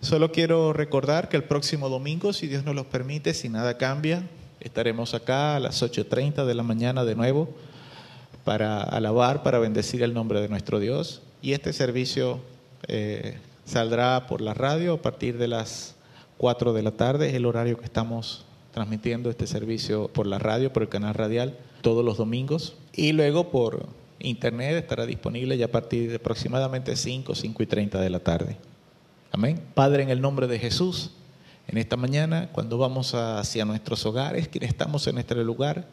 Solo 0.00 0.32
quiero 0.32 0.72
recordar 0.72 1.28
que 1.28 1.36
el 1.36 1.44
próximo 1.44 1.88
domingo, 1.88 2.32
si 2.32 2.48
Dios 2.48 2.64
nos 2.64 2.74
lo 2.74 2.88
permite, 2.88 3.32
si 3.32 3.48
nada 3.48 3.78
cambia, 3.78 4.22
estaremos 4.60 5.14
acá 5.14 5.56
a 5.56 5.60
las 5.60 5.82
8.30 5.82 6.44
de 6.44 6.54
la 6.54 6.62
mañana 6.62 7.04
de 7.04 7.14
nuevo 7.14 7.54
para 8.46 8.80
alabar, 8.80 9.42
para 9.42 9.58
bendecir 9.58 10.04
el 10.04 10.14
nombre 10.14 10.40
de 10.40 10.48
nuestro 10.48 10.78
Dios. 10.78 11.20
Y 11.42 11.52
este 11.52 11.72
servicio 11.72 12.38
eh, 12.86 13.38
saldrá 13.64 14.28
por 14.28 14.40
la 14.40 14.54
radio 14.54 14.94
a 14.94 15.02
partir 15.02 15.36
de 15.36 15.48
las 15.48 15.96
4 16.38 16.72
de 16.72 16.82
la 16.84 16.92
tarde, 16.92 17.28
es 17.28 17.34
el 17.34 17.44
horario 17.44 17.76
que 17.76 17.84
estamos 17.84 18.44
transmitiendo 18.70 19.30
este 19.30 19.48
servicio 19.48 20.06
por 20.06 20.28
la 20.28 20.38
radio, 20.38 20.72
por 20.72 20.84
el 20.84 20.88
canal 20.88 21.14
radial, 21.14 21.58
todos 21.82 22.04
los 22.04 22.18
domingos. 22.18 22.76
Y 22.94 23.10
luego 23.10 23.50
por 23.50 23.88
internet 24.20 24.76
estará 24.76 25.06
disponible 25.06 25.58
ya 25.58 25.64
a 25.64 25.72
partir 25.72 26.08
de 26.08 26.16
aproximadamente 26.16 26.94
5, 26.94 27.34
5 27.34 27.62
y 27.64 27.66
30 27.66 28.00
de 28.00 28.10
la 28.10 28.20
tarde. 28.20 28.58
Amén. 29.32 29.60
Padre, 29.74 30.04
en 30.04 30.10
el 30.10 30.20
nombre 30.20 30.46
de 30.46 30.60
Jesús, 30.60 31.10
en 31.66 31.78
esta 31.78 31.96
mañana, 31.96 32.50
cuando 32.52 32.78
vamos 32.78 33.12
hacia 33.12 33.64
nuestros 33.64 34.06
hogares, 34.06 34.46
quienes 34.46 34.70
estamos 34.70 35.08
en 35.08 35.18
este 35.18 35.34
lugar, 35.34 35.88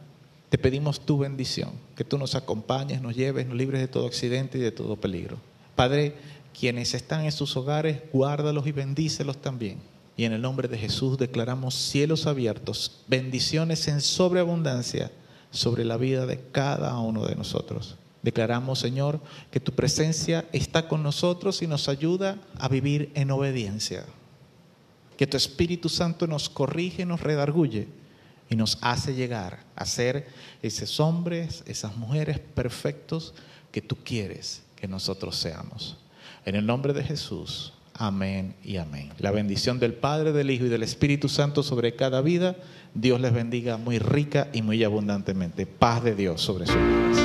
te 0.53 0.59
pedimos 0.59 1.03
tu 1.03 1.17
bendición, 1.17 1.71
que 1.95 2.03
tú 2.03 2.19
nos 2.19 2.35
acompañes, 2.35 3.01
nos 3.01 3.15
lleves, 3.15 3.47
nos 3.47 3.57
libres 3.57 3.81
de 3.81 3.87
todo 3.87 4.05
accidente 4.05 4.59
y 4.59 4.61
de 4.61 4.71
todo 4.71 4.95
peligro. 4.97 5.37
Padre, 5.75 6.13
quienes 6.55 6.93
están 6.93 7.25
en 7.25 7.31
sus 7.31 7.57
hogares, 7.57 8.03
guárdalos 8.13 8.67
y 8.67 8.71
bendícelos 8.71 9.41
también. 9.41 9.79
Y 10.15 10.25
en 10.25 10.33
el 10.33 10.43
nombre 10.43 10.67
de 10.67 10.77
Jesús 10.77 11.17
declaramos 11.17 11.73
cielos 11.73 12.27
abiertos, 12.27 13.01
bendiciones 13.07 13.87
en 13.87 13.99
sobreabundancia 13.99 15.09
sobre 15.49 15.85
la 15.85 15.97
vida 15.97 16.27
de 16.27 16.39
cada 16.51 16.99
uno 16.99 17.25
de 17.25 17.35
nosotros. 17.35 17.95
Declaramos, 18.21 18.77
Señor, 18.77 19.21
que 19.49 19.59
tu 19.59 19.71
presencia 19.71 20.45
está 20.51 20.87
con 20.87 21.01
nosotros 21.01 21.63
y 21.63 21.67
nos 21.67 21.89
ayuda 21.89 22.37
a 22.59 22.67
vivir 22.67 23.09
en 23.15 23.31
obediencia. 23.31 24.05
Que 25.17 25.25
tu 25.25 25.35
Espíritu 25.35 25.89
Santo 25.89 26.27
nos 26.27 26.47
corrige, 26.47 27.07
nos 27.07 27.21
redarguye 27.21 27.87
y 28.53 28.55
nos 28.55 28.77
hace 28.81 29.15
llegar 29.15 29.63
a 29.75 29.83
ser 29.83 30.27
esos 30.61 30.99
hombres, 30.99 31.63
esas 31.65 31.97
mujeres 31.97 32.37
perfectos 32.37 33.33
que 33.71 33.81
tú 33.81 33.97
quieres 34.03 34.61
que 34.75 34.87
nosotros 34.87 35.37
seamos. 35.37 35.97
En 36.45 36.53
el 36.53 36.63
nombre 36.63 36.93
de 36.93 37.03
Jesús, 37.03 37.73
amén 37.95 38.53
y 38.63 38.77
amén. 38.77 39.11
La 39.17 39.31
bendición 39.31 39.79
del 39.79 39.95
Padre, 39.95 40.33
del 40.33 40.51
Hijo 40.51 40.65
y 40.65 40.69
del 40.69 40.83
Espíritu 40.83 41.29
Santo 41.29 41.63
sobre 41.63 41.95
cada 41.95 42.21
vida. 42.21 42.55
Dios 42.93 43.19
les 43.19 43.33
bendiga 43.33 43.77
muy 43.77 43.97
rica 43.97 44.49
y 44.53 44.61
muy 44.61 44.83
abundantemente. 44.83 45.65
Paz 45.65 46.03
de 46.03 46.13
Dios 46.13 46.39
sobre 46.39 46.67
sus 46.67 46.75
vidas. 46.75 47.22